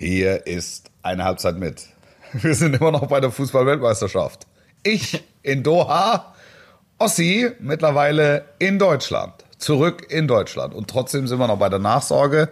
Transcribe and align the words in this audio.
Hier 0.00 0.46
ist 0.46 0.90
eine 1.02 1.24
Halbzeit 1.24 1.58
mit. 1.58 1.86
Wir 2.32 2.54
sind 2.54 2.80
immer 2.80 2.90
noch 2.90 3.08
bei 3.08 3.20
der 3.20 3.30
Fußball-Weltmeisterschaft. 3.30 4.46
Ich 4.82 5.22
in 5.42 5.62
Doha, 5.62 6.34
Ossi 6.96 7.50
mittlerweile 7.60 8.46
in 8.58 8.78
Deutschland. 8.78 9.44
Zurück 9.58 10.10
in 10.10 10.26
Deutschland. 10.26 10.72
Und 10.72 10.88
trotzdem 10.88 11.26
sind 11.26 11.38
wir 11.38 11.48
noch 11.48 11.58
bei 11.58 11.68
der 11.68 11.80
Nachsorge. 11.80 12.48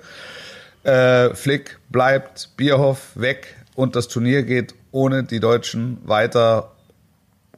Äh, 0.82 1.34
Flick 1.34 1.78
bleibt, 1.88 2.50
Bierhoff 2.58 3.12
weg 3.14 3.56
und 3.74 3.96
das 3.96 4.08
Turnier 4.08 4.42
geht 4.42 4.74
ohne 4.92 5.24
die 5.24 5.40
Deutschen 5.40 6.06
weiter 6.06 6.72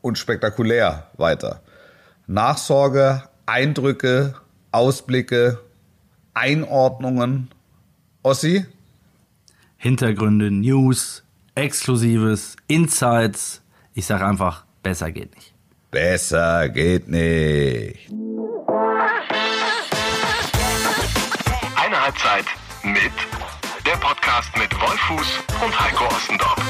und 0.02 0.18
spektakulär 0.18 1.10
weiter. 1.16 1.62
Nachsorge, 2.28 3.24
Eindrücke, 3.46 4.36
Ausblicke, 4.70 5.58
Einordnungen. 6.32 7.50
Ossi? 8.22 8.66
Hintergründe, 9.82 10.50
News, 10.50 11.24
Exklusives, 11.54 12.54
Insights. 12.66 13.62
Ich 13.94 14.04
sage 14.04 14.26
einfach, 14.26 14.66
besser 14.82 15.10
geht 15.10 15.34
nicht. 15.34 15.54
Besser 15.90 16.68
geht 16.68 17.08
nicht. 17.08 18.10
Eine 21.76 21.98
Halbzeit 21.98 22.44
mit 22.82 23.10
der 23.86 23.96
Podcast 23.96 24.54
mit 24.58 24.70
Wolfuß 24.78 25.38
und 25.64 25.80
Heiko 25.80 26.04
Ostendorf. 26.14 26.62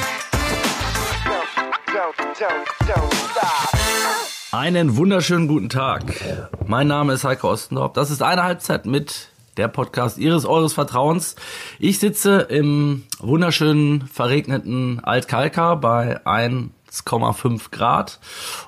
Einen 4.53 4.97
wunderschönen 4.97 5.49
guten 5.49 5.69
Tag. 5.69 6.05
Mein 6.65 6.87
Name 6.87 7.15
ist 7.15 7.25
Heiko 7.25 7.51
Ostendorf. 7.51 7.93
Das 7.95 8.13
ist 8.13 8.23
eine 8.23 8.45
Halbzeit 8.45 8.87
mit 8.87 9.31
der 9.61 9.69
Podcast 9.69 10.17
Ihres, 10.17 10.47
Eures 10.47 10.73
Vertrauens. 10.73 11.37
Ich 11.79 11.99
sitze 11.99 12.39
im 12.49 13.03
wunderschönen, 13.19 14.07
verregneten 14.07 15.01
Altkalka 15.05 15.75
bei 15.75 16.25
1,5 16.25 17.71
Grad 17.71 18.21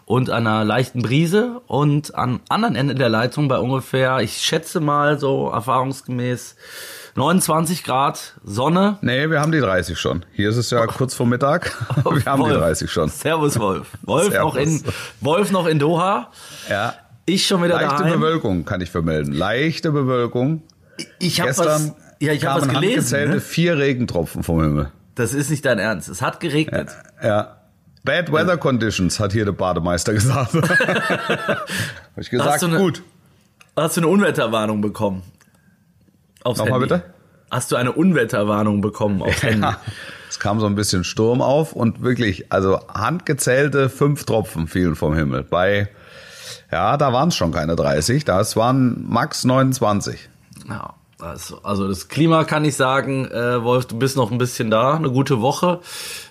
und 0.05 0.29
einer 0.29 0.67
leichten 0.67 1.01
Brise 1.01 1.63
und 1.67 2.15
am 2.15 2.41
anderen 2.51 2.77
Ende 2.77 2.95
der 2.95 3.09
Leitung 3.09 3.49
bei 3.49 3.59
ungefähr, 3.59 4.19
ich 4.19 4.37
schätze 4.37 4.81
mal 4.81 5.19
so 5.19 5.49
erfahrungsgemäß 5.49 6.57
29 7.15 7.85
Grad 7.85 8.35
Sonne. 8.45 8.99
Nee, 9.01 9.31
wir 9.31 9.41
haben 9.41 9.53
die 9.53 9.61
30 9.61 9.99
schon. 9.99 10.27
Hier 10.35 10.51
ist 10.51 10.59
es 10.59 10.69
ja 10.71 10.87
kurz 10.87 11.15
vor 11.15 11.25
Mittag. 11.27 11.75
Wir 12.05 12.25
haben 12.27 12.43
Wolf. 12.43 12.53
die 12.53 12.59
30 12.59 12.91
schon. 12.91 13.09
Servus 13.09 13.59
Wolf. 13.59 13.89
Wolf 14.03 14.31
Servus. 14.31 14.55
noch 14.55 14.61
in 14.61 14.83
Wolf 15.23 15.51
noch 15.53 15.67
in 15.67 15.79
Doha. 15.79 16.31
Ja. 16.69 16.95
Ich 17.25 17.47
schon 17.47 17.63
wieder 17.63 17.75
Leichte 17.75 18.03
daheim. 18.03 18.21
Bewölkung 18.21 18.65
kann 18.65 18.81
ich 18.81 18.91
vermelden. 18.91 19.33
Leichte 19.33 19.93
Bewölkung. 19.93 20.63
Ich 21.19 21.41
habe 21.41 21.49
Gestern 21.49 21.67
was, 21.67 21.93
ja, 22.21 22.33
ich 22.33 22.45
habe 22.47 22.61
was 22.63 22.69
gelesen. 22.69 22.89
handgezählte 22.95 23.35
Ne? 23.35 23.41
vier 23.41 23.79
Regentropfen 23.79 24.43
vom 24.43 24.61
Himmel. 24.63 24.91
Das 25.15 25.35
ist 25.35 25.51
nicht 25.51 25.65
dein 25.65 25.79
Ernst. 25.79 26.09
Es 26.09 26.23
hat 26.23 26.41
geregnet. 26.41 26.89
Ja. 27.23 27.59
Bad 28.05 28.33
Weather 28.33 28.57
Conditions, 28.57 29.21
hat 29.21 29.33
hier 29.33 29.45
der 29.45 29.53
Bademeister 29.53 30.13
gesagt. 30.15 30.55
Hab 30.55 31.59
ich 32.17 32.31
gesagt, 32.31 32.51
Hast 32.51 32.63
du 32.63 32.67
eine- 32.67 32.79
gut. 32.79 33.03
Hast 33.77 33.97
du 33.97 34.01
eine 34.01 34.09
Unwetterwarnung 34.09 34.81
bekommen? 34.81 35.23
Aufs 36.45 36.59
Nochmal 36.59 36.81
Handy? 36.81 36.95
bitte? 36.95 37.05
Hast 37.51 37.71
du 37.71 37.77
eine 37.77 37.93
Unwetterwarnung 37.93 38.81
bekommen 38.81 39.23
aufs 39.23 39.43
Handy? 39.43 39.61
Ja. 39.63 39.79
Es 40.29 40.39
kam 40.41 40.59
so 40.61 40.67
ein 40.67 40.75
bisschen 40.75 41.05
Sturm 41.05 41.41
auf 41.43 41.73
und 41.75 42.03
wirklich, 42.03 42.51
also 42.53 42.81
handgezählte 42.89 43.89
fünf 43.91 44.25
Tropfen 44.25 44.67
fielen 44.67 44.97
vom 44.97 45.15
Himmel. 45.15 45.43
Bei, 45.45 45.89
ja, 46.71 46.97
da 46.97 47.13
waren 47.13 47.29
es 47.29 47.37
schon 47.37 47.53
keine 47.53 47.77
30, 47.77 48.25
das 48.25 48.57
waren 48.57 49.05
max 49.09 49.45
29. 49.45 50.29
Ja, 50.69 50.95
also, 51.21 51.61
also 51.63 51.87
das 51.89 52.09
Klima 52.09 52.45
kann 52.45 52.65
ich 52.65 52.75
sagen, 52.77 53.27
äh, 53.31 53.63
Wolf, 53.63 53.87
du 53.87 53.97
bist 53.99 54.17
noch 54.17 54.31
ein 54.33 54.39
bisschen 54.39 54.71
da, 54.71 54.95
eine 54.95 55.11
gute 55.11 55.41
Woche. 55.41 55.81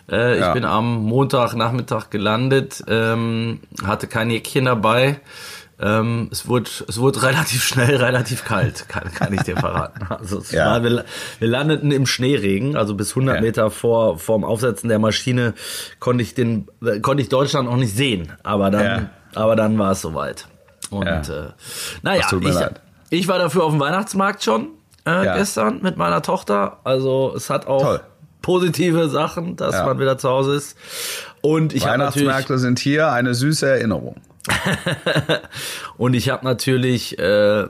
Äh, 0.10 0.40
Ja. 0.40 0.48
Ich 0.48 0.54
bin 0.54 0.66
am 0.66 1.04
Montagnachmittag 1.04 2.10
gelandet, 2.10 2.84
ähm, 2.88 3.60
hatte 3.86 4.08
kein 4.08 4.30
Jäckchen 4.30 4.66
dabei. 4.66 5.20
Ähm, 5.84 6.28
es 6.32 6.48
wurde, 6.48 6.70
es 6.88 7.00
wurde 7.00 7.24
relativ 7.24 7.64
schnell, 7.64 7.96
relativ 7.96 8.44
kalt, 8.46 8.88
kann, 8.88 9.12
kann 9.14 9.34
ich 9.34 9.42
dir 9.44 9.58
verraten. 9.58 10.06
Also 10.10 10.42
Ja. 10.56 10.66
war, 10.68 10.84
wir, 10.84 11.06
wir 11.40 11.48
landeten 11.48 11.92
im 11.92 12.06
Schneeregen, 12.06 12.76
also 12.76 12.94
bis 12.94 13.12
100 13.12 13.36
Ja. 13.38 13.42
Meter 13.42 13.72
vor 13.72 14.20
vorm 14.20 14.44
Aufsetzen 14.44 14.90
der 14.90 15.00
Maschine 15.00 15.54
konnte 16.00 16.22
ich 16.22 16.36
den, 16.36 16.68
äh, 16.86 17.00
konnte 17.00 17.24
ich 17.24 17.30
Deutschland 17.30 17.68
noch 17.70 17.78
nicht 17.78 17.96
sehen. 17.96 18.32
Aber 18.44 18.70
dann, 18.70 18.84
Ja. 18.86 19.10
aber 19.42 19.56
dann 19.56 19.80
war 19.80 19.94
es 19.94 20.02
soweit. 20.02 20.48
Und 20.92 21.06
Ja. 21.06 21.22
äh, 21.22 21.50
naja, 22.04 22.22
Das 22.22 22.30
tut 22.30 22.44
mir 22.44 22.50
ich, 22.50 22.56
leid. 22.56 22.82
Ich 23.12 23.28
war 23.28 23.38
dafür 23.38 23.64
auf 23.66 23.72
dem 23.72 23.80
Weihnachtsmarkt 23.80 24.44
schon 24.44 24.70
äh, 25.06 25.26
Ja. 25.26 25.38
gestern 25.38 25.82
mit 25.84 25.98
meiner 25.98 26.22
Tochter. 26.24 26.80
Also 26.84 27.34
es 27.36 27.50
hat 27.52 27.68
auch 27.68 27.82
Toll. 27.84 28.02
positive 28.42 29.10
Sachen, 29.10 29.56
dass 29.56 29.76
Ja. 29.76 29.86
man 29.86 30.00
wieder 30.00 30.18
zu 30.18 30.30
Hause 30.30 30.56
ist. 30.56 30.76
Und 31.42 31.74
ich 31.74 31.86
Weihnachtsmärkte 31.86 32.58
sind 32.58 32.80
hier 32.80 33.12
eine 33.12 33.34
süße 33.36 33.68
Erinnerung. 33.68 34.16
und 35.98 36.14
ich 36.16 36.30
habe 36.30 36.46
natürlich, 36.46 37.18
äh, 37.20 37.64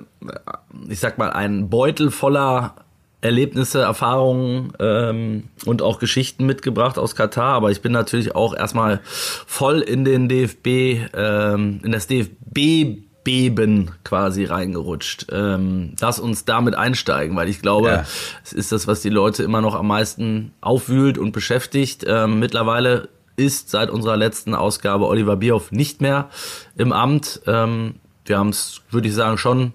ich 0.88 1.00
sag 1.00 1.18
mal, 1.18 1.32
einen 1.32 1.70
Beutel 1.70 2.12
voller 2.12 2.76
Erlebnisse, 3.22 3.82
Erfahrungen 3.82 4.74
ähm, 4.80 5.44
und 5.66 5.82
auch 5.84 6.00
Geschichten 6.00 6.46
mitgebracht 6.46 6.98
aus 6.98 7.16
Katar. 7.16 7.54
Aber 7.54 7.70
ich 7.72 7.82
bin 7.82 7.92
natürlich 7.92 8.36
auch 8.36 8.56
erstmal 8.56 9.00
voll 9.04 9.80
in 9.82 10.06
den 10.06 10.28
DFB, 10.28 11.08
ähm, 11.14 11.82
in 11.84 11.92
das 11.92 12.08
DFB 12.08 13.04
Beben 13.24 13.92
quasi 14.04 14.46
reingerutscht. 14.46 15.28
Ähm, 15.32 15.94
lass 16.00 16.20
uns 16.20 16.46
damit 16.46 16.76
einsteigen, 16.76 17.36
weil 17.36 17.50
ich 17.50 17.62
glaube, 17.62 17.88
Ja. 17.90 18.06
es 18.44 18.54
ist 18.54 18.72
das, 18.72 18.88
was 18.88 19.02
die 19.02 19.10
Leute 19.10 19.44
immer 19.44 19.62
noch 19.62 19.76
am 19.76 19.88
meisten 19.88 20.54
aufwühlt 20.62 21.18
und 21.18 21.32
beschäftigt. 21.32 22.04
Ähm, 22.08 22.40
mittlerweile 22.40 23.10
ist 23.36 23.70
seit 23.70 23.90
unserer 23.90 24.18
letzten 24.18 24.54
Ausgabe 24.56 25.08
Oliver 25.08 25.38
Bierhoff 25.38 25.72
nicht 25.72 26.02
mehr 26.02 26.30
im 26.76 26.92
Amt. 26.92 27.42
Ähm, 27.48 27.96
wir 28.26 28.38
haben 28.38 28.50
es, 28.50 28.82
würde 28.92 29.08
ich 29.08 29.14
sagen, 29.16 29.38
schon 29.38 29.74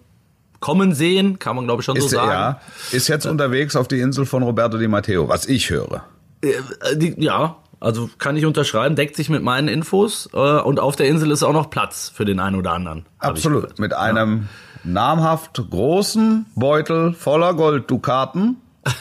kommen 0.60 0.94
sehen, 0.94 1.38
kann 1.38 1.54
man 1.54 1.66
glaube 1.66 1.82
ich 1.82 1.84
schon 1.86 1.98
so 2.00 2.06
Ist, 2.06 2.12
sagen. 2.12 2.30
ja, 2.30 2.60
ist 2.92 3.08
jetzt 3.08 3.26
unterwegs 3.26 3.76
auf 3.76 3.88
die 3.88 4.00
Insel 4.00 4.26
von 4.26 4.42
Roberto 4.42 4.78
Di 4.78 4.88
Matteo, 4.88 5.28
was 5.28 5.46
ich 5.46 5.70
höre. 5.70 6.04
Äh, 6.42 6.52
die, 6.96 7.14
ja, 7.18 7.56
also 7.86 8.10
kann 8.18 8.36
ich 8.36 8.44
unterschreiben, 8.44 8.96
deckt 8.96 9.16
sich 9.16 9.28
mit 9.30 9.42
meinen 9.42 9.68
Infos 9.68 10.28
äh, 10.32 10.36
und 10.36 10.80
auf 10.80 10.96
der 10.96 11.06
Insel 11.06 11.30
ist 11.30 11.42
auch 11.42 11.52
noch 11.52 11.70
Platz 11.70 12.10
für 12.14 12.24
den 12.24 12.40
einen 12.40 12.56
oder 12.56 12.72
anderen. 12.72 13.06
Absolut. 13.20 13.78
Mit 13.78 13.94
einem 13.94 14.48
namhaft 14.84 15.62
großen 15.70 16.46
Beutel 16.54 17.12
voller 17.14 17.54
Golddukaten 17.54 18.56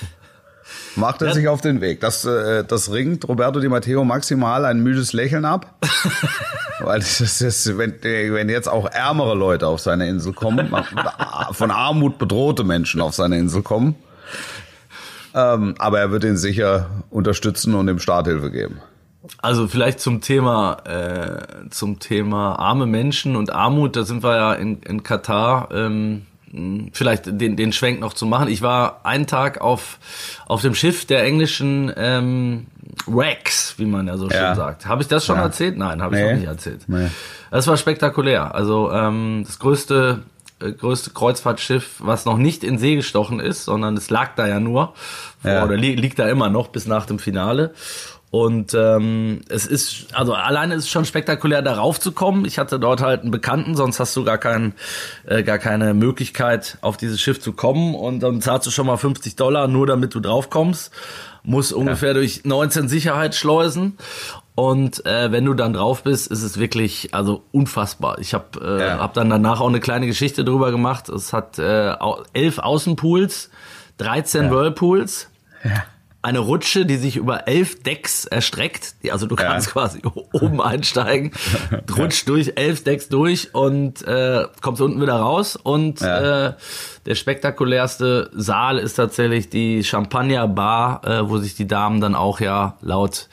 macht 0.96 1.22
er 1.22 1.30
Ja. 1.30 1.34
sich 1.34 1.48
auf 1.48 1.62
den 1.62 1.82
Weg. 1.82 2.00
Das, 2.00 2.26
äh, 2.26 2.64
das 2.64 2.92
ringt 2.92 3.28
Roberto 3.28 3.60
Di 3.60 3.70
Matteo 3.70 4.04
maximal 4.04 4.66
ein 4.66 4.80
müdes 4.82 5.14
Lächeln 5.14 5.46
ab. 5.46 5.76
Weil 6.80 7.00
das 7.00 7.22
ist, 7.22 7.78
wenn, 7.78 7.96
wenn 8.04 8.50
jetzt 8.50 8.68
auch 8.68 8.86
ärmere 8.86 9.34
Leute 9.34 9.68
auf 9.68 9.80
seine 9.80 10.08
Insel 10.08 10.34
kommen, 10.34 10.76
von 11.52 11.72
Armut 11.72 12.18
bedrohte 12.18 12.64
Menschen 12.64 13.02
auf 13.02 13.16
seine 13.16 13.38
Insel 13.38 13.62
kommen. 13.64 13.96
Ähm, 15.36 15.76
aber 15.80 16.00
er 16.00 16.12
wird 16.12 16.24
ihn 16.24 16.38
sicher 16.38 16.88
unterstützen 17.10 17.76
und 17.76 17.88
dem 17.88 18.00
Staat 18.00 18.26
Hilfe 18.28 18.50
geben. 18.52 18.80
Also 19.42 19.68
vielleicht 19.68 20.00
zum 20.00 20.22
Thema 20.22 20.78
äh, 20.86 21.70
zum 21.72 22.00
Thema 22.00 22.58
arme 22.60 22.86
Menschen 22.86 23.36
und 23.36 23.52
Armut, 23.52 23.96
da 23.96 24.04
sind 24.04 24.24
wir 24.24 24.36
ja 24.36 24.54
in, 24.54 24.82
in 24.84 25.04
Katar. 25.04 25.70
Ähm, 25.74 26.22
vielleicht 26.94 27.26
den, 27.26 27.58
den 27.58 27.74
Schwenk 27.74 28.00
noch 28.00 28.14
zu 28.14 28.26
machen. 28.26 28.48
Ich 28.48 28.62
war 28.62 29.02
einen 29.04 29.28
Tag 29.28 29.60
auf 29.60 30.00
auf 30.48 30.62
dem 30.62 30.74
Schiff 30.74 31.06
der 31.06 31.24
englischen 31.26 31.92
ähm, 31.98 32.68
Rex, 33.14 33.74
wie 33.78 33.86
man 33.86 34.08
ja 34.08 34.16
so 34.18 34.30
schön 34.30 34.40
Ja. 34.40 34.56
sagt. 34.56 34.86
Habe 34.86 35.02
ich 35.02 35.08
das 35.10 35.26
schon 35.26 35.36
Ja. 35.38 35.42
erzählt? 35.44 35.76
Nein, 35.78 36.02
habe 36.02 36.16
ich 36.16 36.22
Nee. 36.22 36.32
noch 36.32 36.38
nicht 36.40 36.48
erzählt. 36.48 36.82
Nee. 36.88 37.10
Das 37.52 37.68
war 37.68 37.76
spektakulär. 37.76 38.56
Also 38.56 38.90
ähm, 38.92 39.44
das 39.46 39.60
größte 39.60 40.20
größte 40.60 41.12
Kreuzfahrtschiff, 41.12 41.96
was 42.00 42.26
noch 42.26 42.38
nicht 42.38 42.64
in 42.64 42.78
See 42.78 42.96
gestochen 42.96 43.40
ist, 43.40 43.66
sondern 43.66 43.98
es 43.98 44.10
lag 44.10 44.36
da 44.36 44.48
ja 44.48 44.60
nur 44.60 44.94
vor, 45.42 45.52
Ja. 45.52 45.64
oder 45.64 45.76
li 45.78 45.96
liegt 45.96 46.20
da 46.20 46.28
immer 46.30 46.50
noch 46.50 46.68
bis 46.70 46.86
nach 46.88 47.06
dem 47.06 47.20
Finale. 47.20 47.74
Und 48.32 48.74
ähm, 48.74 49.42
es 49.48 49.66
ist, 49.66 50.08
also 50.14 50.34
alleine 50.34 50.76
ist 50.76 50.84
es 50.86 50.90
schon 50.90 51.06
spektakulär, 51.06 51.62
darauf 51.62 52.02
zu 52.02 52.12
kommen. 52.12 52.44
Ich 52.44 52.58
hatte 52.60 52.80
dort 52.80 53.00
halt 53.02 53.22
einen 53.22 53.32
Bekannten, 53.32 53.76
sonst 53.76 54.00
hast 54.02 54.14
du 54.18 54.26
gar, 54.26 54.38
kein, 54.38 54.74
äh, 55.26 55.42
gar 55.44 55.58
keine 55.58 55.94
Möglichkeit, 55.94 56.78
auf 56.82 56.98
dieses 56.98 57.22
Schiff 57.22 57.40
zu 57.40 57.54
kommen. 57.54 57.96
Und 57.96 58.20
dann 58.22 58.42
zahlst 58.42 58.68
du 58.68 58.72
schon 58.72 58.88
mal 58.88 58.98
50 58.98 59.38
Dollar, 59.38 59.70
nur 59.70 59.88
damit 59.88 60.14
du 60.16 60.20
drauf 60.20 60.50
kommst. 60.50 60.92
Muss 61.44 61.72
ungefähr 61.72 62.14
durch 62.14 62.44
19 62.44 62.90
Sicherheitsschleusen. 62.90 63.98
Und 64.56 65.06
äh, 65.06 65.32
wenn 65.34 65.44
du 65.44 65.54
dann 65.54 65.74
drauf 65.74 66.04
bist, 66.04 66.28
ist 66.32 66.42
es 66.42 66.58
wirklich 66.58 67.14
also 67.14 67.44
unfassbar. 67.52 68.20
Ich 68.20 68.34
habe 68.34 68.60
äh, 68.62 68.88
Ja. 68.88 69.00
hab 69.00 69.14
dann 69.14 69.30
danach 69.30 69.60
auch 69.60 69.68
eine 69.68 69.82
kleine 69.82 70.08
Geschichte 70.08 70.46
drüber 70.46 70.72
gemacht. 70.72 71.10
Es 71.10 71.34
hat 71.34 71.60
äh, 71.60 71.94
elf 72.34 72.60
Außenpools, 72.60 73.50
13 73.98 74.52
Whirlpools. 74.52 75.30
Ja. 75.64 75.84
Eine 76.26 76.40
Rutsche, 76.40 76.86
die 76.86 76.98
sich 76.98 77.16
über 77.18 77.48
elf 77.48 77.82
Decks 77.84 78.26
erstreckt. 78.26 78.96
Die, 79.04 79.12
also 79.12 79.28
du 79.28 79.36
kannst 79.36 79.68
Ja. 79.68 79.72
quasi 79.74 80.02
oben 80.34 80.60
einsteigen, 80.62 81.32
rutscht 81.98 82.28
durch 82.28 82.54
elf 82.56 82.84
Decks 82.84 83.08
durch 83.10 83.54
und 83.54 84.06
äh, 84.08 84.46
kommst 84.62 84.82
unten 84.82 85.02
wieder 85.02 85.16
raus. 85.16 85.56
Und 85.56 86.02
Ja. 86.02 86.48
äh, 86.48 86.54
der 87.06 87.16
spektakulärste 87.16 88.30
Saal 88.34 88.80
ist 88.80 88.96
tatsächlich 88.96 89.50
die 89.50 89.84
Champagner 89.84 90.48
Bar, 90.48 91.06
äh, 91.06 91.30
wo 91.30 91.38
sich 91.38 91.56
die 91.56 91.68
Damen 91.68 92.02
dann 92.02 92.16
auch 92.16 92.40
ja 92.40 92.78
laut 92.82 93.30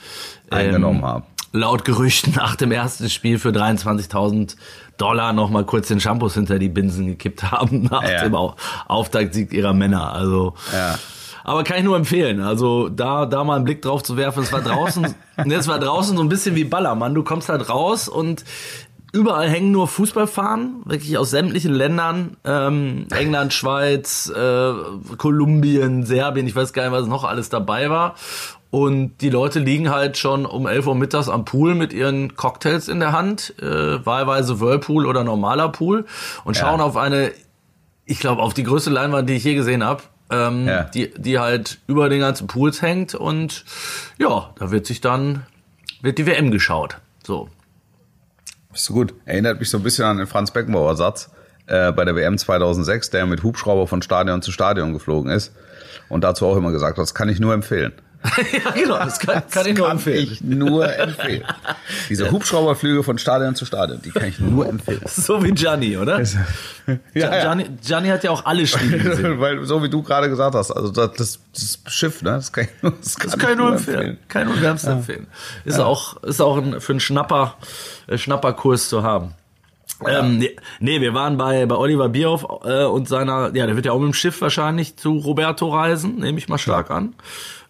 ähm, 0.51 0.59
Eingenommen 0.59 1.03
haben. 1.03 1.25
laut 1.53 1.85
Gerüchten 1.85 2.35
nach 2.37 2.57
dem 2.57 2.73
ersten 2.73 3.09
Spiel 3.11 3.39
für 3.39 3.51
23.000 3.51 4.57
Dollar 4.99 5.33
noch 5.33 5.49
mal 5.51 5.65
kurz 5.65 5.89
den 5.89 5.99
Shampoos 6.01 6.35
hinter 6.35 6.59
die 6.59 6.69
Binsen 6.69 7.07
gekippt 7.07 7.51
haben 7.51 7.85
nach 7.91 8.07
Ja. 8.09 8.23
dem 8.25 8.35
Au- 8.35 8.55
Auftaktsieg 8.87 9.53
ihrer 9.53 9.73
Männer. 9.73 10.13
Also, 10.13 10.55
Ja. 10.73 10.99
Aber 11.45 11.65
kann 11.65 11.79
ich 11.79 11.85
nur 11.85 11.97
empfehlen. 11.97 12.41
Also 12.41 12.89
da, 12.89 13.27
da 13.27 13.45
mal 13.45 13.57
einen 13.57 13.65
Blick 13.65 13.83
drauf 13.83 14.03
zu 14.03 14.17
werfen. 14.17 14.43
Es 14.43 14.53
war 14.53 14.61
draußen, 14.61 15.03
ne, 15.45 15.55
es 15.55 15.69
war 15.69 15.79
draußen 15.79 16.17
so 16.17 16.23
ein 16.23 16.29
bisschen 16.29 16.55
wie 16.55 16.65
Ballermann. 16.65 17.15
Du 17.15 17.23
kommst 17.23 17.49
halt 17.49 17.69
raus 17.69 18.09
und 18.09 18.45
überall 19.13 19.49
hängen 19.49 19.73
nur 19.73 19.89
Fußballfahnen, 19.89 20.83
wirklich 20.85 21.19
aus 21.19 21.31
sämtlichen 21.31 21.73
Ländern. 21.73 22.37
Ähm, 22.45 23.07
England, 23.11 23.53
Schweiz, 23.53 24.33
äh, 24.35 24.73
Kolumbien, 25.19 26.05
Serbien, 26.05 26.47
ich 26.47 26.57
weiß 26.57 26.73
gar 26.73 26.85
nicht, 26.85 26.93
was 26.93 27.07
noch 27.07 27.25
alles 27.25 27.49
dabei 27.49 27.91
war. 27.91 28.15
Und 28.71 29.19
die 29.21 29.29
Leute 29.29 29.59
liegen 29.59 29.91
halt 29.91 30.17
schon 30.17 30.47
um 30.47 30.67
11 30.67 30.87
Uhr 30.87 30.95
mittags 30.95 31.29
am 31.29 31.45
Pool 31.45 31.75
mit 31.75 31.93
ihren 31.93 32.37
Cocktails 32.37 32.89
in 32.89 33.01
der 33.01 33.13
Hand, 33.13 33.55
äh, 33.61 34.05
wahlweise 34.07 34.61
Whirlpool 34.61 35.05
oder 35.05 35.25
normaler 35.25 35.69
Pool 35.69 36.07
und 36.45 36.57
schauen 36.57 36.81
auf 36.81 36.97
eine, 36.97 37.33
ich 38.07 38.19
glaube, 38.19 38.41
auf 38.41 38.55
die 38.55 38.63
größte 38.63 38.89
Leinwand, 38.89 39.29
die 39.29 39.35
ich 39.35 39.45
je 39.45 39.55
gesehen 39.55 39.85
habe, 39.85 40.03
ähm, 40.33 40.67
Ja. 40.67 40.85
die, 40.85 41.13
die 41.17 41.39
halt 41.39 41.79
über 41.87 42.09
den 42.09 42.21
ganzen 42.21 42.47
Pools 42.47 42.83
hängt 42.83 43.15
und 43.15 43.65
ja, 44.19 44.51
da 44.59 44.71
wird 44.71 44.87
sich 44.87 45.01
dann, 45.01 45.47
wird 46.01 46.19
die 46.19 46.27
WM 46.27 46.51
geschaut. 46.51 46.97
So. 47.25 47.49
Ist 48.75 48.87
so 48.87 48.95
gut. 48.95 49.15
Erinnert 49.27 49.61
mich 49.61 49.71
so 49.71 49.77
ein 49.79 49.83
bisschen 49.83 50.05
an 50.07 50.17
den 50.19 50.27
Franz 50.27 50.51
Beckenbauer 50.51 50.97
Satz 50.97 51.31
äh, 51.67 51.93
bei 51.93 52.05
der 52.05 52.17
WM 52.17 52.39
2006, 52.39 53.11
der 53.11 53.27
mit 53.27 53.43
Hubschrauber 53.43 53.87
von 53.87 54.01
Stadion 54.03 54.43
zu 54.43 54.51
Stadion 54.51 54.93
geflogen 54.93 55.31
ist 55.31 55.53
und 56.09 56.25
dazu 56.25 56.47
auch 56.47 56.57
immer 56.57 56.73
gesagt 56.73 56.97
hat, 56.97 57.03
das 57.03 57.15
kann 57.15 57.29
ich 57.29 57.39
nur 57.39 57.53
empfehlen. 57.55 57.93
Ja, 58.25 58.71
genau, 58.75 58.99
das 58.99 59.19
kann, 59.19 59.43
kann 59.51 59.67
ich 59.67 59.77
nur 59.77 59.87
kann 59.87 59.97
empfehlen. 59.97 60.29
ich 60.31 60.41
nur 60.43 60.99
empfehlen. 60.99 61.45
Diese 62.09 62.31
Hubschrauberflüge 62.31 63.03
von 63.03 63.19
Stadion 63.19 63.55
zu 63.55 63.65
Stadion, 63.65 64.01
die 64.03 64.11
kann 64.11 64.29
ich 64.29 64.39
nur 64.39 64.69
empfehlen. 64.69 65.01
So 65.13 65.43
wie 65.43 65.53
Gianni, 65.53 65.97
oder? 65.97 66.23
Ja, 66.87 66.97
ja. 67.15 67.41
Gianni, 67.41 67.69
Gianni 67.81 68.09
hat 68.09 68.25
ja 68.25 68.31
auch 68.31 68.45
alle 68.45 68.67
Spiele 68.67 68.99
gesehen. 68.99 69.41
Weil, 69.41 69.65
so 69.65 69.83
wie 69.83 69.89
du 69.89 70.03
gerade 70.03 70.29
gesagt 70.29 70.55
hast, 70.55 70.73
also 70.73 70.91
das, 70.91 71.39
das, 71.53 71.79
Schiff, 71.87 72.23
ne, 72.23 72.33
das 72.33 72.53
kann 72.53 72.65
ich 72.65 72.83
nur, 72.83 72.93
das 73.01 73.17
kann 73.17 73.31
Das 73.31 73.39
kann 73.39 73.51
ich 73.53 73.57
nur 73.57 73.73
empfehlen. 73.73 74.19
Kann 74.29 74.43
ich 74.43 74.55
nur 74.55 74.63
wärmstens 74.63 74.93
empfehlen. 74.93 75.27
Ist 75.65 75.79
auch, 75.79 76.21
ist 76.25 76.41
auch 76.41 76.57
ein, 76.59 76.81
für 76.81 76.93
einen 76.93 77.01
Schnapper, 77.01 77.57
äh, 78.09 78.19
Schnapperkurs 78.19 78.89
zu 78.89 79.03
haben. 79.05 79.35
Ähm, 80.07 80.39
nee, 80.39 80.57
nee, 80.81 81.01
wir 81.01 81.15
waren 81.15 81.37
bei, 81.37 81.65
bei 81.67 81.77
Oliver 81.77 82.09
Bierhoff 82.09 82.45
äh, 82.65 82.85
und 82.85 83.09
seiner, 83.09 83.55
ja, 83.55 83.67
der 83.67 83.77
wird 83.77 83.87
ja 83.87 83.93
auch 83.93 83.99
mit 83.99 84.09
dem 84.09 84.15
Schiff 84.15 84.41
wahrscheinlich 84.41 84.97
zu 84.97 85.19
Roberto 85.19 85.69
reisen, 85.69 86.17
nehme 86.19 86.39
ich 86.39 86.49
mal 86.49 86.59
stark 86.59 86.91
an. 86.91 87.15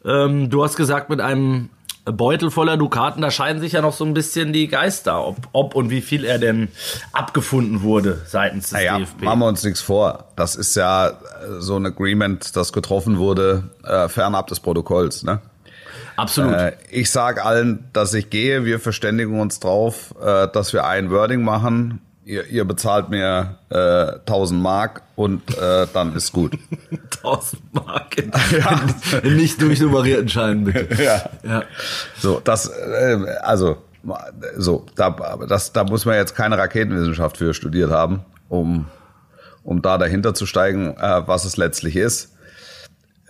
Ähm, 0.04 0.50
du 0.50 0.62
hast 0.64 0.76
gesagt, 0.76 1.10
mit 1.10 1.20
einem 1.20 1.70
Beutel 2.04 2.50
voller 2.50 2.76
Dukaten, 2.76 3.22
da 3.22 3.30
scheiden 3.30 3.60
sich 3.60 3.72
ja 3.74 3.80
noch 3.80 3.92
so 3.92 4.04
ein 4.04 4.12
bisschen 4.12 4.52
die 4.52 4.66
Geister, 4.66 5.24
ob, 5.24 5.36
ob 5.52 5.74
und 5.76 5.88
wie 5.90 6.00
viel 6.00 6.24
er 6.24 6.38
denn 6.38 6.68
abgefunden 7.12 7.82
wurde 7.82 8.22
seitens 8.26 8.64
des 8.70 8.72
Naja, 8.72 8.98
DFB. 8.98 9.22
machen 9.22 9.38
wir 9.38 9.46
uns 9.46 9.62
nichts 9.62 9.80
vor. 9.80 10.24
Das 10.34 10.56
ist 10.56 10.74
ja 10.74 11.08
äh, 11.08 11.12
so 11.60 11.76
ein 11.76 11.86
Agreement, 11.86 12.56
das 12.56 12.72
getroffen 12.72 13.18
wurde, 13.18 13.70
äh, 13.84 14.08
fernab 14.08 14.48
des 14.48 14.58
Protokolls. 14.58 15.22
Ne? 15.22 15.40
Absolut. 16.16 16.54
Äh, 16.54 16.72
ich 16.90 17.10
sag 17.10 17.44
allen, 17.44 17.88
dass 17.92 18.12
ich 18.14 18.30
gehe. 18.30 18.64
Wir 18.64 18.80
verständigen 18.80 19.40
uns 19.40 19.60
drauf, 19.60 20.12
äh, 20.20 20.48
dass 20.48 20.72
wir 20.72 20.84
ein 20.84 21.10
Wording 21.10 21.42
machen. 21.42 22.00
Ihr, 22.24 22.46
ihr 22.46 22.64
bezahlt 22.64 23.08
mir 23.08 23.58
äh, 23.68 24.18
1000 24.20 24.62
Mark 24.62 25.02
und 25.16 25.58
äh, 25.58 25.88
dann 25.92 26.14
ist 26.14 26.32
gut. 26.32 26.56
1000 27.16 27.74
Mark 27.74 28.16
in, 28.16 28.30
in, 29.22 29.30
in 29.30 29.36
nicht 29.36 29.60
durchnummerierten 29.60 30.28
Scheinen, 30.28 30.64
bitte. 30.64 30.88
Ja. 31.02 31.28
ja. 31.42 31.64
So, 32.18 32.38
das, 32.38 32.68
äh, 32.68 33.18
also, 33.42 33.78
so, 34.56 34.86
da, 34.94 35.06
aber 35.06 35.48
das, 35.48 35.72
da 35.72 35.82
muss 35.82 36.04
man 36.04 36.14
jetzt 36.14 36.36
keine 36.36 36.58
Raketenwissenschaft 36.58 37.38
für 37.38 37.54
studiert 37.54 37.90
haben, 37.90 38.24
um, 38.48 38.86
um 39.64 39.82
da 39.82 39.98
dahinter 39.98 40.32
zu 40.32 40.46
steigen, 40.46 40.96
äh, 40.96 41.22
was 41.26 41.44
es 41.44 41.56
letztlich 41.56 41.96
ist. 41.96 42.36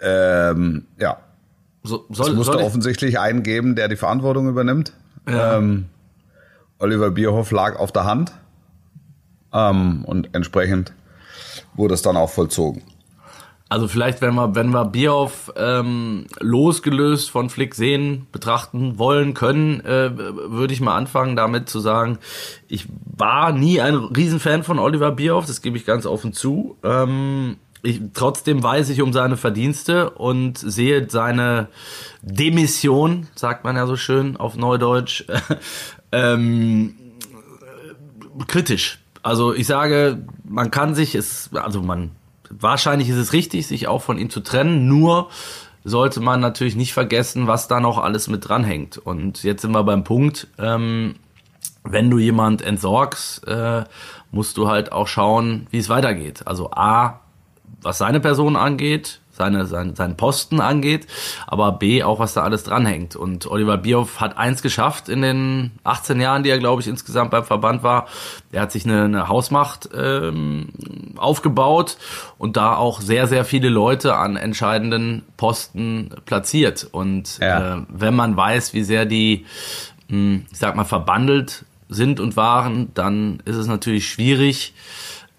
Ähm, 0.02 0.86
ja, 0.98 1.16
So, 1.82 2.04
es 2.10 2.18
soll, 2.18 2.34
musste 2.34 2.52
soll 2.52 2.60
ich, 2.60 2.66
offensichtlich 2.66 3.18
einen 3.18 3.42
geben, 3.42 3.74
der 3.74 3.88
die 3.88 3.96
Verantwortung 3.96 4.48
übernimmt. 4.48 4.92
Ja. 5.26 5.56
Ähm, 5.56 5.86
Oliver 6.78 7.10
Bierhoff 7.10 7.52
lag 7.52 7.78
auf 7.78 7.92
der 7.92 8.04
Hand 8.04 8.32
ähm, 9.52 10.04
und 10.04 10.34
entsprechend 10.34 10.92
wurde 11.74 11.94
es 11.94 12.02
dann 12.02 12.16
auch 12.16 12.30
vollzogen. 12.30 12.82
Also 13.72 13.88
vielleicht, 13.88 14.20
wenn 14.20 14.34
wir, 14.34 14.54
wenn 14.54 14.68
wir 14.68 14.84
Bierhoff 14.84 15.50
ähm, 15.56 16.26
losgelöst 16.40 17.30
von 17.30 17.48
Flick 17.48 17.74
sehen, 17.74 18.26
betrachten 18.30 18.98
wollen 18.98 19.32
können, 19.32 19.80
äh, 19.80 20.10
würde 20.14 20.74
ich 20.74 20.82
mal 20.82 20.94
anfangen 20.94 21.36
damit 21.36 21.70
zu 21.70 21.80
sagen, 21.80 22.18
ich 22.68 22.86
war 23.16 23.50
nie 23.52 23.80
ein 23.80 23.94
Riesenfan 23.94 24.62
von 24.62 24.78
Oliver 24.78 25.10
Bierhoff, 25.12 25.46
das 25.46 25.62
gebe 25.62 25.78
ich 25.78 25.86
ganz 25.86 26.04
offen 26.04 26.34
zu. 26.34 26.76
Ähm, 26.82 27.56
ich, 27.82 28.02
trotzdem 28.12 28.62
weiß 28.62 28.90
ich 28.90 29.00
um 29.00 29.14
seine 29.14 29.38
Verdienste 29.38 30.10
und 30.10 30.58
sehe 30.58 31.08
seine 31.08 31.68
Demission, 32.20 33.26
sagt 33.34 33.64
man 33.64 33.76
ja 33.76 33.86
so 33.86 33.96
schön 33.96 34.36
auf 34.36 34.54
Neudeutsch, 34.54 35.24
ähm, 36.12 36.94
kritisch. 38.46 39.01
Also 39.22 39.54
ich 39.54 39.66
sage, 39.66 40.26
man 40.44 40.70
kann 40.70 40.94
sich 40.94 41.14
es, 41.14 41.50
also 41.54 41.82
man, 41.82 42.10
wahrscheinlich 42.50 43.08
ist 43.08 43.16
es 43.16 43.32
richtig, 43.32 43.66
sich 43.66 43.88
auch 43.88 44.02
von 44.02 44.18
ihm 44.18 44.30
zu 44.30 44.40
trennen, 44.40 44.88
nur 44.88 45.28
sollte 45.84 46.20
man 46.20 46.40
natürlich 46.40 46.76
nicht 46.76 46.92
vergessen, 46.92 47.46
was 47.46 47.68
da 47.68 47.80
noch 47.80 47.98
alles 47.98 48.28
mit 48.28 48.48
dranhängt. 48.48 48.98
Und 48.98 49.42
jetzt 49.42 49.62
sind 49.62 49.72
wir 49.72 49.82
beim 49.84 50.04
Punkt, 50.04 50.48
ähm, 50.58 51.16
wenn 51.84 52.10
du 52.10 52.18
jemand 52.18 52.62
entsorgst, 52.62 53.46
äh, 53.48 53.84
musst 54.30 54.56
du 54.56 54.68
halt 54.68 54.92
auch 54.92 55.08
schauen, 55.08 55.66
wie 55.70 55.78
es 55.78 55.88
weitergeht. 55.88 56.46
Also 56.46 56.70
A, 56.70 57.20
was 57.80 57.98
seine 57.98 58.20
Person 58.20 58.56
angeht, 58.56 59.20
seine, 59.32 59.66
seine, 59.66 59.96
seinen 59.96 60.16
Posten 60.16 60.60
angeht, 60.60 61.06
aber 61.46 61.72
B, 61.72 62.02
auch 62.02 62.18
was 62.18 62.34
da 62.34 62.42
alles 62.42 62.64
dranhängt. 62.64 63.16
Und 63.16 63.46
Oliver 63.46 63.78
Bierhoff 63.78 64.20
hat 64.20 64.36
eins 64.36 64.62
geschafft 64.62 65.08
in 65.08 65.22
den 65.22 65.72
18 65.84 66.20
Jahren, 66.20 66.42
die 66.42 66.50
er, 66.50 66.58
glaube 66.58 66.82
ich, 66.82 66.88
insgesamt 66.88 67.30
beim 67.30 67.44
Verband 67.44 67.82
war. 67.82 68.06
Er 68.52 68.62
hat 68.62 68.72
sich 68.72 68.84
eine, 68.84 69.04
eine 69.04 69.28
Hausmacht 69.28 69.88
ähm, 69.96 70.68
aufgebaut 71.16 71.96
und 72.38 72.56
da 72.56 72.76
auch 72.76 73.00
sehr, 73.00 73.26
sehr 73.26 73.44
viele 73.44 73.68
Leute 73.68 74.16
an 74.16 74.36
entscheidenden 74.36 75.22
Posten 75.36 76.10
platziert. 76.26 76.86
Und 76.92 77.38
Ja. 77.38 77.76
äh, 77.76 77.82
wenn 77.88 78.14
man 78.14 78.36
weiß, 78.36 78.74
wie 78.74 78.82
sehr 78.82 79.06
die, 79.06 79.46
mh, 80.08 80.40
ich 80.52 80.58
sag 80.58 80.76
mal, 80.76 80.84
verbandelt 80.84 81.64
sind 81.88 82.20
und 82.20 82.36
waren, 82.36 82.90
dann 82.94 83.40
ist 83.44 83.56
es 83.56 83.66
natürlich 83.66 84.08
schwierig, 84.08 84.74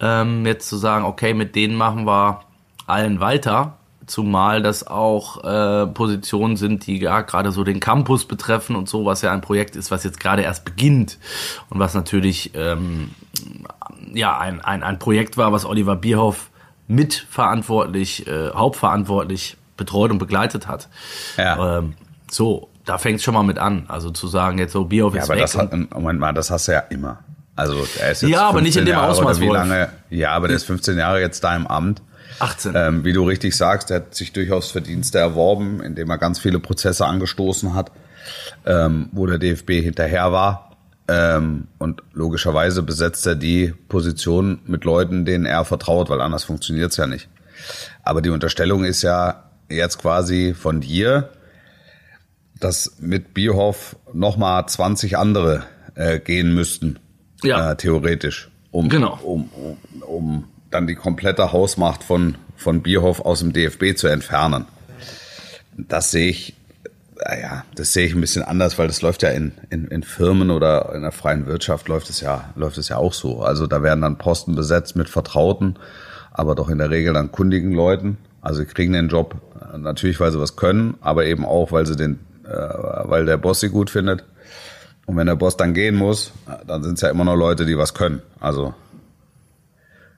ähm, 0.00 0.44
jetzt 0.46 0.68
zu 0.68 0.76
sagen, 0.76 1.04
okay, 1.04 1.34
mit 1.34 1.54
denen 1.54 1.76
machen 1.76 2.06
wir 2.06 2.40
allen 2.86 3.20
weiter. 3.20 3.76
Zumal 4.06 4.62
das 4.62 4.86
auch 4.86 5.42
äh, 5.44 5.86
Positionen 5.86 6.56
sind, 6.56 6.86
die 6.86 6.98
ja 6.98 7.22
gerade 7.22 7.52
so 7.52 7.64
den 7.64 7.80
Campus 7.80 8.26
betreffen 8.26 8.76
und 8.76 8.88
so, 8.88 9.04
was 9.04 9.22
ja 9.22 9.32
ein 9.32 9.40
Projekt 9.40 9.76
ist, 9.76 9.90
was 9.90 10.04
jetzt 10.04 10.20
gerade 10.20 10.42
erst 10.42 10.64
beginnt 10.64 11.18
und 11.70 11.78
was 11.78 11.94
natürlich 11.94 12.52
ähm, 12.54 13.10
ja 14.12 14.38
ein, 14.38 14.60
ein, 14.60 14.82
ein 14.82 14.98
Projekt 14.98 15.36
war, 15.36 15.52
was 15.52 15.64
Oliver 15.64 15.96
Bierhoff 15.96 16.50
mitverantwortlich, 16.86 18.26
äh, 18.26 18.50
hauptverantwortlich 18.50 19.56
betreut 19.76 20.10
und 20.10 20.18
begleitet 20.18 20.68
hat. 20.68 20.88
Ja. 21.36 21.78
Ähm, 21.78 21.94
so, 22.30 22.68
da 22.84 22.98
fängt 22.98 23.18
es 23.18 23.24
schon 23.24 23.34
mal 23.34 23.42
mit 23.42 23.58
an. 23.58 23.84
Also 23.88 24.10
zu 24.10 24.28
sagen, 24.28 24.58
jetzt 24.58 24.72
so 24.72 24.84
Bierhoff 24.84 25.14
Ja, 25.14 25.22
ist 25.22 25.30
aber 25.30 25.36
weg. 25.36 25.42
das 25.42 25.56
hat, 25.56 25.72
Moment 25.94 26.20
mal, 26.20 26.32
das 26.32 26.50
hast 26.50 26.68
du 26.68 26.72
ja 26.72 26.80
immer. 26.90 27.18
Also 27.56 27.86
er 28.00 28.10
ist 28.10 28.22
jetzt 28.22 28.30
Ja, 28.30 28.48
aber 28.48 28.60
nicht 28.60 28.76
in 28.76 28.84
15 28.84 28.84
dem 28.86 28.92
Jahre 28.92 29.10
Ausmaß, 29.12 29.40
wie 29.40 29.48
lange? 29.48 29.88
Ja, 30.10 30.32
aber 30.32 30.48
der 30.48 30.56
ist 30.56 30.64
15 30.64 30.98
Jahre 30.98 31.20
jetzt 31.20 31.42
da 31.44 31.54
im 31.54 31.66
Amt. 31.66 32.02
18. 32.40 32.72
Ähm, 32.74 33.04
wie 33.04 33.12
du 33.12 33.24
richtig 33.24 33.56
sagst, 33.56 33.90
er 33.90 33.96
hat 33.96 34.14
sich 34.14 34.32
durchaus 34.32 34.70
Verdienste 34.70 35.18
erworben, 35.18 35.80
indem 35.82 36.10
er 36.10 36.18
ganz 36.18 36.38
viele 36.38 36.58
Prozesse 36.58 37.06
angestoßen 37.06 37.74
hat, 37.74 37.90
ähm, 38.66 39.08
wo 39.12 39.26
der 39.26 39.38
DFB 39.38 39.70
hinterher 39.82 40.32
war. 40.32 40.76
Ähm, 41.06 41.68
und 41.78 42.02
logischerweise 42.12 42.82
besetzt 42.82 43.26
er 43.26 43.34
die 43.34 43.74
Position 43.88 44.60
mit 44.66 44.84
Leuten, 44.84 45.24
denen 45.24 45.44
er 45.46 45.64
vertraut, 45.64 46.08
weil 46.08 46.20
anders 46.20 46.44
funktioniert's 46.44 46.96
ja 46.96 47.06
nicht. 47.06 47.28
Aber 48.02 48.22
die 48.22 48.30
Unterstellung 48.30 48.84
ist 48.84 49.02
ja 49.02 49.44
jetzt 49.68 49.98
quasi 49.98 50.54
von 50.54 50.80
dir, 50.80 51.30
dass 52.60 52.96
mit 53.00 53.34
Bierhoff 53.34 53.96
nochmal 54.12 54.66
20 54.66 55.18
andere 55.18 55.64
äh, 55.94 56.18
gehen 56.20 56.54
müssten, 56.54 56.98
Ja. 57.42 57.72
äh, 57.72 57.76
theoretisch, 57.76 58.50
um, 58.70 58.88
Genau. 58.88 59.18
um, 59.22 59.48
um, 59.52 60.02
um 60.02 60.44
dann 60.74 60.86
die 60.86 60.94
komplette 60.94 61.52
Hausmacht 61.52 62.02
von, 62.02 62.36
von 62.56 62.82
Bierhoff 62.82 63.20
aus 63.20 63.40
dem 63.40 63.52
DFB 63.52 63.96
zu 63.96 64.08
entfernen. 64.08 64.66
Das 65.76 66.10
sehe 66.10 66.28
ich, 66.28 66.56
ja, 67.18 67.64
das 67.74 67.92
sehe 67.92 68.06
ich 68.06 68.14
ein 68.14 68.20
bisschen 68.20 68.42
anders, 68.42 68.78
weil 68.78 68.86
das 68.86 69.02
läuft 69.02 69.22
ja 69.22 69.30
in, 69.30 69.52
in, 69.70 69.86
in 69.88 70.02
Firmen 70.02 70.50
oder 70.50 70.92
in 70.94 71.02
der 71.02 71.12
freien 71.12 71.46
Wirtschaft 71.46 71.88
läuft 71.88 72.10
es 72.10 72.20
ja, 72.20 72.52
läuft 72.56 72.78
es 72.78 72.88
ja 72.88 72.96
auch 72.96 73.12
so. 73.12 73.42
Also 73.42 73.66
da 73.66 73.82
werden 73.82 74.02
dann 74.02 74.18
Posten 74.18 74.54
besetzt 74.54 74.96
mit 74.96 75.08
Vertrauten, 75.08 75.76
aber 76.32 76.54
doch 76.54 76.68
in 76.68 76.78
der 76.78 76.90
Regel 76.90 77.14
dann 77.14 77.32
kundigen 77.32 77.72
Leuten. 77.72 78.18
Also 78.40 78.64
kriegen 78.64 78.92
den 78.92 79.08
Job 79.08 79.36
äh, 79.72 79.78
natürlich, 79.78 80.20
weil 80.20 80.32
sie 80.32 80.40
was 80.40 80.56
können, 80.56 80.94
aber 81.00 81.24
eben 81.24 81.46
auch, 81.46 81.72
weil 81.72 81.86
sie 81.86 81.96
den, 81.96 82.20
äh, 82.44 82.50
weil 82.50 83.24
der 83.24 83.38
Boss 83.38 83.60
sie 83.60 83.70
gut 83.70 83.90
findet. 83.90 84.24
Und 85.06 85.16
wenn 85.16 85.26
der 85.26 85.36
Boss 85.36 85.56
dann 85.56 85.74
gehen 85.74 85.96
muss, 85.96 86.32
dann 86.66 86.82
sind 86.82 86.94
es 86.94 87.00
ja 87.00 87.10
immer 87.10 87.24
noch 87.24 87.36
Leute, 87.36 87.66
die 87.66 87.76
was 87.76 87.94
können. 87.94 88.22
Also 88.40 88.74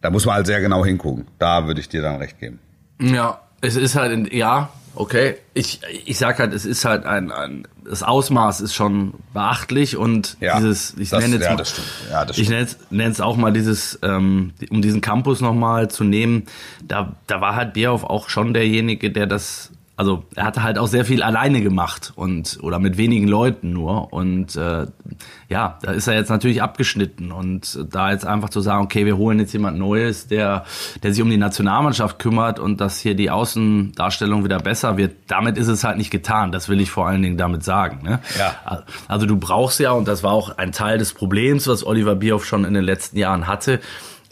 da 0.06 0.10
muss 0.12 0.24
man 0.24 0.36
halt 0.36 0.46
sehr 0.46 0.60
genau 0.60 0.84
hingucken. 0.84 1.26
Da 1.40 1.66
würde 1.66 1.80
ich 1.80 1.88
dir 1.88 2.00
dann 2.00 2.16
recht 2.16 2.38
geben. 2.38 2.60
Ja, 3.00 3.40
es 3.60 3.74
ist 3.74 3.96
halt, 3.96 4.12
in, 4.12 4.26
ja, 4.30 4.68
okay. 4.94 5.34
Ich, 5.52 5.80
ich 6.04 6.16
sag 6.16 6.38
halt, 6.38 6.52
es 6.54 6.64
ist 6.64 6.84
halt 6.84 7.04
ein, 7.06 7.32
ein 7.32 7.66
das 7.84 8.02
Ausmaß 8.04 8.60
ist 8.60 8.72
schon 8.74 9.14
beachtlich 9.34 9.96
und 9.96 10.36
Ja, 10.40 10.58
dieses, 10.58 10.94
ich 10.96 11.10
das- 11.10 11.22
nenne 11.24 11.34
jetzt 11.36 11.44
ja, 11.44 11.54
mal. 11.54 11.64
Ja, 12.10 12.26
ich 12.36 12.48
nenne 12.48 12.62
es, 12.62 12.78
nenne 12.90 13.10
es 13.10 13.20
auch 13.20 13.36
mal 13.36 13.52
dieses, 13.52 13.98
ähm, 14.02 14.52
um 14.70 14.80
diesen 14.80 15.00
Campus 15.00 15.40
nochmal 15.40 15.88
zu 15.90 16.04
nehmen, 16.04 16.46
da, 16.84 17.16
da 17.26 17.40
war 17.40 17.56
halt 17.56 17.72
Bierhoff 17.74 18.04
auch 18.04 18.28
schon 18.28 18.54
derjenige, 18.54 19.10
der 19.10 19.26
das, 19.26 19.70
also 19.96 20.24
er 20.34 20.44
hatte 20.44 20.62
halt 20.62 20.78
auch 20.78 20.88
sehr 20.88 21.06
viel 21.06 21.22
alleine 21.22 21.62
gemacht 21.62 22.12
und 22.16 22.58
oder 22.60 22.78
mit 22.78 22.98
wenigen 22.98 23.26
Leuten 23.26 23.72
nur 23.72 24.12
und 24.12 24.54
äh, 24.54 24.86
ja, 25.48 25.78
da 25.80 25.92
ist 25.92 26.06
er 26.06 26.14
jetzt 26.14 26.28
natürlich 26.28 26.62
abgeschnitten 26.62 27.32
und 27.32 27.78
da 27.90 28.10
jetzt 28.10 28.26
einfach 28.26 28.50
zu 28.50 28.60
sagen, 28.60 28.84
okay, 28.84 29.06
wir 29.06 29.16
holen 29.16 29.38
jetzt 29.38 29.54
jemand 29.54 29.78
Neues, 29.78 30.26
der 30.26 30.64
der 31.02 31.14
sich 31.14 31.22
um 31.22 31.30
die 31.30 31.38
Nationalmannschaft 31.38 32.18
kümmert 32.18 32.58
und 32.58 32.80
dass 32.80 33.00
hier 33.00 33.14
die 33.14 33.30
Außendarstellung 33.30 34.44
wieder 34.44 34.58
besser 34.58 34.98
wird, 34.98 35.16
damit 35.28 35.56
ist 35.56 35.68
es 35.68 35.82
halt 35.82 35.96
nicht 35.96 36.10
getan. 36.10 36.52
Das 36.52 36.68
will 36.68 36.80
ich 36.80 36.90
vor 36.90 37.06
allen 37.06 37.22
Dingen 37.22 37.38
damit 37.38 37.64
sagen. 37.64 38.00
Ne? 38.02 38.20
Ja. 38.38 38.84
Also 39.08 39.24
du 39.24 39.36
brauchst 39.36 39.80
ja, 39.80 39.92
und 39.92 40.06
das 40.08 40.22
war 40.22 40.32
auch 40.32 40.58
ein 40.58 40.72
Teil 40.72 40.98
des 40.98 41.14
Problems, 41.14 41.66
was 41.66 41.86
Oliver 41.86 42.16
Bierhoff 42.16 42.44
schon 42.44 42.64
in 42.64 42.74
den 42.74 42.84
letzten 42.84 43.16
Jahren 43.18 43.46
hatte, 43.46 43.80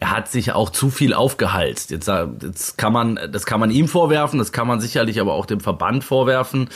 er 0.01 0.11
hat 0.11 0.29
sich 0.29 0.53
auch 0.53 0.71
zu 0.71 0.91
viel 0.91 1.15
aufgehalst. 1.15 1.91
Jetzt, 1.91 2.09
äh, 2.09 2.27
jetzt 2.43 2.77
kann 2.79 2.93
man, 2.93 3.19
das 3.31 3.47
kann 3.47 3.61
man 3.61 3.71
ihm 3.71 3.89
vorwerfen, 3.89 4.39
das 4.39 4.53
kann 4.53 4.67
man 4.67 4.81
sicherlich 4.81 5.21
aber 5.21 5.35
auch 5.35 5.47
dem 5.47 5.61
Verband 5.61 6.05
vorwerfen. 6.05 6.69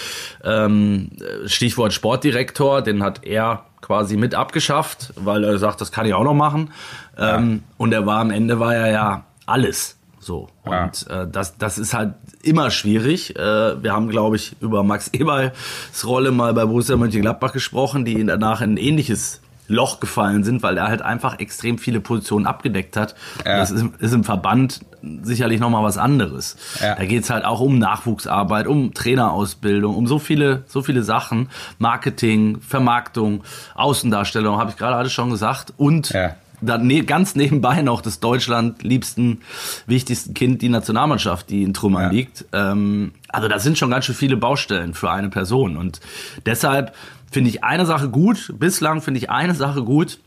Ähm, 0.44 1.10
Stichwort 1.46 1.92
Sportdirektor, 1.92 2.82
den 2.82 3.02
hat 3.02 3.24
er 3.24 3.64
quasi 3.80 4.16
mit 4.16 4.34
abgeschafft, 4.34 5.12
weil 5.16 5.44
er 5.44 5.58
sagt, 5.58 5.80
das 5.80 5.92
kann 5.92 6.06
ich 6.06 6.14
auch 6.14 6.24
noch 6.24 6.34
machen. 6.34 6.72
Ähm, 7.16 7.62
und 7.76 7.92
er 7.92 8.06
war 8.06 8.20
am 8.20 8.30
Ende 8.30 8.60
war 8.60 8.74
er 8.74 8.90
ja 8.90 9.24
alles. 9.46 9.96
So. 10.20 10.48
Ja. 10.66 10.84
Und 10.84 11.06
äh, 11.08 11.26
das, 11.30 11.58
das 11.58 11.78
ist 11.78 11.94
halt 11.94 12.14
immer 12.42 12.70
schwierig. 12.70 13.36
Äh, 13.36 13.82
wir 13.82 13.92
haben, 13.92 14.08
glaube 14.08 14.36
ich, 14.36 14.56
über 14.60 14.82
Max 14.82 15.08
Eberls 15.08 15.52
Rolle 16.04 16.32
mal 16.32 16.54
bei 16.54 16.64
Borussia 16.64 16.96
Mönchengladbach 16.96 17.52
gesprochen, 17.52 18.04
die 18.04 18.24
danach 18.24 18.60
in 18.60 18.74
ein 18.74 18.76
ähnliches 18.76 19.40
Loch 19.68 20.00
gefallen 20.00 20.44
sind, 20.44 20.62
weil 20.62 20.76
er 20.78 20.88
halt 20.88 21.02
einfach 21.02 21.38
extrem 21.38 21.78
viele 21.78 22.00
Positionen 22.00 22.46
abgedeckt 22.46 22.96
hat. 22.96 23.14
Ja. 23.46 23.58
Das 23.58 23.70
ist, 23.70 23.84
ist 23.98 24.12
im 24.14 24.24
Verband 24.24 24.80
sicherlich 25.22 25.60
nochmal 25.60 25.84
was 25.84 25.96
anderes. 25.98 26.56
Ja. 26.80 26.94
Da 26.96 27.04
geht's 27.04 27.30
halt 27.30 27.44
auch 27.44 27.60
um 27.60 27.78
Nachwuchsarbeit, 27.78 28.66
um 28.66 28.94
Trainerausbildung, 28.94 29.94
um 29.94 30.06
so 30.06 30.18
viele, 30.18 30.64
so 30.66 30.82
viele 30.82 31.02
Sachen. 31.02 31.50
Marketing, 31.78 32.60
Vermarktung, 32.60 33.44
Außendarstellung, 33.74 34.58
habe 34.58 34.70
ich 34.70 34.76
gerade 34.76 34.96
alles 34.96 35.12
schon 35.12 35.30
gesagt. 35.30 35.72
Und 35.76 36.10
Ja. 36.10 36.34
dann 36.60 36.86
ne, 36.86 37.04
ganz 37.04 37.36
nebenbei 37.36 37.82
noch 37.82 38.00
das 38.00 38.18
Deutschland 38.18 38.82
liebsten, 38.82 39.42
wichtigsten 39.86 40.34
Kind, 40.34 40.62
die 40.62 40.68
Nationalmannschaft, 40.68 41.48
die 41.50 41.62
in 41.62 41.74
Trümmern 41.74 42.04
Ja. 42.04 42.08
liegt. 42.10 42.46
Ähm, 42.52 43.12
also 43.28 43.46
das 43.46 43.62
sind 43.62 43.78
schon 43.78 43.90
ganz 43.90 44.06
schön 44.06 44.14
viele 44.16 44.36
Baustellen 44.36 44.94
für 44.94 45.10
eine 45.10 45.28
Person. 45.28 45.76
Und 45.76 46.00
deshalb 46.46 46.94
finde 47.30 47.50
ich 47.50 47.64
eine 47.64 47.86
Sache 47.86 48.08
gut, 48.08 48.54
bislang 48.58 49.00
finde 49.02 49.18
ich 49.18 49.30
eine 49.30 49.54
Sache 49.54 49.82
gut, 49.82 50.18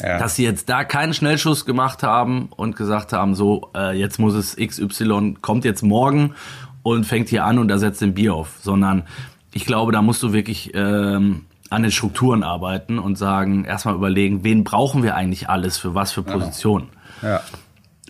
Ja. 0.00 0.18
dass 0.18 0.36
sie 0.36 0.44
jetzt 0.44 0.68
da 0.68 0.84
keinen 0.84 1.14
Schnellschuss 1.14 1.64
gemacht 1.66 2.02
haben 2.02 2.48
und 2.56 2.76
gesagt 2.76 3.12
haben, 3.12 3.34
so, 3.34 3.70
äh, 3.76 3.96
jetzt 3.98 4.18
muss 4.18 4.34
es 4.34 4.56
XY, 4.56 5.36
kommt 5.40 5.64
jetzt 5.64 5.82
morgen 5.82 6.34
und 6.82 7.04
fängt 7.06 7.28
hier 7.28 7.44
an 7.44 7.58
und 7.58 7.70
ersetzt 7.70 8.00
den 8.00 8.14
Bier 8.14 8.34
auf, 8.34 8.58
sondern 8.60 9.04
ich 9.52 9.66
glaube, 9.66 9.92
da 9.92 10.02
musst 10.02 10.22
du 10.22 10.32
wirklich 10.32 10.72
ähm, 10.74 11.42
an 11.70 11.82
den 11.82 11.92
Strukturen 11.92 12.42
arbeiten 12.42 12.98
und 12.98 13.16
sagen, 13.16 13.64
erstmal 13.64 13.94
überlegen, 13.94 14.42
wen 14.44 14.64
brauchen 14.64 15.02
wir 15.02 15.14
eigentlich 15.16 15.48
alles 15.48 15.78
für 15.78 15.94
was 15.94 16.12
für 16.12 16.22
Positionen. 16.22 16.88
Ja. 17.22 17.40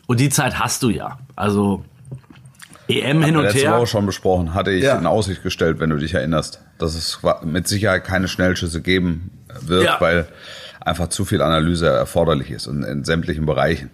Und 0.06 0.20
die 0.20 0.28
Zeit 0.28 0.58
hast 0.58 0.82
du 0.82 0.90
ja. 0.90 1.18
Also 1.36 1.84
EM 2.88 3.22
hin 3.22 3.36
und 3.36 3.44
Letzte 3.44 3.60
her. 3.60 3.78
Woche 3.78 3.86
schon 3.86 4.06
besprochen, 4.06 4.54
hatte 4.54 4.70
ich 4.70 4.84
Ja. 4.84 4.96
in 4.98 5.06
Aussicht 5.06 5.42
gestellt, 5.42 5.80
wenn 5.80 5.90
du 5.90 5.96
dich 5.96 6.14
erinnerst, 6.14 6.60
dass 6.78 6.94
es 6.94 7.18
mit 7.42 7.66
Sicherheit 7.68 8.04
keine 8.04 8.28
Schnellschüsse 8.28 8.82
geben 8.82 9.30
wird, 9.60 9.84
Ja. 9.84 10.00
weil 10.00 10.26
einfach 10.80 11.08
zu 11.08 11.24
viel 11.24 11.40
Analyse 11.40 11.86
erforderlich 11.88 12.50
ist 12.50 12.66
und 12.66 12.82
in 12.84 13.04
sämtlichen 13.04 13.46
Bereichen. 13.46 13.90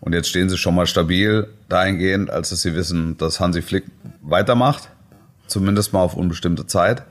Und 0.00 0.12
jetzt 0.12 0.28
stehen 0.28 0.50
sie 0.50 0.58
schon 0.58 0.74
mal 0.74 0.86
stabil 0.86 1.46
dahingehend, 1.70 2.28
als 2.30 2.50
dass 2.50 2.60
sie 2.60 2.74
wissen, 2.74 3.16
dass 3.16 3.40
Hansi 3.40 3.62
Flick 3.62 3.84
weitermacht, 4.20 4.90
zumindest 5.46 5.94
mal 5.94 6.00
auf 6.02 6.14
unbestimmte 6.14 6.66
Zeit, 6.66 7.04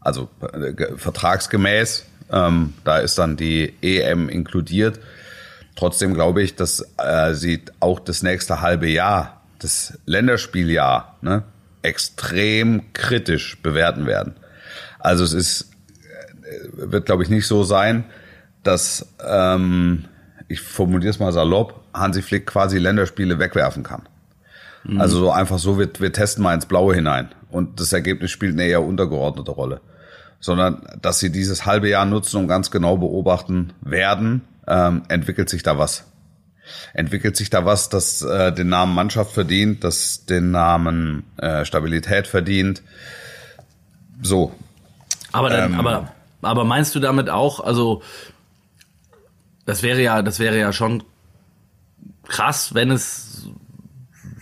also 0.00 0.30
äh, 0.54 0.72
ge- 0.72 0.96
vertragsgemäß. 0.96 2.06
Ähm, 2.32 2.72
da 2.84 2.98
ist 2.98 3.18
dann 3.18 3.36
die 3.36 3.74
EM 3.82 4.28
inkludiert. 4.30 4.98
Trotzdem 5.76 6.14
glaube 6.14 6.42
ich, 6.42 6.56
dass 6.56 6.84
äh, 6.96 7.34
sie 7.34 7.60
auch 7.80 8.00
das 8.00 8.22
nächste 8.22 8.62
halbe 8.62 8.88
Jahr, 8.88 9.35
das 9.66 9.98
Länderspieljahr, 10.06 11.18
ne, 11.22 11.42
extrem 11.82 12.92
kritisch 12.92 13.60
bewerten 13.62 14.06
werden. 14.06 14.34
Also 15.00 15.24
es 15.24 15.32
ist, 15.32 15.70
äh, 16.44 16.90
wird 16.92 17.06
glaube 17.06 17.24
ich 17.24 17.28
nicht 17.28 17.46
so 17.46 17.64
sein, 17.64 18.04
dass, 18.62 19.06
ähm, 19.26 20.04
ich 20.48 20.60
formuliere 20.60 21.10
es 21.10 21.18
mal 21.18 21.32
salopp, 21.32 21.82
Hansi 21.92 22.22
Flick 22.22 22.46
quasi 22.46 22.78
Länderspiele 22.78 23.38
wegwerfen 23.38 23.82
kann. 23.82 24.02
Also 25.00 25.18
so 25.18 25.30
einfach 25.32 25.58
so, 25.58 25.80
wir, 25.80 25.88
wir 25.98 26.12
testen 26.12 26.44
mal 26.44 26.54
ins 26.54 26.66
Blaue 26.66 26.94
hinein. 26.94 27.30
Und 27.50 27.80
das 27.80 27.92
Ergebnis 27.92 28.30
spielt 28.30 28.52
eine 28.52 28.66
eher 28.66 28.82
untergeordnete 28.82 29.50
Rolle. 29.50 29.80
Sondern, 30.38 30.86
dass 31.02 31.18
sie 31.18 31.32
dieses 31.32 31.66
halbe 31.66 31.88
Jahr 31.88 32.06
nutzen 32.06 32.36
und 32.36 32.46
ganz 32.46 32.70
genau 32.70 32.96
beobachten 32.96 33.72
werden, 33.80 34.42
ähm, 34.68 35.02
entwickelt 35.08 35.48
sich 35.48 35.64
da 35.64 35.76
was. 35.76 36.04
Entwickelt 36.94 37.36
sich 37.36 37.50
da 37.50 37.64
was, 37.64 37.88
das 37.88 38.22
äh, 38.22 38.52
den 38.52 38.68
Namen 38.68 38.94
Mannschaft 38.94 39.32
verdient, 39.32 39.84
das 39.84 40.26
den 40.26 40.50
Namen 40.50 41.24
äh, 41.38 41.64
Stabilität 41.64 42.26
verdient. 42.26 42.82
So. 44.22 44.54
Aber, 45.32 45.50
dann, 45.50 45.72
Ähm. 45.72 45.80
aber, 45.80 46.12
aber 46.42 46.64
meinst 46.64 46.94
du 46.94 47.00
damit 47.00 47.28
auch, 47.28 47.60
also 47.60 48.02
das 49.64 49.82
wäre 49.82 50.00
ja, 50.00 50.22
das 50.22 50.38
wäre 50.38 50.58
ja 50.58 50.72
schon 50.72 51.02
krass, 52.28 52.74
wenn 52.74 52.90
es 52.90 53.48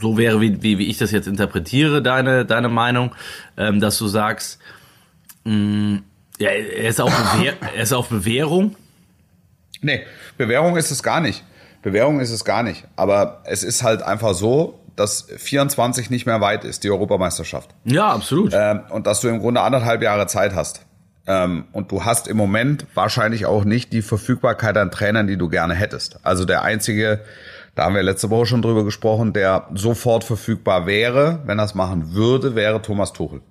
so 0.00 0.16
wäre, 0.16 0.40
wie, 0.40 0.62
wie, 0.62 0.78
wie 0.78 0.87
ich 0.88 0.99
das 0.99 1.12
jetzt 1.12 1.26
interpretiere, 1.26 2.02
deine, 2.02 2.45
deine 2.45 2.69
Meinung, 2.69 3.14
ähm, 3.57 3.81
dass 3.81 3.99
du 3.99 4.07
sagst, 4.07 4.59
mh, 5.45 6.00
ja, 6.38 6.50
er 6.50 6.88
ist 6.88 7.00
auf, 7.00 7.12
er 7.75 7.83
ist 7.83 7.93
auf 7.93 8.09
Bewährung. 8.09 8.76
Nee, 9.81 10.04
Bewährung 10.37 10.76
ist 10.76 10.90
es 10.90 11.02
gar 11.02 11.21
nicht. 11.21 11.45
Bewährung 11.85 12.19
ist 12.19 12.31
es 12.31 12.45
gar 12.47 12.62
nicht. 12.62 12.87
Aber 12.97 13.43
es 13.45 13.62
ist 13.62 13.83
halt 13.83 14.03
einfach 14.03 14.33
so, 14.33 14.81
dass 14.97 15.26
24 15.37 16.09
nicht 16.09 16.25
mehr 16.25 16.41
weit 16.41 16.64
ist, 16.64 16.83
die 16.83 16.91
Europameisterschaft. 16.91 17.71
Ja, 17.85 18.09
absolut. 18.09 18.53
Ähm, 18.55 18.81
und 18.88 19.07
dass 19.07 19.21
du 19.21 19.29
im 19.29 19.38
Grunde 19.38 19.61
anderthalb 19.61 20.03
Jahre 20.03 20.26
Zeit 20.26 20.55
hast. 20.55 20.81
Ähm, 21.26 21.64
und 21.73 21.93
du 21.93 22.05
hast 22.05 22.26
im 22.26 22.38
Moment 22.38 22.87
wahrscheinlich 22.95 23.45
auch 23.45 23.64
nicht 23.64 23.93
die 23.93 24.00
Verfügbarkeit 24.00 24.79
an 24.79 24.91
Trainern, 24.91 25.26
die 25.26 25.37
du 25.37 25.50
gerne 25.50 25.75
hättest. 25.75 26.19
Also 26.23 26.47
der 26.47 26.62
einzige, 26.62 27.21
da 27.75 27.85
haben 27.85 27.95
wir 27.95 28.03
letzte 28.03 28.31
Woche 28.31 28.47
schon 28.47 28.62
drüber 28.62 28.85
gesprochen, 28.85 29.35
der 29.35 29.69
sofort 29.75 30.25
verfügbar 30.25 30.87
wäre, 30.87 31.41
wenn 31.45 31.59
er 31.59 31.67
es 31.67 31.75
machen 31.75 32.14
würde, 32.14 32.55
wäre 32.55 32.81
Thomas 32.81 33.12
Tuchel. 33.12 33.43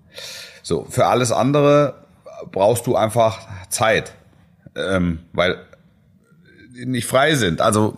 So, 0.63 0.87
für 0.89 1.05
alles 1.05 1.31
andere 1.31 2.05
brauchst 2.51 2.87
du 2.87 2.95
einfach 2.95 3.41
Zeit, 3.69 4.13
ähm, 4.75 5.19
weil 5.33 5.59
nicht 6.73 7.07
frei 7.07 7.35
sind. 7.35 7.61
Also 7.61 7.97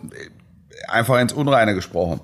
einfach 0.88 1.20
ins 1.20 1.32
Unreine 1.32 1.74
gesprochen. 1.74 2.20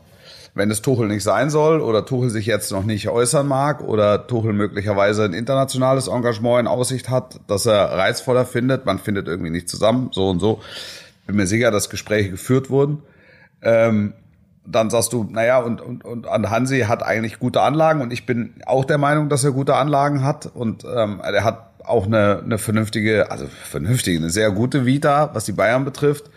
Wenn 0.54 0.71
es 0.71 0.82
Tuchel 0.82 1.09
nicht 1.09 1.23
sein 1.23 1.49
soll 1.49 1.80
oder 1.80 2.04
Tuchel 2.04 2.28
sich 2.28 2.44
jetzt 2.44 2.73
noch 2.73 2.85
nicht 2.85 3.09
äußern 3.09 3.47
mag 3.47 3.80
oder 3.82 4.26
Tuchel 4.26 4.52
möglicherweise 4.52 5.25
ein 5.25 5.32
internationales 5.32 6.09
Engagement 6.09 6.61
in 6.61 6.66
Aussicht 6.66 7.09
hat, 7.09 7.40
dass 7.47 7.64
er 7.64 7.92
reizvoller 7.92 8.44
findet, 8.44 8.85
man 8.85 8.99
findet 8.99 9.28
irgendwie 9.28 9.50
nicht 9.50 9.71
zusammen, 9.71 10.11
so 10.12 10.28
und 10.28 10.40
so. 10.40 10.61
Bin 11.26 11.37
mir 11.37 11.47
sicher, 11.47 11.71
dass 11.71 11.88
Gespräche 11.88 12.30
geführt 12.30 12.68
wurden. 12.68 13.02
Ähm, 13.62 14.12
dann 14.66 14.90
sagst 14.90 15.12
du, 15.12 15.25
naja, 15.25 15.59
und, 15.59 15.80
und, 15.80 16.04
und 16.04 16.26
an 16.28 16.50
Hansi 16.50 16.80
hat 16.80 17.02
eigentlich 17.02 17.38
gute 17.38 17.62
Anlagen 17.62 18.00
und 18.00 18.12
ich 18.12 18.26
bin 18.26 18.54
auch 18.66 18.85
der 18.85 18.99
Meinung, 18.99 19.28
dass 19.28 19.44
er 19.44 19.52
gute 19.52 19.75
Anlagen 19.75 20.23
hat 20.23 20.47
und 20.47 20.85
ähm, 20.85 21.21
er 21.23 21.44
hat 21.44 21.71
auch 21.85 22.06
eine, 22.06 22.42
eine 22.44 22.59
vernünftige, 22.59 23.30
also 23.30 23.47
vernünftige, 23.47 24.18
eine 24.18 24.30
sehr 24.30 24.50
gute 24.50 24.87
Vita, 24.87 25.30
was 25.32 25.44
die 25.44 25.52
Bayern 25.52 25.85
betrifft. 25.85 26.30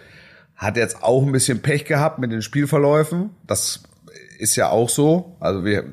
Hat 0.55 0.77
jetzt 0.77 1.03
auch 1.03 1.23
ein 1.23 1.31
bisschen 1.31 1.61
Pech 1.61 1.85
gehabt 1.85 2.19
mit 2.19 2.31
den 2.31 2.41
Spielverläufen. 2.41 3.31
Das 3.45 3.83
ist 4.39 4.55
ja 4.55 4.69
auch 4.69 4.89
so. 4.89 5.35
Also 5.39 5.65
wir, 5.65 5.83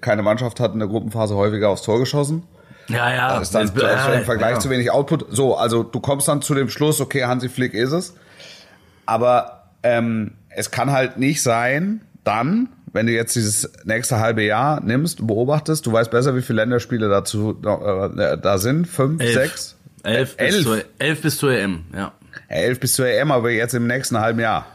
keine 0.00 0.22
Mannschaft 0.22 0.60
hat 0.60 0.72
in 0.72 0.78
der 0.78 0.88
Gruppenphase 0.88 1.34
häufiger 1.34 1.68
aufs 1.70 1.82
Tor 1.82 1.98
geschossen. 1.98 2.44
Ja, 2.88 3.12
ja. 3.14 3.38
Das 3.38 3.48
ist 3.48 3.54
dann 3.54 3.70
Das- 3.74 3.84
also 3.84 4.18
im 4.18 4.24
Vergleich 4.24 4.54
ja. 4.54 4.58
zu 4.60 4.70
wenig 4.70 4.90
Output. 4.90 5.26
So, 5.30 5.56
also 5.56 5.82
du 5.82 6.00
kommst 6.00 6.28
dann 6.28 6.42
zu 6.42 6.54
dem 6.54 6.68
Schluss, 6.68 7.00
okay, 7.00 7.24
Hansi 7.24 7.48
Flick 7.48 7.74
ist 7.74 7.92
es. 7.92 8.14
Aber 9.06 9.70
ähm, 9.82 10.32
es 10.50 10.70
kann 10.70 10.90
halt 10.92 11.16
nicht 11.18 11.42
sein, 11.42 12.00
dann, 12.24 12.68
wenn 12.92 13.06
du 13.06 13.12
jetzt 13.12 13.34
dieses 13.34 13.70
nächste 13.84 14.20
halbe 14.20 14.42
Jahr 14.44 14.80
nimmst 14.80 15.20
und 15.20 15.26
beobachtest, 15.26 15.86
du 15.86 15.92
weißt 15.92 16.10
besser, 16.10 16.36
wie 16.36 16.42
viele 16.42 16.56
Länderspiele 16.62 17.08
dazu 17.08 17.58
äh, 17.60 18.38
da 18.38 18.58
sind. 18.58 18.86
Fünf, 18.86 19.20
Elf. 19.22 19.32
sechs? 19.34 19.76
Elf, 20.04 20.36
bis 20.36 20.54
Elf. 20.54 20.62
Zur, 20.64 20.78
elf 20.98 21.22
bis 21.22 21.38
zur 21.38 21.52
EM, 21.52 21.84
ja. 21.94 22.12
Elf 22.48 22.80
bis 22.80 22.94
zur 22.94 23.06
EM, 23.06 23.30
aber 23.30 23.50
jetzt 23.50 23.74
im 23.74 23.86
nächsten 23.86 24.18
halben 24.18 24.40
Jahr. 24.40 24.66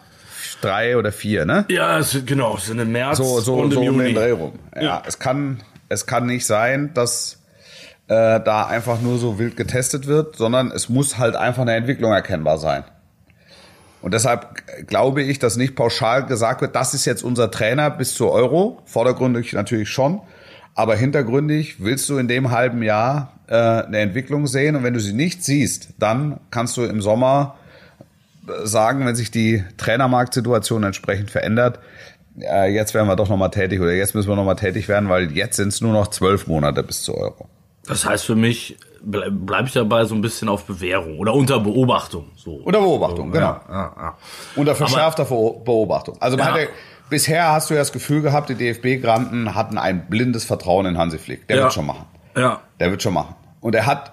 Drei 0.62 0.98
oder 0.98 1.12
vier, 1.12 1.46
ne? 1.46 1.66
Ja, 1.70 2.00
es, 2.00 2.18
genau, 2.26 2.58
es 2.58 2.66
sind 2.66 2.80
im 2.80 2.92
März 2.92 3.18
So, 3.18 3.40
so, 3.42 3.56
und 3.56 3.72
so 3.72 3.82
im 3.82 3.90
um 3.90 3.98
den 4.00 4.08
Juni. 4.08 4.14
Dreh 4.16 4.32
rum. 4.32 4.60
Ja, 4.76 4.82
Ja. 4.82 5.04
es 5.06 5.20
kann, 5.20 5.62
es 5.90 6.06
kann 6.06 6.26
nicht 6.26 6.46
sein, 6.46 6.92
dass 6.94 7.40
äh, 8.08 8.40
da 8.40 8.66
einfach 8.66 9.02
nur 9.02 9.18
so 9.20 9.38
wild 9.38 9.56
getestet 9.58 10.08
wird, 10.08 10.36
sondern 10.36 10.72
es 10.72 10.90
muss 10.90 11.18
halt 11.18 11.36
einfach 11.36 11.62
eine 11.64 11.76
Entwicklung 11.76 12.12
erkennbar 12.14 12.58
sein. 12.58 12.84
Und 14.02 14.14
deshalb 14.14 14.88
glaube 14.88 15.22
ich, 15.24 15.40
dass 15.40 15.58
nicht 15.58 15.76
pauschal 15.76 16.26
gesagt 16.26 16.62
wird, 16.62 16.76
das 16.76 16.94
ist 16.94 17.06
jetzt 17.06 17.24
unser 17.24 17.52
Trainer 17.52 17.90
bis 17.90 18.14
zur 18.14 18.32
Euro. 18.32 18.82
Vordergründig 18.86 19.54
natürlich 19.54 19.90
schon. 19.90 20.22
Aber 20.78 20.96
hintergründig 20.96 21.84
willst 21.84 22.08
du 22.08 22.18
in 22.20 22.28
dem 22.28 22.52
halben 22.52 22.84
Jahr 22.84 23.34
äh, 23.48 23.56
eine 23.56 23.98
Entwicklung 23.98 24.46
sehen. 24.46 24.76
Und 24.76 24.84
wenn 24.84 24.94
du 24.94 25.00
sie 25.00 25.14
nicht 25.14 25.44
siehst, 25.44 25.90
dann 25.98 26.40
kannst 26.52 26.78
du 26.78 26.84
im 26.84 27.02
Sommer 27.02 27.56
äh, 28.48 28.66
sagen, 28.68 29.04
wenn 29.06 29.16
sich 29.16 29.32
die 29.32 29.64
Trainermarktsituation 29.78 30.84
entsprechend 30.84 31.32
verändert, 31.32 31.80
äh, 32.40 32.72
jetzt 32.72 32.94
werden 32.94 33.08
wir 33.08 33.16
doch 33.16 33.28
nochmal 33.28 33.50
tätig 33.50 33.82
oder 33.82 33.92
jetzt 33.94 34.14
müssen 34.14 34.30
wir 34.30 34.36
nochmal 34.36 34.56
tätig 34.56 34.88
werden, 34.88 35.10
weil 35.10 35.32
jetzt 35.32 35.56
sind 35.58 35.70
es 35.70 35.82
nur 35.82 35.94
noch 35.94 36.10
zwölf 36.10 36.46
Monate 36.46 36.84
bis 36.84 37.02
zur 37.02 37.18
Euro. 37.18 37.50
Das 37.88 38.06
heißt 38.06 38.26
für 38.26 38.36
mich, 38.36 38.78
ble 39.02 39.32
bleibe 39.32 39.68
ich 39.68 39.74
dabei 39.74 40.06
so 40.06 40.14
ein 40.14 40.22
bisschen 40.22 40.48
auf 40.48 40.66
Bewährung 40.66 41.18
oder 41.18 41.34
unter 41.34 41.60
Beobachtung. 41.60 42.28
So. 42.36 42.52
Unter 42.64 42.82
Beobachtung, 42.82 43.32
genau. 43.32 43.60
Ja, 43.68 43.94
ja. 43.98 44.18
Unter 44.56 44.76
verschärfter 44.76 45.26
Ver- 45.26 45.54
Beobachtung. 45.66 46.18
Also 46.20 46.38
man 46.38 46.48
Ja. 46.48 46.54
hatte, 46.54 46.68
bisher 47.10 47.52
hast 47.52 47.70
du 47.70 47.74
ja 47.74 47.80
das 47.82 47.92
Gefühl 47.92 48.22
gehabt, 48.22 48.50
die 48.50 48.56
DFB-Granten 48.56 49.56
hatten 49.56 49.78
ein 49.78 50.08
blindes 50.08 50.46
Vertrauen 50.46 50.86
in 50.86 50.98
Hansi 50.98 51.18
Flick. 51.18 51.48
Der 51.48 51.58
Ja. 51.58 51.64
wird 51.64 51.74
schon 51.74 51.86
machen. 51.86 52.06
ja. 52.36 52.62
Der 52.80 52.92
wird 52.92 53.02
schon 53.02 53.14
machen. 53.14 53.36
Und 53.62 53.74
er 53.76 53.86
hat 53.86 54.12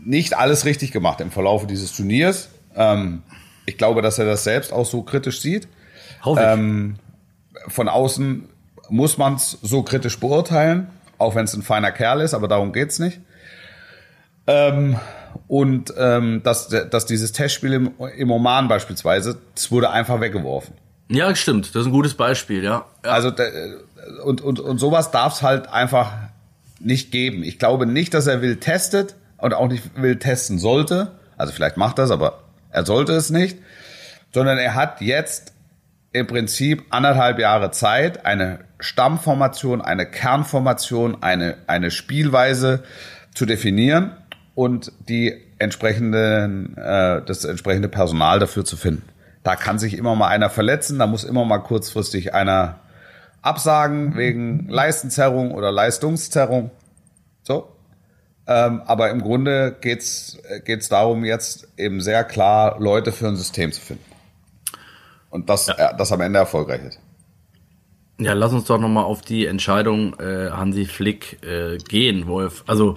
nicht 0.00 0.36
alles 0.36 0.64
richtig 0.64 0.90
gemacht 0.92 1.20
im 1.20 1.30
Verlauf 1.30 1.66
dieses 1.66 1.92
Turniers. 1.96 2.48
Ähm, 2.76 3.22
ich 3.66 3.78
glaube, 3.78 4.02
dass 4.02 4.18
er 4.18 4.26
das 4.26 4.44
selbst 4.44 4.72
auch 4.72 4.84
so 4.84 5.02
kritisch 5.02 5.40
sieht. 5.40 5.68
Hoffe 6.24 6.40
ich. 6.40 6.46
Ähm, 6.46 6.96
von 7.68 7.88
außen 7.88 8.48
muss 8.90 9.16
man 9.16 9.36
es 9.36 9.58
so 9.62 9.82
kritisch 9.82 10.18
beurteilen, 10.20 10.88
auch 11.18 11.34
wenn 11.34 11.44
es 11.44 11.54
ein 11.54 11.62
feiner 11.62 11.92
Kerl 11.92 12.20
ist, 12.20 12.34
aber 12.34 12.48
darum 12.48 12.72
geht's 12.72 12.98
nicht. 12.98 13.20
Ähm, 14.46 14.98
und 15.48 15.94
ähm, 15.98 16.42
dass, 16.42 16.68
dass 16.68 17.06
dieses 17.06 17.32
Testspiel 17.32 17.72
im, 17.72 17.90
im 18.16 18.30
Oman 18.30 18.68
beispielsweise, 18.68 19.38
das 19.54 19.70
wurde 19.70 19.90
einfach 19.90 20.20
weggeworfen. 20.20 20.74
Ja, 21.08 21.34
stimmt. 21.34 21.74
Das 21.74 21.82
ist 21.82 21.86
ein 21.86 21.92
gutes 21.92 22.14
Beispiel, 22.14 22.64
ja. 22.64 22.86
Also 23.02 23.32
und, 24.24 24.40
und, 24.40 24.60
und 24.60 24.78
sowas 24.78 25.10
darf 25.10 25.34
es 25.34 25.42
halt 25.42 25.68
einfach 25.68 26.12
nicht 26.80 27.10
geben. 27.10 27.42
Ich 27.42 27.58
glaube 27.58 27.86
nicht, 27.86 28.14
dass 28.14 28.26
er 28.26 28.42
will 28.42 28.56
testet 28.56 29.14
und 29.38 29.54
auch 29.54 29.68
nicht 29.68 30.00
will 30.00 30.18
testen 30.18 30.58
sollte. 30.58 31.12
Also 31.36 31.52
vielleicht 31.52 31.76
macht 31.76 31.98
das, 31.98 32.10
aber 32.10 32.44
er 32.70 32.84
sollte 32.86 33.12
es 33.12 33.30
nicht. 33.30 33.58
Sondern 34.32 34.58
er 34.58 34.74
hat 34.74 35.00
jetzt 35.00 35.52
im 36.12 36.26
Prinzip 36.26 36.84
anderthalb 36.90 37.38
Jahre 37.38 37.70
Zeit, 37.70 38.24
eine 38.24 38.60
Stammformation, 38.78 39.80
eine 39.80 40.06
Kernformation, 40.06 41.22
eine, 41.22 41.56
eine 41.66 41.90
Spielweise 41.90 42.84
zu 43.34 43.46
definieren 43.46 44.12
und 44.54 44.92
die 45.08 45.34
entsprechenden, 45.58 46.76
äh, 46.76 47.22
das 47.24 47.44
entsprechende 47.44 47.88
Personal 47.88 48.38
dafür 48.38 48.64
zu 48.64 48.76
finden. 48.76 49.02
Da 49.44 49.54
kann 49.54 49.78
sich 49.78 49.96
immer 49.96 50.16
mal 50.16 50.28
einer 50.28 50.50
verletzen, 50.50 50.98
da 50.98 51.06
muss 51.06 51.22
immer 51.22 51.44
mal 51.44 51.58
kurzfristig 51.58 52.34
einer 52.34 52.80
absagen 53.42 54.16
wegen 54.16 54.68
Leistenzerrung 54.68 55.52
oder 55.52 55.70
Leistungszerrung. 55.70 56.70
So. 57.42 57.68
Ähm, 58.46 58.82
aber 58.86 59.10
im 59.10 59.22
Grunde 59.22 59.76
geht's 59.80 60.38
geht's 60.64 60.88
darum, 60.88 61.24
jetzt 61.24 61.68
eben 61.76 62.00
sehr 62.00 62.24
klar 62.24 62.80
Leute 62.80 63.12
für 63.12 63.28
ein 63.28 63.36
System 63.36 63.70
zu 63.70 63.80
finden. 63.80 64.04
Und 65.30 65.48
das, 65.50 65.68
äh, 65.68 65.74
das 65.96 66.10
am 66.10 66.20
Ende 66.20 66.38
erfolgreich 66.38 66.82
ist. 66.82 67.00
Ja, 68.18 68.32
lass 68.32 68.52
uns 68.52 68.64
doch 68.64 68.78
nochmal 68.78 69.04
auf 69.04 69.22
die 69.22 69.46
Entscheidung 69.46 70.18
äh, 70.20 70.50
Hansi 70.50 70.86
Flick 70.86 71.42
äh, 71.42 71.78
gehen, 71.78 72.26
Wolf. 72.26 72.64
Also 72.66 72.96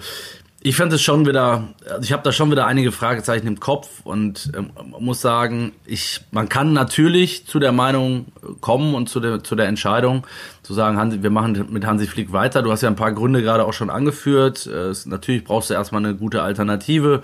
ich 0.60 0.74
fand 0.74 0.92
es 0.92 1.02
schon 1.02 1.24
wieder, 1.24 1.68
also 1.88 2.02
ich 2.02 2.12
habe 2.12 2.24
da 2.24 2.32
schon 2.32 2.50
wieder 2.50 2.66
einige 2.66 2.90
Fragezeichen 2.90 3.46
im 3.46 3.60
Kopf 3.60 3.88
und 4.02 4.50
ähm, 4.56 4.72
muss 4.98 5.20
sagen, 5.20 5.72
ich, 5.86 6.22
man 6.32 6.48
kann 6.48 6.72
natürlich 6.72 7.46
zu 7.46 7.60
der 7.60 7.70
Meinung 7.70 8.26
kommen 8.60 8.94
und 8.94 9.08
zu 9.08 9.20
der, 9.20 9.44
zu 9.44 9.54
der 9.54 9.68
Entscheidung 9.68 10.26
zu 10.62 10.74
sagen, 10.74 10.98
Hansi, 10.98 11.22
wir 11.22 11.30
machen 11.30 11.66
mit 11.70 11.86
Hansi 11.86 12.08
Flick 12.08 12.32
weiter. 12.32 12.62
Du 12.62 12.72
hast 12.72 12.82
ja 12.82 12.88
ein 12.88 12.96
paar 12.96 13.12
Gründe 13.12 13.40
gerade 13.40 13.64
auch 13.64 13.72
schon 13.72 13.88
angeführt. 13.88 14.66
Äh, 14.66 14.92
natürlich 15.06 15.44
brauchst 15.44 15.70
du 15.70 15.74
erstmal 15.74 16.04
eine 16.04 16.16
gute 16.16 16.42
Alternative. 16.42 17.22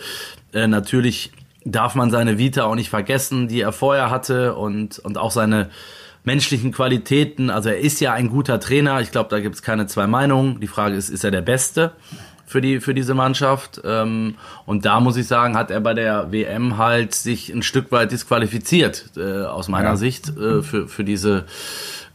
Äh, 0.52 0.68
natürlich 0.68 1.32
darf 1.64 1.96
man 1.96 2.12
seine 2.12 2.38
Vita 2.38 2.64
auch 2.64 2.76
nicht 2.76 2.90
vergessen, 2.90 3.48
die 3.48 3.60
er 3.60 3.72
vorher 3.72 4.10
hatte 4.10 4.54
und, 4.54 5.00
und 5.00 5.18
auch 5.18 5.32
seine 5.32 5.70
menschlichen 6.22 6.70
Qualitäten. 6.70 7.50
Also 7.50 7.70
er 7.70 7.78
ist 7.78 8.00
ja 8.00 8.12
ein 8.12 8.28
guter 8.28 8.60
Trainer. 8.60 9.00
Ich 9.00 9.10
glaube, 9.10 9.28
da 9.28 9.40
gibt 9.40 9.56
es 9.56 9.62
keine 9.62 9.88
zwei 9.88 10.06
Meinungen. 10.06 10.60
Die 10.60 10.68
Frage 10.68 10.94
ist, 10.94 11.08
ist 11.08 11.24
er 11.24 11.32
der 11.32 11.42
Beste 11.42 11.92
für 12.46 12.60
die 12.60 12.80
für 12.80 12.94
diese 12.94 13.14
Mannschaft? 13.14 13.80
Ähm, 13.84 14.36
und 14.66 14.84
da 14.84 15.00
muss 15.00 15.16
ich 15.16 15.26
sagen, 15.26 15.56
hat 15.56 15.70
er 15.70 15.80
bei 15.80 15.94
der 15.94 16.32
WM 16.32 16.78
halt 16.78 17.14
sich 17.14 17.50
ein 17.50 17.62
Stück 17.62 17.92
weit 17.92 18.12
disqualifiziert 18.12 19.10
äh, 19.16 19.42
aus 19.42 19.68
meiner 19.68 19.90
Ja. 19.90 19.96
Sicht 19.96 20.28
äh, 20.36 20.62
für 20.62 20.88
für 20.88 21.04
diese 21.04 21.44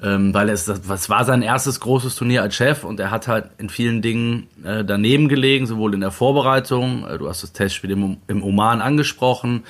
ähm, 0.02 0.34
weil 0.34 0.50
es 0.50 0.66
das 0.66 0.88
was 0.88 1.10
war 1.10 1.26
sein 1.26 1.42
erstes 1.42 1.80
großes 1.80 2.16
Turnier 2.16 2.42
als 2.42 2.56
Chef 2.56 2.84
und 2.84 3.00
er 3.00 3.12
hat 3.12 3.28
halt 3.28 3.50
in 3.58 3.70
vielen 3.70 4.02
Dingen 4.02 4.48
äh, 4.64 4.86
daneben 4.86 5.28
gelegen, 5.28 5.66
sowohl 5.66 5.94
in 5.94 6.02
der 6.02 6.12
Vorbereitung, 6.12 7.06
äh, 7.08 7.18
du 7.18 7.28
hast 7.28 7.44
das 7.44 7.52
Testspiel 7.52 7.92
im, 7.92 8.18
im 8.28 8.44
Oman 8.44 8.82
angesprochen, 8.82 9.64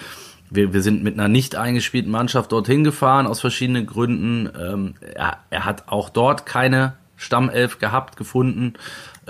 wir, 0.49 0.73
wir 0.73 0.81
sind 0.81 1.03
mit 1.03 1.13
einer 1.13 1.27
nicht 1.27 1.55
eingespielten 1.55 2.11
Mannschaft 2.11 2.51
dorthin 2.51 2.83
gefahren, 2.83 3.27
aus 3.27 3.39
verschiedenen 3.39 3.85
Gründen. 3.85 4.49
Ähm, 4.59 4.95
er, 5.13 5.37
er 5.49 5.65
hat 5.65 5.87
auch 5.87 6.09
dort 6.09 6.45
keine 6.45 6.93
Stammelf 7.15 7.79
gehabt, 7.79 8.17
gefunden. 8.17 8.73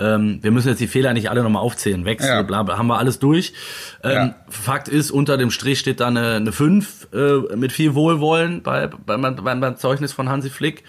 Ähm, 0.00 0.38
wir 0.42 0.50
müssen 0.50 0.68
jetzt 0.68 0.80
die 0.80 0.86
Fehler 0.86 1.12
nicht 1.12 1.28
alle 1.30 1.42
nochmal 1.42 1.62
aufzählen. 1.62 2.04
Wechsel, 2.04 2.28
Ja. 2.30 2.42
bla, 2.42 2.62
bla, 2.62 2.78
haben 2.78 2.86
wir 2.88 2.98
alles 2.98 3.18
durch. 3.18 3.52
Ähm, 4.02 4.10
Ja. 4.12 4.34
Fakt 4.48 4.88
ist, 4.88 5.10
unter 5.10 5.36
dem 5.36 5.50
Strich 5.50 5.78
steht 5.78 6.00
da 6.00 6.06
eine, 6.08 6.36
eine 6.36 6.52
5 6.52 7.08
äh, 7.12 7.56
mit 7.56 7.70
viel 7.72 7.94
Wohlwollen 7.94 8.62
bei, 8.62 8.86
bei, 8.86 9.16
beim, 9.16 9.60
beim 9.60 9.76
Zeugnis 9.76 10.12
von 10.12 10.28
Hansi 10.28 10.48
Flick. 10.50 10.84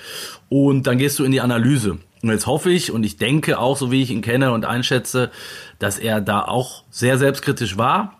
Und 0.50 0.88
dann 0.88 0.97
gehst 0.97 1.19
du 1.19 1.24
in 1.26 1.32
die 1.32 1.41
Analyse. 1.41 1.97
Und 2.24 2.30
jetzt 2.30 2.45
hoffe 2.47 2.69
ich 2.71 2.91
und 2.91 3.04
ich 3.04 3.17
denke 3.17 3.60
auch, 3.60 3.76
so 3.78 3.91
wie 3.91 4.02
ich 4.02 4.12
ihn 4.12 4.21
kenne 4.21 4.52
und 4.54 4.63
einschätze, 4.65 5.32
dass 5.80 5.97
er 6.00 6.21
da 6.21 6.43
auch 6.43 6.84
sehr 6.91 7.17
selbstkritisch 7.17 7.78
war. 7.78 8.17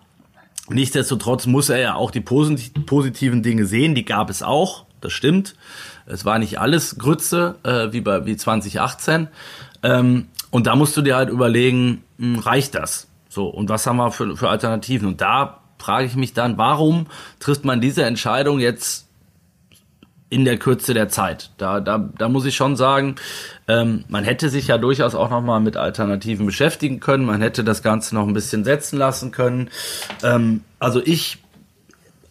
Nichtsdestotrotz 0.70 1.46
muss 1.48 1.70
er 1.70 1.80
ja 1.80 1.96
auch 1.96 2.12
die 2.12 2.22
posit- 2.22 2.86
positiven 2.86 3.44
Dinge 3.44 3.66
sehen, 3.66 3.96
die 3.96 4.06
gab 4.06 4.30
es 4.30 4.42
auch, 4.44 4.86
das 5.02 5.12
stimmt. 5.14 5.56
Es 6.06 6.26
war 6.26 6.40
nicht 6.40 6.60
alles 6.60 6.98
Grütze, 6.98 7.56
äh, 7.64 7.92
wie 7.94 8.02
bei 8.02 8.26
wie 8.26 8.36
2018. 8.38 9.28
Ähm, 9.84 10.28
und 10.52 10.68
da 10.68 10.76
musst 10.76 10.96
du 10.96 11.02
dir 11.02 11.16
halt 11.16 11.30
überlegen, 11.30 12.04
mh, 12.18 12.42
reicht 12.42 12.76
das? 12.76 13.08
So, 13.30 13.48
und 13.48 13.70
was 13.70 13.88
haben 13.88 13.98
wir 13.98 14.12
für, 14.12 14.36
für 14.38 14.50
Alternativen? 14.50 15.08
Und 15.08 15.22
da 15.22 15.62
frage 15.80 16.06
ich 16.06 16.16
mich 16.16 16.34
dann, 16.34 16.58
warum 16.58 17.08
trifft 17.40 17.66
man 17.66 17.82
diese 17.82 18.04
Entscheidung 18.04 18.60
jetzt 18.60 19.08
in 20.32 20.46
der 20.46 20.58
Kürze 20.58 20.94
der 20.94 21.10
Zeit. 21.10 21.52
Da, 21.58 21.82
da, 21.82 21.98
da 21.98 22.30
muss 22.30 22.46
ich 22.46 22.56
schon 22.56 22.78
sagen, 22.78 23.16
ähm, 23.68 24.06
man 24.08 24.24
hätte 24.24 24.50
sich 24.50 24.68
ja 24.68 24.78
durchaus 24.78 25.14
auch 25.14 25.30
noch 25.30 25.42
mal 25.42 25.60
mit 25.60 25.76
Alternativen 25.76 26.46
beschäftigen 26.46 27.02
können. 27.02 27.26
Man 27.26 27.42
hätte 27.42 27.66
das 27.66 27.84
Ganze 27.84 28.16
noch 28.16 28.26
ein 28.26 28.34
bisschen 28.34 28.64
setzen 28.64 28.98
lassen 28.98 29.32
können. 29.32 29.70
Ähm, 30.24 30.62
also 30.80 31.02
ich, 31.04 31.40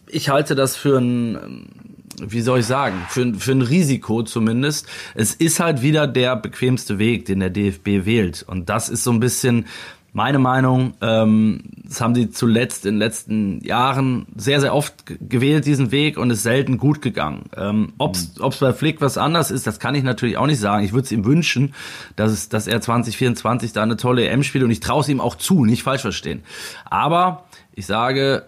ich 0.07 0.29
halte 0.29 0.55
das 0.55 0.75
für 0.75 0.97
ein, 0.97 1.90
wie 2.19 2.41
soll 2.41 2.59
ich 2.59 2.65
sagen, 2.65 2.95
für, 3.09 3.21
ein- 3.21 3.35
für 3.35 3.51
ein 3.51 3.61
Risiko 3.61 4.23
zumindest. 4.23 4.87
Es 5.15 5.33
ist 5.33 5.59
halt 5.59 5.81
wieder 5.81 6.07
der 6.07 6.35
bequemste 6.35 6.99
Weg, 6.99 7.25
den 7.25 7.39
der 7.39 7.49
DFB 7.49 8.05
wählt. 8.05 8.43
Und 8.47 8.69
das 8.69 8.89
ist 8.89 9.03
so 9.03 9.11
ein 9.11 9.19
bisschen 9.19 9.65
meine 10.13 10.39
Meinung. 10.39 10.93
Ähm, 10.99 11.61
das 11.85 12.01
haben 12.01 12.15
sie 12.15 12.29
zuletzt 12.31 12.85
in 12.85 12.95
den 12.95 12.99
letzten 12.99 13.63
Jahren 13.63 14.25
sehr, 14.35 14.59
sehr 14.59 14.75
oft 14.75 15.05
gewählt, 15.29 15.65
diesen 15.65 15.91
Weg, 15.91 16.17
und 16.17 16.29
ist 16.31 16.43
selten 16.43 16.77
gut 16.77 17.01
gegangen. 17.01 17.43
Ähm, 17.55 17.93
Ob 17.97 18.15
es 18.15 18.57
bei 18.59 18.73
Flick 18.73 18.99
was 18.99 19.17
anders 19.17 19.51
ist, 19.51 19.67
das 19.67 19.79
kann 19.79 19.95
ich 19.95 20.03
natürlich 20.03 20.35
auch 20.37 20.47
nicht 20.47 20.59
sagen. 20.59 20.83
Ich 20.83 20.91
würde 20.91 21.05
es 21.05 21.11
ihm 21.13 21.23
wünschen, 21.23 21.73
dass, 22.17 22.31
es, 22.33 22.49
dass 22.49 22.67
er 22.67 22.81
2024 22.81 23.71
da 23.71 23.83
eine 23.83 23.95
tolle 23.95 24.27
EM 24.27 24.43
spielt. 24.43 24.65
Und 24.65 24.71
ich 24.71 24.81
traue 24.81 24.99
es 25.01 25.07
ihm 25.07 25.21
auch 25.21 25.35
zu, 25.35 25.63
nicht 25.63 25.83
falsch 25.83 26.01
verstehen. 26.01 26.43
Aber 26.89 27.45
ich 27.73 27.85
sage, 27.85 28.43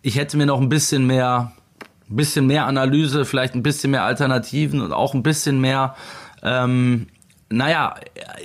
ich 0.00 0.16
hätte 0.16 0.36
mir 0.36 0.46
noch 0.46 0.60
ein 0.60 0.68
bisschen 0.68 1.06
mehr 1.08 1.52
ein 2.12 2.16
bisschen 2.16 2.46
mehr 2.46 2.66
Analyse, 2.66 3.24
vielleicht 3.24 3.54
ein 3.54 3.62
bisschen 3.62 3.90
mehr 3.90 4.04
Alternativen 4.04 4.80
und 4.80 4.92
auch 4.92 5.14
ein 5.14 5.22
bisschen 5.22 5.60
mehr 5.60 5.94
ähm, 6.42 7.06
naja, 7.52 7.94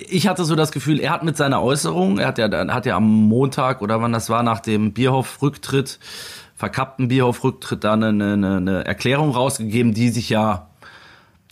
ich 0.10 0.28
hatte 0.28 0.44
so 0.44 0.56
das 0.56 0.72
Gefühl, 0.72 1.00
er 1.00 1.12
hat 1.12 1.24
mit 1.24 1.38
seiner 1.38 1.64
Äußerung, 1.64 2.20
er 2.20 2.28
hat 2.28 2.38
ja, 2.38 2.50
hat 2.68 2.86
ja 2.86 2.98
am 2.98 3.06
Montag 3.06 3.82
oder 3.82 4.02
wann 4.02 4.12
das 4.12 4.30
war, 4.30 4.44
nach 4.44 4.60
dem 4.60 4.94
Bierhoff-Rücktritt, 4.94 6.00
verkappten 6.56 7.08
Bierhoff-Rücktritt, 7.08 7.84
da 7.84 7.94
eine, 7.94 8.10
eine, 8.10 8.58
eine 8.58 8.86
Erklärung 8.86 9.32
rausgegeben, 9.32 9.94
die 9.94 10.10
sich 10.10 10.30
ja, 10.30 10.68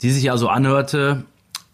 die 0.02 0.12
sich 0.12 0.24
ja 0.24 0.38
so 0.38 0.50
anhörte, 0.50 1.24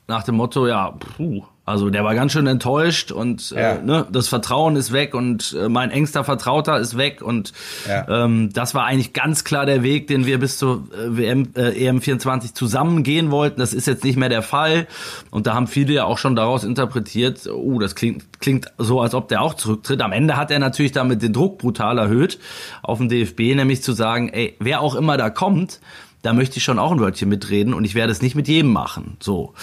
nach 0.07 0.23
dem 0.23 0.35
Motto, 0.35 0.67
ja, 0.67 0.91
puh, 0.91 1.43
also 1.63 1.91
der 1.91 2.03
war 2.03 2.15
ganz 2.15 2.31
schön 2.31 2.47
enttäuscht 2.47 3.11
und 3.11 3.53
äh, 3.55 3.61
ja. 3.61 3.71
äh, 3.73 3.83
ne, 3.83 4.07
das 4.11 4.27
Vertrauen 4.27 4.75
ist 4.75 4.91
weg 4.91 5.13
und 5.13 5.55
äh, 5.59 5.69
mein 5.69 5.91
engster 5.91 6.23
Vertrauter 6.23 6.79
ist 6.79 6.97
weg 6.97 7.21
und 7.21 7.53
ja. 7.87 8.25
ähm, 8.25 8.49
das 8.51 8.73
war 8.73 8.85
eigentlich 8.85 9.13
ganz 9.13 9.43
klar 9.43 9.67
der 9.67 9.83
Weg, 9.83 10.07
den 10.07 10.25
wir 10.25 10.39
bis 10.39 10.57
zur 10.57 10.87
äh, 10.91 11.17
WM 11.17 11.49
äh, 11.55 11.87
EM24 11.89 12.55
zusammen 12.55 13.03
gehen 13.03 13.29
wollten. 13.29 13.59
Das 13.59 13.73
ist 13.73 13.85
jetzt 13.85 14.03
nicht 14.03 14.17
mehr 14.17 14.29
der 14.29 14.41
Fall 14.41 14.87
und 15.29 15.45
da 15.45 15.53
haben 15.53 15.67
viele 15.67 15.93
ja 15.93 16.05
auch 16.05 16.17
schon 16.17 16.35
daraus 16.35 16.63
interpretiert, 16.63 17.47
oh, 17.47 17.79
das 17.79 17.93
klingt 17.95 18.25
klingt 18.41 18.65
so, 18.79 18.99
als 18.99 19.13
ob 19.13 19.27
der 19.27 19.41
auch 19.41 19.53
zurücktritt. 19.53 20.01
Am 20.01 20.11
Ende 20.11 20.37
hat 20.37 20.49
er 20.49 20.59
natürlich 20.59 20.91
damit 20.91 21.21
den 21.21 21.31
Druck 21.31 21.59
brutal 21.59 21.99
erhöht 21.99 22.39
auf 22.81 22.97
den 22.97 23.07
DFB, 23.07 23.55
nämlich 23.55 23.83
zu 23.83 23.93
sagen, 23.93 24.29
ey, 24.29 24.55
wer 24.59 24.81
auch 24.81 24.95
immer 24.95 25.15
da 25.15 25.29
kommt, 25.29 25.79
da 26.21 26.33
möchte 26.33 26.57
ich 26.57 26.63
schon 26.63 26.79
auch 26.79 26.91
ein 26.91 26.99
Wörtchen 26.99 27.29
mitreden 27.29 27.73
und 27.73 27.83
ich 27.83 27.95
werde 27.95 28.11
es 28.11 28.21
nicht 28.21 28.35
mit 28.35 28.47
jedem 28.47 28.71
machen. 28.71 29.17
So 29.19 29.53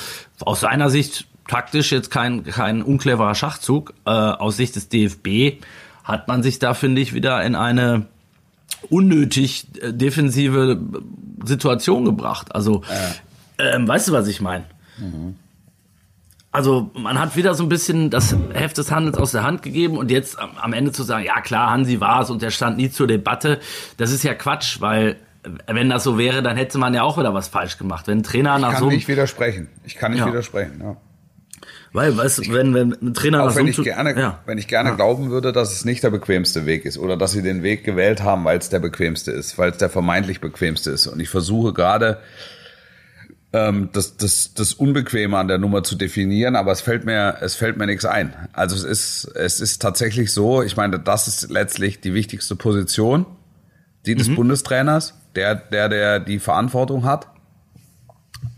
aus 0.40 0.60
seiner 0.60 0.90
Sicht 0.90 1.27
taktisch 1.48 1.90
jetzt 1.90 2.10
kein, 2.12 2.44
kein 2.44 2.82
uncleverer 2.82 3.34
Schachzug. 3.34 3.94
Äh, 4.04 4.10
aus 4.10 4.56
Sicht 4.56 4.76
des 4.76 4.88
DFB 4.88 5.60
hat 6.04 6.28
man 6.28 6.44
sich 6.44 6.60
da, 6.60 6.74
finde 6.74 7.00
ich, 7.00 7.12
wieder 7.12 7.42
in 7.42 7.56
eine 7.56 8.06
unnötig 8.88 9.66
äh, 9.82 9.92
defensive 9.92 10.80
Situation 11.44 12.04
gebracht. 12.04 12.54
Also, 12.54 12.82
äh. 13.58 13.74
ähm, 13.74 13.88
weißt 13.88 14.08
du, 14.08 14.12
was 14.12 14.28
ich 14.28 14.40
meine? 14.40 14.64
Mhm. 14.98 15.34
Also 16.50 16.90
man 16.94 17.20
hat 17.20 17.36
wieder 17.36 17.54
so 17.54 17.62
ein 17.62 17.68
bisschen 17.68 18.08
das 18.08 18.34
Heft 18.54 18.78
des 18.78 18.90
Handels 18.90 19.18
aus 19.18 19.32
der 19.32 19.42
Hand 19.42 19.62
gegeben 19.62 19.98
und 19.98 20.10
jetzt 20.10 20.38
am 20.38 20.72
Ende 20.72 20.92
zu 20.92 21.02
sagen, 21.02 21.24
ja 21.24 21.40
klar, 21.42 21.70
Hansi 21.70 22.00
war 22.00 22.22
es 22.22 22.30
und 22.30 22.40
der 22.40 22.50
stand 22.50 22.78
nie 22.78 22.90
zur 22.90 23.06
Debatte, 23.06 23.60
das 23.98 24.12
ist 24.12 24.24
ja 24.24 24.34
Quatsch, 24.34 24.80
weil 24.80 25.16
wenn 25.66 25.90
das 25.90 26.04
so 26.04 26.18
wäre, 26.18 26.42
dann 26.42 26.56
hätte 26.56 26.78
man 26.78 26.94
ja 26.94 27.02
auch 27.02 27.18
wieder 27.18 27.34
was 27.34 27.48
falsch 27.48 27.76
gemacht. 27.76 28.08
Wenn 28.08 28.18
ein 28.18 28.22
Trainer 28.22 28.58
nach 28.58 28.70
so... 28.70 28.74
Ich 28.76 28.80
kann 28.80 28.88
nicht 28.88 29.08
widersprechen. 29.08 29.68
Ich 29.84 29.94
kann 29.94 30.12
nicht 30.12 30.20
ja. 30.20 30.26
widersprechen, 30.26 30.80
ja. 30.82 30.96
Weil, 31.92 32.16
weißt 32.16 32.38
du, 32.38 32.52
wenn, 32.52 32.74
wenn 32.74 32.92
ein 33.00 33.14
Trainer 33.14 33.44
Auch 33.44 33.56
wenn 33.56 33.66
ich 33.66 33.82
gerne, 33.82 34.18
ja. 34.18 34.40
wenn 34.44 34.58
ich 34.58 34.68
gerne 34.68 34.90
ja. 34.90 34.94
glauben 34.94 35.30
würde, 35.30 35.52
dass 35.52 35.72
es 35.72 35.84
nicht 35.84 36.02
der 36.02 36.10
bequemste 36.10 36.66
Weg 36.66 36.84
ist 36.84 36.98
oder 36.98 37.16
dass 37.16 37.32
sie 37.32 37.42
den 37.42 37.62
Weg 37.62 37.84
gewählt 37.84 38.22
haben, 38.22 38.44
weil 38.44 38.58
es 38.58 38.68
der 38.68 38.80
bequemste 38.80 39.30
ist, 39.30 39.56
weil 39.58 39.70
es 39.70 39.78
der 39.78 39.88
vermeintlich 39.88 40.40
bequemste 40.40 40.90
ist. 40.90 41.06
Und 41.06 41.20
ich 41.20 41.30
versuche 41.30 41.72
gerade, 41.72 42.18
ähm, 43.54 43.88
das, 43.92 44.18
das, 44.18 44.52
das 44.52 44.74
Unbequeme 44.74 45.38
an 45.38 45.48
der 45.48 45.56
Nummer 45.56 45.82
zu 45.82 45.96
definieren, 45.96 46.56
aber 46.56 46.72
es 46.72 46.82
fällt 46.82 47.06
mir, 47.06 47.38
es 47.40 47.54
fällt 47.54 47.78
mir 47.78 47.86
nichts 47.86 48.04
ein. 48.04 48.34
Also 48.52 48.76
es 48.76 48.84
ist, 48.84 49.24
es 49.34 49.60
ist 49.60 49.80
tatsächlich 49.80 50.32
so, 50.32 50.62
ich 50.62 50.76
meine, 50.76 50.98
das 50.98 51.26
ist 51.26 51.50
letztlich 51.50 52.00
die 52.00 52.12
wichtigste 52.12 52.56
Position, 52.56 53.24
die 54.04 54.14
des 54.14 54.28
mhm. 54.28 54.36
Bundestrainers, 54.36 55.14
der, 55.34 55.54
der, 55.54 55.88
der 55.88 56.20
die 56.20 56.38
Verantwortung 56.38 57.04
hat, 57.04 57.28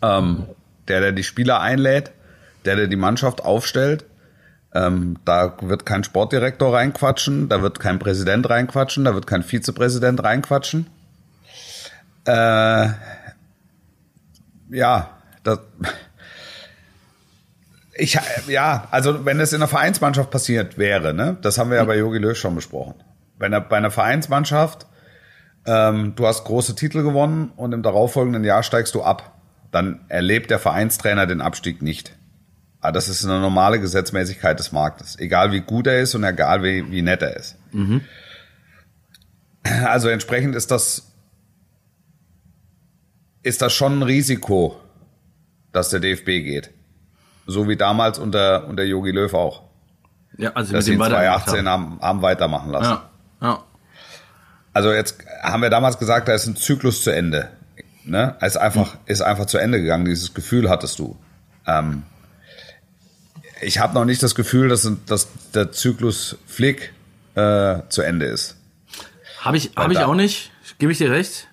ähm, 0.03 0.47
der, 0.89 1.01
der 1.01 1.13
die 1.13 1.23
Spieler 1.23 1.61
einlädt 1.61 2.11
der, 2.65 2.77
der 2.77 2.87
die 2.87 2.97
Mannschaft 2.97 3.45
aufstellt. 3.45 4.05
Ähm, 4.73 5.19
da 5.25 5.57
wird 5.63 5.85
kein 5.85 6.05
Sportdirektor 6.05 6.73
reinquatschen, 6.73 7.49
da 7.49 7.61
wird 7.61 7.81
kein 7.81 7.99
Präsident 7.99 8.49
reinquatschen, 8.49 9.05
da 9.05 9.15
wird 9.15 9.27
kein 9.27 9.43
Vizepräsident 9.43 10.23
reinquatschen. 10.23 10.87
Äh, 12.25 12.89
ja, 14.71 15.11
das, 15.43 15.59
ich, 17.95 18.19
ja, 18.47 18.87
also 18.91 19.25
wenn 19.25 19.41
es 19.41 19.53
in 19.53 19.59
einer 19.59 19.69
Vereinsmannschaft 19.69 20.31
passiert 20.31 20.79
wäre, 20.79 21.13
ne, 21.13 21.37
das 21.43 21.59
haben 21.59 21.71
wir 21.71 21.79
ja 21.79 21.85
bei 21.85 21.99
Jogi 21.99 22.19
Löw 22.19 22.37
schon 22.37 22.55
besprochen. 22.55 22.95
Bei 23.39 23.47
einer, 23.47 23.61
bei 23.61 23.77
einer 23.77 23.91
Vereinsmannschaft, 23.91 24.87
ähm, 25.67 26.15
du 26.15 26.27
hast 26.27 26.45
große 26.45 26.75
Titel 26.77 27.03
gewonnen 27.03 27.53
und 27.57 27.73
im 27.73 27.83
darauffolgenden 27.83 28.45
Jahr 28.45 28.63
steigst 28.63 28.95
du 28.95 29.03
ab, 29.03 29.35
dann 29.73 30.01
erlebt 30.09 30.51
der 30.51 30.59
Vereinstrainer 30.59 31.27
den 31.27 31.41
Abstieg 31.41 31.83
nicht. 31.83 32.17
Aber 32.81 32.89
ah, 32.89 32.93
das 32.93 33.11
ist 33.11 33.27
eine 33.27 33.41
normale 33.41 33.79
Gesetzmäßigkeit 33.79 34.59
des 34.59 34.73
Marktes. 34.73 35.19
Egal 35.19 35.53
wie 35.53 35.61
gut 35.61 35.87
er 35.87 36.01
ist 36.01 36.15
und 36.15 36.25
egal 36.25 36.63
wie, 36.63 36.91
wie 36.91 37.03
nett 37.03 37.21
er 37.21 37.37
ist. 37.37 37.57
Mhm. 37.73 38.01
Also 39.85 40.09
entsprechend 40.09 40.55
ist 40.57 40.71
das, 40.71 41.13
ist 43.43 43.61
das 43.61 43.75
schon 43.75 43.99
ein 43.99 44.03
Risiko, 44.03 44.81
dass 45.73 45.91
der 45.91 46.01
DFB 46.01 46.25
geht. 46.25 46.71
So 47.47 47.69
wie 47.69 47.77
damals 47.77 48.19
unter, 48.19 48.67
unter 48.67 48.83
Jogi 48.83 49.11
Löw 49.11 49.35
auch. 49.35 49.63
Ja, 50.39 50.53
also 50.55 50.73
dass 50.73 50.87
sie 50.87 50.95
in 50.95 50.99
2018 50.99 51.69
haben. 51.69 51.99
Haben, 52.01 52.23
weitermachen 52.23 52.71
lassen. 52.71 52.99
Ja, 53.43 53.47
ja. 53.47 53.65
Also 54.73 54.91
jetzt 54.93 55.19
haben 55.43 55.63
wir 55.63 55.69
damals 55.69 55.99
gesagt, 55.99 56.29
da 56.29 56.33
ist 56.33 56.47
ein 56.47 56.57
Zyklus 56.57 57.05
zu 57.05 57.11
Ende. 57.11 57.51
Ne? 58.05 58.37
ist 58.41 58.57
einfach, 58.57 58.97
ist 59.05 59.21
einfach 59.21 59.45
zu 59.45 59.59
Ende 59.59 59.81
gegangen. 59.83 60.07
Dieses 60.07 60.33
Gefühl 60.33 60.71
hattest 60.71 60.99
du. 60.99 61.19
Ähm, 61.67 62.05
ich 63.61 63.79
habe 63.79 63.95
noch 63.95 64.05
nicht 64.05 64.23
das 64.23 64.35
Gefühl, 64.35 64.69
dass, 64.69 64.91
dass 65.07 65.29
der 65.55 65.73
Zyklus 65.73 66.37
Flick 66.47 66.93
äh, 67.35 67.79
zu 67.89 68.03
Ende 68.03 68.27
ist. 68.27 68.57
Habe 69.41 69.57
ich, 69.57 69.73
hab 69.77 69.91
ich 69.91 69.99
auch 69.99 70.15
nicht, 70.15 70.51
gebe 70.79 70.93
ich 70.93 70.99
dir 70.99 71.11
recht. 71.11 71.49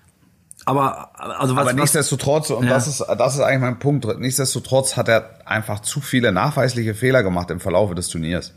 Aber, 0.64 1.18
also 1.18 1.56
was, 1.56 1.62
Aber 1.62 1.72
nichtsdestotrotz, 1.72 2.50
und 2.50 2.64
ja. 2.64 2.70
das, 2.70 2.86
ist, 2.86 3.00
das 3.00 3.34
ist 3.34 3.40
eigentlich 3.40 3.60
mein 3.60 3.78
Punkt, 3.78 4.04
nichtsdestotrotz 4.18 4.98
hat 4.98 5.08
er 5.08 5.40
einfach 5.46 5.80
zu 5.80 6.02
viele 6.02 6.30
nachweisliche 6.30 6.94
Fehler 6.94 7.22
gemacht 7.22 7.50
im 7.50 7.58
Verlaufe 7.58 7.94
des 7.94 8.08
Turniers. 8.08 8.52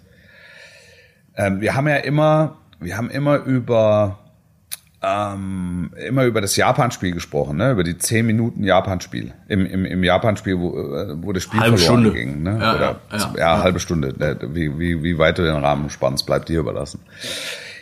Ähm, 1.37 1.61
wir 1.61 1.73
haben 1.73 1.87
ja 1.87 1.95
immer, 1.97 2.57
wir 2.81 2.97
haben 2.97 3.09
immer 3.09 3.37
über 3.37 4.19
ähm, 5.03 5.91
immer 6.07 6.25
über 6.25 6.41
das 6.41 6.55
Japan-Spiel 6.55 7.11
gesprochen, 7.13 7.57
ne? 7.57 7.71
über 7.71 7.83
die 7.83 7.97
zehn 7.97 8.25
Minuten 8.25 8.63
Japan-Spiel. 8.63 9.33
Im, 9.47 9.65
im, 9.65 9.85
im 9.85 10.03
Japan-Spiel, 10.03 10.59
wo, 10.59 10.77
äh, 10.77 11.23
wo 11.23 11.33
das 11.33 11.43
Spiel 11.43 11.59
halbe 11.59 11.77
verloren 11.77 12.03
Stunde. 12.03 12.19
ging. 12.19 12.43
Ne? 12.43 12.59
Ja, 12.61 12.75
Oder, 12.75 12.99
ja, 13.11 13.17
ja, 13.17 13.33
ja, 13.37 13.63
halbe 13.63 13.79
Stunde. 13.79 14.37
Wie, 14.53 14.77
wie, 14.77 15.03
wie 15.03 15.17
weit 15.17 15.39
du 15.39 15.43
den 15.43 15.55
Rahmen 15.55 15.89
spannst, 15.89 16.27
bleibt 16.27 16.49
dir 16.49 16.59
überlassen. 16.59 16.99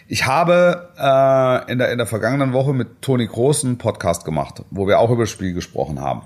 Ich 0.07 0.25
habe 0.25 0.89
äh, 0.97 1.71
in, 1.71 1.77
der, 1.77 1.91
in 1.91 1.97
der 1.97 2.07
vergangenen 2.07 2.53
Woche 2.53 2.73
mit 2.73 3.01
Toni 3.01 3.27
Groß 3.27 3.65
einen 3.65 3.77
Podcast 3.77 4.23
gemacht, 4.23 4.63
wo 4.71 4.87
wir 4.87 4.99
auch 4.99 5.11
über 5.11 5.23
das 5.23 5.29
Spiel 5.29 5.53
gesprochen 5.53 5.99
haben. 5.99 6.21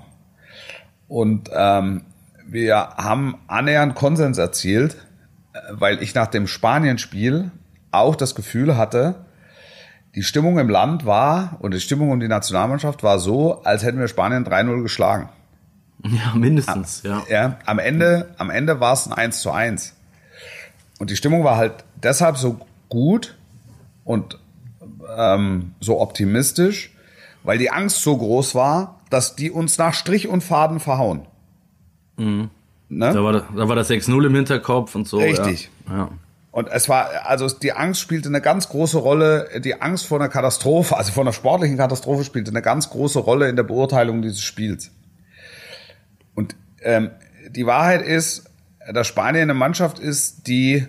Und 1.08 1.50
ähm, 1.52 2.02
wir 2.46 2.76
haben 2.76 3.36
annähernd 3.48 3.96
Konsens 3.96 4.38
erzielt, 4.38 4.94
äh, 5.52 5.58
weil 5.70 6.02
ich 6.04 6.14
nach 6.14 6.28
dem 6.28 6.46
Spanien-Spiel 6.46 7.50
auch 7.90 8.14
das 8.14 8.36
Gefühl 8.36 8.76
hatte, 8.76 9.26
die 10.14 10.22
Stimmung 10.22 10.58
im 10.58 10.68
Land 10.68 11.06
war 11.06 11.56
und 11.60 11.74
die 11.74 11.80
Stimmung 11.80 12.10
um 12.10 12.20
die 12.20 12.28
Nationalmannschaft 12.28 13.02
war 13.02 13.18
so, 13.18 13.62
als 13.64 13.82
hätten 13.82 13.98
wir 13.98 14.08
Spanien 14.08 14.46
3-0 14.46 14.82
geschlagen. 14.82 15.28
Ja, 16.04 16.34
mindestens, 16.34 17.02
ja. 17.02 17.22
Ja, 17.28 17.58
am 17.64 17.78
Ende, 17.78 18.34
am 18.38 18.50
Ende 18.50 18.78
war 18.78 18.92
es 18.92 19.06
ein 19.06 19.12
1 19.12 19.40
zu 19.40 19.50
1. 19.50 19.94
Und 20.98 21.10
die 21.10 21.16
Stimmung 21.16 21.44
war 21.44 21.56
halt 21.56 21.84
deshalb 22.02 22.36
so 22.36 22.60
gut 22.88 23.36
und 24.04 24.38
ähm, 25.16 25.72
so 25.80 26.00
optimistisch, 26.00 26.94
weil 27.42 27.58
die 27.58 27.70
Angst 27.70 28.02
so 28.02 28.16
groß 28.16 28.54
war, 28.54 29.00
dass 29.10 29.34
die 29.34 29.50
uns 29.50 29.78
nach 29.78 29.94
Strich 29.94 30.28
und 30.28 30.42
Faden 30.42 30.78
verhauen. 30.78 31.26
Mhm. 32.16 32.50
Ne? 32.88 33.12
Da, 33.12 33.24
war, 33.24 33.32
da 33.32 33.68
war 33.68 33.76
das 33.76 33.90
6-0 33.90 34.26
im 34.26 34.34
Hinterkopf 34.34 34.94
und 34.94 35.08
so. 35.08 35.18
Richtig. 35.18 35.70
Ja. 35.88 35.96
ja. 35.96 36.08
Und 36.54 36.68
es 36.70 36.88
war, 36.88 37.26
also 37.26 37.48
die 37.48 37.72
Angst 37.72 38.00
spielte 38.00 38.28
eine 38.28 38.40
ganz 38.40 38.68
große 38.68 38.96
Rolle, 38.96 39.48
die 39.58 39.82
Angst 39.82 40.06
vor 40.06 40.20
einer 40.20 40.28
Katastrophe, 40.28 40.96
also 40.96 41.10
vor 41.10 41.24
einer 41.24 41.32
sportlichen 41.32 41.76
Katastrophe 41.76 42.22
spielte 42.22 42.52
eine 42.52 42.62
ganz 42.62 42.90
große 42.90 43.18
Rolle 43.18 43.48
in 43.48 43.56
der 43.56 43.64
Beurteilung 43.64 44.22
dieses 44.22 44.40
Spiels. 44.40 44.92
Und 46.36 46.54
ähm, 46.82 47.10
die 47.50 47.66
Wahrheit 47.66 48.02
ist, 48.02 48.44
dass 48.92 49.08
Spanien 49.08 49.42
eine 49.42 49.54
Mannschaft 49.54 49.98
ist, 49.98 50.46
die 50.46 50.86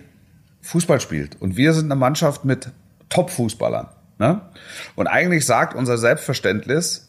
Fußball 0.60 1.00
spielt. 1.00 1.42
Und 1.42 1.56
wir 1.56 1.72
sind 1.72 1.86
eine 1.86 1.98
Mannschaft 1.98 2.44
mit 2.44 2.70
Top-Fußballern. 3.08 3.88
Ne? 4.20 4.42
Und 4.94 5.08
eigentlich 5.08 5.46
sagt 5.46 5.74
unser 5.74 5.98
Selbstverständnis, 5.98 7.08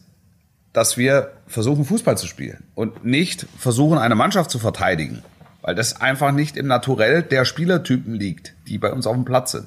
dass 0.72 0.96
wir 0.96 1.30
versuchen, 1.46 1.84
Fußball 1.84 2.18
zu 2.18 2.26
spielen 2.26 2.64
und 2.74 3.04
nicht 3.04 3.46
versuchen, 3.56 3.98
eine 3.98 4.16
Mannschaft 4.16 4.50
zu 4.50 4.58
verteidigen 4.58 5.22
weil 5.68 5.74
das 5.74 6.00
einfach 6.00 6.32
nicht 6.32 6.56
im 6.56 6.66
Naturell 6.66 7.22
der 7.22 7.44
Spielertypen 7.44 8.14
liegt, 8.14 8.54
die 8.68 8.78
bei 8.78 8.90
uns 8.90 9.06
auf 9.06 9.12
dem 9.12 9.26
Platz 9.26 9.52
sind. 9.52 9.66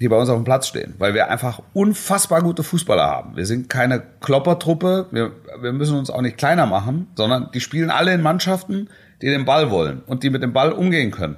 Die 0.00 0.08
bei 0.08 0.16
uns 0.16 0.30
auf 0.30 0.38
dem 0.38 0.44
Platz 0.46 0.68
stehen, 0.68 0.94
weil 0.96 1.12
wir 1.12 1.28
einfach 1.28 1.60
unfassbar 1.74 2.40
gute 2.40 2.62
Fußballer 2.62 3.02
haben. 3.02 3.36
Wir 3.36 3.44
sind 3.44 3.68
keine 3.68 4.02
Kloppertruppe, 4.22 5.08
wir, 5.10 5.32
wir 5.60 5.74
müssen 5.74 5.98
uns 5.98 6.08
auch 6.08 6.22
nicht 6.22 6.38
kleiner 6.38 6.64
machen, 6.64 7.08
sondern 7.14 7.50
die 7.52 7.60
spielen 7.60 7.90
alle 7.90 8.14
in 8.14 8.22
Mannschaften, 8.22 8.88
die 9.20 9.26
den 9.26 9.44
Ball 9.44 9.70
wollen 9.70 10.00
und 10.06 10.22
die 10.22 10.30
mit 10.30 10.42
dem 10.42 10.54
Ball 10.54 10.72
umgehen 10.72 11.10
können 11.10 11.36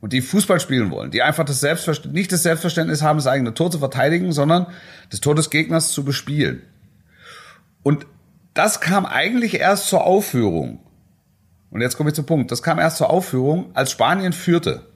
und 0.00 0.14
die 0.14 0.22
Fußball 0.22 0.58
spielen 0.58 0.90
wollen, 0.90 1.10
die 1.10 1.20
einfach 1.20 1.44
das 1.44 1.60
Selbstverständnis, 1.60 2.18
nicht 2.18 2.32
das 2.32 2.44
Selbstverständnis 2.44 3.02
haben, 3.02 3.18
das 3.18 3.26
eigene 3.26 3.52
Tor 3.52 3.70
zu 3.70 3.78
verteidigen, 3.78 4.32
sondern 4.32 4.68
das 5.10 5.20
Tor 5.20 5.34
des 5.34 5.50
Gegners 5.50 5.92
zu 5.92 6.02
bespielen. 6.02 6.62
Und 7.82 8.06
das 8.54 8.80
kam 8.80 9.04
eigentlich 9.04 9.60
erst 9.60 9.88
zur 9.88 10.04
Aufführung. 10.04 10.80
Und 11.70 11.80
jetzt 11.80 11.96
komme 11.96 12.10
ich 12.10 12.14
zum 12.14 12.26
Punkt. 12.26 12.50
Das 12.50 12.62
kam 12.62 12.78
erst 12.78 12.96
zur 12.96 13.10
Aufführung, 13.10 13.70
als 13.74 13.90
Spanien 13.90 14.32
führte. 14.32 14.86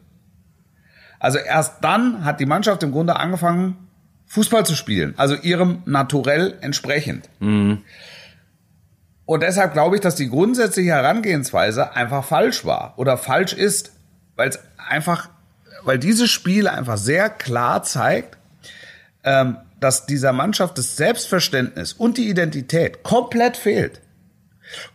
Also 1.20 1.38
erst 1.38 1.82
dann 1.82 2.24
hat 2.24 2.40
die 2.40 2.46
Mannschaft 2.46 2.82
im 2.82 2.92
Grunde 2.92 3.16
angefangen, 3.16 3.88
Fußball 4.26 4.66
zu 4.66 4.74
spielen. 4.74 5.14
Also 5.16 5.34
ihrem 5.36 5.82
Naturell 5.86 6.58
entsprechend. 6.60 7.28
Mhm. 7.40 7.82
Und 9.26 9.42
deshalb 9.42 9.72
glaube 9.72 9.96
ich, 9.96 10.02
dass 10.02 10.16
die 10.16 10.28
grundsätzliche 10.28 10.90
Herangehensweise 10.90 11.94
einfach 11.94 12.24
falsch 12.24 12.64
war 12.64 12.94
oder 12.96 13.16
falsch 13.16 13.54
ist, 13.54 13.92
weil 14.36 14.50
es 14.50 14.58
einfach, 14.76 15.30
weil 15.82 15.98
dieses 15.98 16.30
Spiel 16.30 16.68
einfach 16.68 16.98
sehr 16.98 17.30
klar 17.30 17.82
zeigt, 17.84 18.36
ähm, 19.22 19.56
dass 19.80 20.06
dieser 20.06 20.32
Mannschaft 20.32 20.76
das 20.78 20.96
Selbstverständnis 20.96 21.92
und 21.92 22.18
die 22.18 22.28
Identität 22.28 23.02
komplett 23.02 23.56
fehlt. 23.56 24.00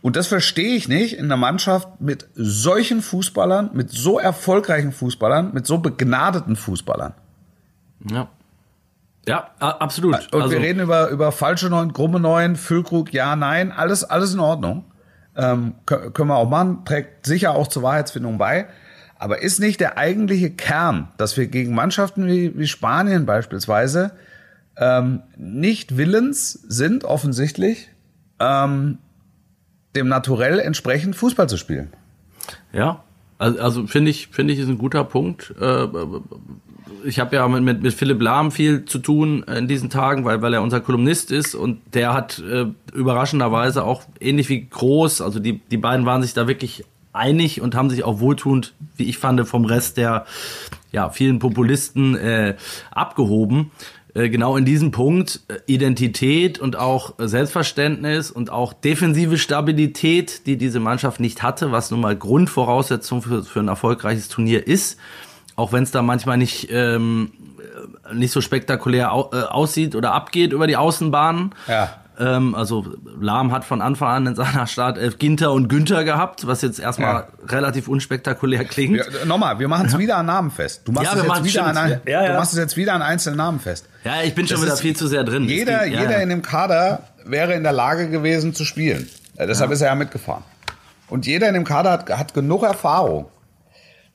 Und 0.02 0.16
das 0.16 0.26
verstehe 0.26 0.74
ich 0.74 0.88
nicht 0.88 1.16
in 1.16 1.26
einer 1.26 1.36
Mannschaft 1.36 2.00
mit 2.00 2.28
solchen 2.34 3.02
Fußballern, 3.02 3.70
mit 3.72 3.90
so 3.90 4.18
erfolgreichen 4.18 4.92
Fußballern, 4.92 5.52
mit 5.52 5.66
so 5.66 5.78
begnadeten 5.78 6.56
Fußballern. 6.56 7.14
Ja. 8.10 8.28
Ja, 9.26 9.50
absolut. 9.58 10.14
Und 10.32 10.42
also, 10.42 10.50
wir 10.50 10.60
reden 10.60 10.80
über, 10.80 11.08
über 11.10 11.30
falsche 11.30 11.68
Neun, 11.68 11.92
krumme 11.92 12.18
Neun, 12.18 12.56
Füllkrug, 12.56 13.12
ja, 13.12 13.36
nein, 13.36 13.70
alles, 13.70 14.02
alles 14.02 14.32
in 14.34 14.40
Ordnung. 14.40 14.84
Ähm, 15.36 15.74
können 15.86 16.28
wir 16.28 16.36
auch 16.36 16.48
machen, 16.48 16.84
trägt 16.84 17.26
sicher 17.26 17.54
auch 17.54 17.68
zur 17.68 17.82
Wahrheitsfindung 17.82 18.38
bei. 18.38 18.66
Aber 19.16 19.42
ist 19.42 19.60
nicht 19.60 19.80
der 19.80 19.98
eigentliche 19.98 20.50
Kern, 20.50 21.08
dass 21.18 21.36
wir 21.36 21.46
gegen 21.46 21.74
Mannschaften 21.74 22.26
wie, 22.26 22.58
wie 22.58 22.66
Spanien 22.66 23.26
beispielsweise 23.26 24.12
ähm, 24.78 25.22
nicht 25.36 25.98
willens 25.98 26.52
sind, 26.52 27.04
offensichtlich, 27.04 27.90
ähm, 28.40 28.98
dem 29.94 30.08
Naturell 30.08 30.58
entsprechend 30.58 31.16
Fußball 31.16 31.48
zu 31.48 31.56
spielen? 31.56 31.92
Ja, 32.72 33.02
also, 33.38 33.58
also 33.58 33.86
finde 33.86 34.10
ich, 34.10 34.28
finde 34.28 34.52
ich, 34.52 34.60
ist 34.60 34.68
ein 34.68 34.78
guter 34.78 35.04
Punkt. 35.04 35.54
Äh, 35.60 35.86
ich 37.04 37.18
habe 37.18 37.36
ja 37.36 37.48
mit, 37.48 37.82
mit 37.82 37.94
Philipp 37.94 38.20
Lahm 38.20 38.50
viel 38.50 38.84
zu 38.84 38.98
tun 38.98 39.42
in 39.44 39.66
diesen 39.66 39.88
Tagen, 39.88 40.24
weil, 40.24 40.42
weil 40.42 40.52
er 40.52 40.62
unser 40.62 40.80
Kolumnist 40.80 41.32
ist 41.32 41.54
und 41.54 41.80
der 41.94 42.12
hat 42.12 42.38
äh, 42.38 42.66
überraschenderweise 42.92 43.84
auch 43.84 44.02
ähnlich 44.20 44.48
wie 44.48 44.68
groß, 44.68 45.22
also 45.22 45.40
die, 45.40 45.60
die 45.70 45.78
beiden 45.78 46.04
waren 46.04 46.20
sich 46.22 46.34
da 46.34 46.46
wirklich 46.46 46.84
einig 47.12 47.60
und 47.60 47.74
haben 47.74 47.90
sich 47.90 48.04
auch 48.04 48.20
wohltuend, 48.20 48.74
wie 48.96 49.04
ich 49.04 49.18
fand, 49.18 49.46
vom 49.48 49.64
Rest 49.64 49.96
der 49.96 50.26
ja, 50.92 51.08
vielen 51.10 51.38
Populisten 51.38 52.16
äh, 52.16 52.56
abgehoben. 52.90 53.70
Äh, 54.14 54.28
genau 54.28 54.56
in 54.56 54.64
diesem 54.64 54.90
Punkt 54.90 55.40
äh, 55.48 55.58
Identität 55.66 56.58
und 56.58 56.76
auch 56.76 57.14
Selbstverständnis 57.18 58.30
und 58.30 58.50
auch 58.50 58.72
defensive 58.72 59.38
Stabilität, 59.38 60.46
die 60.46 60.56
diese 60.56 60.80
Mannschaft 60.80 61.20
nicht 61.20 61.42
hatte, 61.42 61.72
was 61.72 61.90
nun 61.90 62.00
mal 62.00 62.16
Grundvoraussetzung 62.16 63.22
für, 63.22 63.44
für 63.44 63.60
ein 63.60 63.68
erfolgreiches 63.68 64.28
Turnier 64.28 64.66
ist 64.66 64.98
auch 65.56 65.72
wenn 65.74 65.82
es 65.82 65.90
da 65.90 66.00
manchmal 66.00 66.38
nicht 66.38 66.68
ähm, 66.70 67.32
nicht 68.12 68.32
so 68.32 68.40
spektakulär 68.40 69.12
au 69.12 69.30
äh, 69.32 69.42
aussieht 69.42 69.94
oder 69.94 70.12
abgeht 70.12 70.52
über 70.52 70.66
die 70.66 70.76
Außenbahnen. 70.76 71.54
Ja. 71.68 71.99
Ähm, 72.20 72.54
also 72.54 72.84
Lahm 73.18 73.50
hat 73.50 73.64
von 73.64 73.80
Anfang 73.80 74.08
an 74.08 74.26
in 74.26 74.34
seiner 74.34 74.66
Startelf 74.66 75.18
Ginter 75.18 75.52
und 75.52 75.68
Günther 75.68 76.04
gehabt, 76.04 76.46
was 76.46 76.60
jetzt 76.60 76.78
erstmal 76.78 77.14
ja. 77.14 77.28
relativ 77.48 77.88
unspektakulär 77.88 78.64
klingt. 78.66 78.98
Ja, 78.98 79.24
nochmal, 79.24 79.58
wir 79.58 79.68
machen 79.68 79.86
es 79.86 79.96
wieder 79.96 80.18
an 80.18 80.26
Namen 80.26 80.50
fest. 80.50 80.82
Du 80.84 80.92
machst, 80.92 81.14
es 81.14 81.22
jetzt 81.22 81.44
wieder 81.44 81.64
an 81.64 81.76
ein, 81.78 82.00
du 82.04 82.32
machst 82.34 82.52
es 82.52 82.58
jetzt 82.58 82.76
wieder 82.76 82.92
an 82.92 83.00
einzelnen 83.00 83.38
Namen 83.38 83.58
fest. 83.58 83.86
Ja, 84.04 84.22
ich 84.22 84.34
bin 84.34 84.46
schon 84.46 84.58
das 84.58 84.66
wieder 84.66 84.76
viel 84.76 84.94
zu 84.94 85.06
sehr 85.06 85.24
drin. 85.24 85.44
Jeder, 85.44 85.84
ging, 85.84 85.98
jeder 85.98 86.22
in 86.22 86.28
dem 86.28 86.42
Kader 86.42 87.04
wäre 87.24 87.54
in 87.54 87.62
der 87.62 87.72
Lage 87.72 88.10
gewesen 88.10 88.54
zu 88.54 88.64
spielen. 88.66 89.08
Deshalb 89.38 89.70
ist 89.70 89.80
er 89.80 89.88
ja 89.88 89.94
mitgefahren. 89.94 90.44
Und 91.08 91.26
jeder 91.26 91.48
in 91.48 91.54
dem 91.54 91.64
Kader 91.64 91.92
hat, 91.92 92.10
hat 92.10 92.34
genug 92.34 92.62
Erfahrung. 92.62 93.26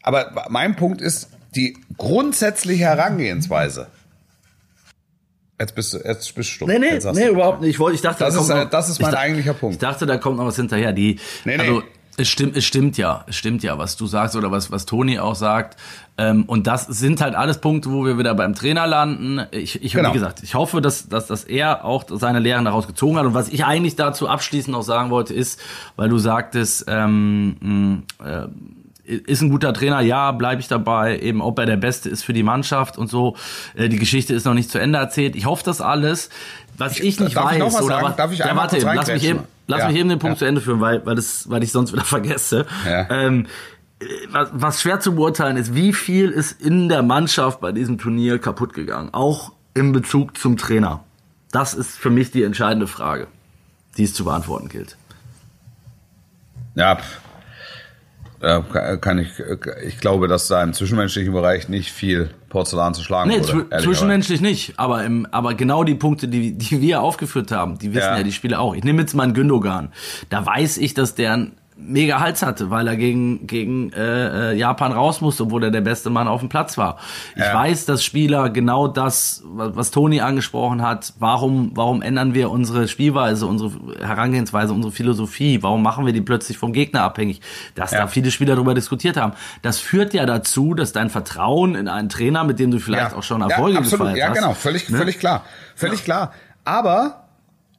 Aber 0.03 0.45
mein 0.49 0.75
Punkt 0.75 1.01
ist, 1.01 1.29
die 1.55 1.77
grundsätzliche 1.97 2.83
Herangehensweise. 2.83 3.87
Jetzt 5.59 5.73
bist 5.75 5.93
du, 5.93 5.97
jetzt 5.99 6.35
bist 6.35 6.49
du 6.49 6.53
stumm. 6.53 6.69
Nee, 6.69 6.79
nee, 6.79 6.99
nee, 7.13 7.27
überhaupt 7.27 7.61
nicht. 7.61 7.71
Ich 7.71 7.79
wollte, 7.79 7.95
ich 7.95 8.01
dachte, 8.01 8.25
das, 8.25 8.33
da 8.33 8.41
ist, 8.41 8.49
noch, 8.49 8.69
das 8.69 8.89
ist 8.89 9.01
mein 9.01 9.13
ich, 9.13 9.17
eigentlicher 9.17 9.53
Punkt. 9.53 9.75
Ich 9.75 9.79
dachte, 9.79 10.05
da 10.05 10.17
kommt 10.17 10.37
noch 10.37 10.45
was 10.45 10.57
hinterher. 10.57 10.91
Die, 10.91 11.19
nee, 11.45 11.55
nee. 11.55 11.63
also, 11.63 11.83
es 12.17 12.29
stimmt, 12.29 12.55
es 12.55 12.63
stimmt 12.63 12.97
ja, 12.97 13.25
es 13.27 13.35
stimmt 13.35 13.63
ja, 13.63 13.77
was 13.77 13.97
du 13.97 14.05
sagst 14.05 14.35
oder 14.35 14.51
was, 14.51 14.71
was 14.71 14.85
Toni 14.85 15.19
auch 15.19 15.35
sagt. 15.35 15.77
Ähm, 16.17 16.43
und 16.43 16.65
das 16.67 16.85
sind 16.87 17.19
halt 17.19 17.35
alles 17.35 17.59
Punkte, 17.59 17.91
wo 17.91 18.05
wir 18.05 18.17
wieder 18.17 18.33
beim 18.35 18.53
Trainer 18.53 18.87
landen. 18.87 19.45
Ich, 19.51 19.83
ich 19.83 19.93
genau. 19.93 20.09
wie 20.09 20.13
gesagt, 20.13 20.41
ich 20.43 20.55
hoffe, 20.55 20.81
dass, 20.81 21.09
dass, 21.09 21.27
dass 21.27 21.43
er 21.43 21.83
auch 21.83 22.05
seine 22.09 22.39
Lehren 22.39 22.65
daraus 22.65 22.87
gezogen 22.87 23.17
hat. 23.17 23.25
Und 23.25 23.33
was 23.33 23.49
ich 23.49 23.65
eigentlich 23.65 23.97
dazu 23.97 24.29
abschließend 24.29 24.73
noch 24.73 24.83
sagen 24.83 25.09
wollte, 25.09 25.33
ist, 25.33 25.59
weil 25.97 26.07
du 26.07 26.17
sagtest, 26.17 26.85
ähm, 26.87 28.03
äh, 28.23 28.47
ist 29.05 29.41
ein 29.41 29.49
guter 29.49 29.73
Trainer, 29.73 30.01
ja, 30.01 30.31
bleibe 30.31 30.61
ich 30.61 30.67
dabei, 30.67 31.19
eben 31.19 31.41
ob 31.41 31.59
er 31.59 31.65
der 31.65 31.77
Beste 31.77 32.09
ist 32.09 32.23
für 32.23 32.33
die 32.33 32.43
Mannschaft 32.43 32.97
und 32.97 33.09
so. 33.09 33.35
Äh, 33.75 33.89
die 33.89 33.97
Geschichte 33.97 34.33
ist 34.33 34.45
noch 34.45 34.53
nicht 34.53 34.69
zu 34.69 34.79
Ende 34.79 34.99
erzählt. 34.99 35.35
Ich 35.35 35.45
hoffe 35.45 35.63
das 35.63 35.81
alles. 35.81 36.29
Was 36.77 36.99
ich, 36.99 37.19
nicht 37.19 37.35
darf 37.35 37.45
weiß, 37.45 37.53
ich 37.53 37.59
noch 37.59 37.73
was 37.73 37.81
oder 37.81 37.99
sagen? 38.01 38.13
darf 38.17 38.31
ich 38.31 38.39
ja, 38.39 38.55
warte 38.55 38.77
eben, 38.77 38.93
lass 38.93 39.07
mich 39.07 39.23
eben, 39.23 39.39
lass 39.67 39.81
ja, 39.81 39.87
mich 39.87 39.97
eben 39.97 40.09
den 40.09 40.19
Punkt 40.19 40.35
ja. 40.35 40.39
zu 40.39 40.45
Ende 40.45 40.61
führen, 40.61 40.81
weil, 40.81 41.05
weil, 41.05 41.15
das, 41.15 41.49
weil 41.49 41.63
ich 41.63 41.71
sonst 41.71 41.93
wieder 41.93 42.03
vergesse. 42.05 42.65
Ja. 42.85 43.09
Ähm, 43.09 43.47
was, 44.29 44.49
was 44.53 44.81
schwer 44.81 44.99
zu 44.99 45.15
beurteilen 45.15 45.57
ist, 45.57 45.73
wie 45.73 45.93
viel 45.93 46.29
ist 46.29 46.59
in 46.61 46.89
der 46.89 47.01
Mannschaft 47.01 47.61
bei 47.61 47.71
diesem 47.71 47.97
Turnier 47.97 48.39
kaputt 48.39 48.73
gegangen, 48.73 49.09
auch 49.13 49.51
in 49.73 49.91
Bezug 49.91 50.37
zum 50.37 50.57
Trainer. 50.57 51.03
Das 51.51 51.73
ist 51.73 51.97
für 51.97 52.09
mich 52.09 52.31
die 52.31 52.43
entscheidende 52.43 52.87
Frage, 52.87 53.27
die 53.97 54.03
es 54.03 54.13
zu 54.13 54.25
beantworten 54.25 54.67
gilt. 54.67 54.97
Ja, 56.75 56.97
kann 59.01 59.17
ich, 59.17 59.29
ich 59.85 59.99
glaube, 59.99 60.27
dass 60.27 60.47
da 60.47 60.61
im 60.61 60.73
zwischenmenschlichen 60.73 61.33
Bereich 61.33 61.67
nicht 61.67 61.91
viel 61.91 62.29
Porzellan 62.49 62.93
zu 62.93 63.03
schlagen 63.03 63.29
nee, 63.29 63.39
wurde. 63.39 63.65
Nee, 63.71 63.79
zwischenmenschlich 63.79 64.39
nicht. 64.39 64.73
Aber, 64.77 65.03
im, 65.03 65.25
aber 65.31 65.55
genau 65.55 65.83
die 65.83 65.95
Punkte, 65.95 66.27
die, 66.27 66.57
die 66.57 66.79
wir 66.79 67.01
aufgeführt 67.01 67.51
haben, 67.51 67.79
die 67.79 67.93
wissen 67.93 68.05
ja, 68.05 68.17
ja 68.17 68.23
die 68.23 68.31
Spieler 68.31 68.59
auch. 68.59 68.75
Ich 68.75 68.83
nehme 68.83 69.01
jetzt 69.01 69.15
mal 69.15 69.23
einen 69.23 69.33
Gündogan. 69.33 69.91
Da 70.29 70.45
weiß 70.45 70.77
ich, 70.77 70.93
dass 70.93 71.15
der 71.15 71.47
mega 71.77 72.21
Hals 72.21 72.41
hatte, 72.41 72.69
weil 72.69 72.87
er 72.87 72.95
gegen, 72.95 73.47
gegen 73.47 73.91
äh, 73.91 74.51
äh, 74.51 74.57
Japan 74.57 74.93
raus 74.93 75.19
musste, 75.19 75.43
obwohl 75.43 75.63
er 75.65 75.71
der 75.71 75.81
beste 75.81 76.09
Mann 76.09 76.27
auf 76.27 76.39
dem 76.39 76.47
Platz 76.47 76.77
war. 76.77 76.97
Ich 77.35 77.41
ja. 77.41 77.53
weiß, 77.53 77.85
dass 77.85 78.03
Spieler 78.03 78.49
genau 78.49 78.87
das, 78.87 79.43
was, 79.45 79.75
was 79.75 79.91
Toni 79.91 80.21
angesprochen 80.21 80.81
hat, 80.81 81.13
warum, 81.19 81.71
warum 81.73 82.01
ändern 82.01 82.33
wir 82.33 82.49
unsere 82.49 82.87
Spielweise, 82.87 83.45
unsere 83.45 83.71
Herangehensweise, 83.99 84.73
unsere 84.73 84.93
Philosophie, 84.93 85.61
warum 85.63 85.83
machen 85.83 86.05
wir 86.05 86.13
die 86.13 86.21
plötzlich 86.21 86.57
vom 86.57 86.71
Gegner 86.71 87.01
abhängig, 87.03 87.41
dass 87.75 87.91
ja. 87.91 87.99
da 87.99 88.07
viele 88.07 88.31
Spieler 88.31 88.55
darüber 88.55 88.73
diskutiert 88.73 89.17
haben. 89.17 89.33
Das 89.61 89.79
führt 89.79 90.13
ja 90.13 90.25
dazu, 90.25 90.75
dass 90.75 90.93
dein 90.93 91.09
Vertrauen 91.09 91.75
in 91.75 91.89
einen 91.89 92.07
Trainer, 92.07 92.45
mit 92.45 92.57
dem 92.59 92.71
du 92.71 92.79
vielleicht 92.79 93.11
ja. 93.11 93.17
auch 93.17 93.23
schon 93.23 93.41
Erfolge 93.41 93.73
ja, 93.73 93.79
absolut. 93.79 94.07
gefeiert 94.07 94.29
hast. 94.29 94.35
Ja, 94.35 94.41
genau, 94.41 94.53
völlig, 94.53 94.89
ne? 94.89 94.97
völlig 94.97 95.19
klar. 95.19 95.43
Völlig 95.75 96.03
klar. 96.05 96.31
Aber 96.63 97.25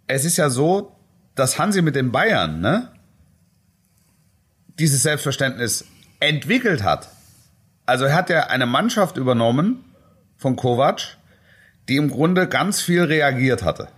es 0.06 0.24
ist 0.24 0.36
ja 0.36 0.50
so, 0.50 0.92
dass 1.34 1.58
Hansi 1.58 1.82
mit 1.82 1.96
den 1.96 2.12
Bayern, 2.12 2.60
ne? 2.60 2.90
Dieses 4.78 5.02
Selbstverständnis 5.02 5.84
entwickelt 6.20 6.82
hat. 6.82 7.08
Also 7.86 8.04
er 8.04 8.14
hat 8.14 8.30
ja 8.30 8.48
eine 8.48 8.66
Mannschaft 8.66 9.16
übernommen 9.16 9.84
von 10.38 10.56
Kovac, 10.56 11.16
die 11.88 11.96
im 11.96 12.10
Grunde 12.10 12.48
ganz 12.48 12.80
viel 12.80 13.04
reagiert 13.04 13.62
hatte, 13.62 13.88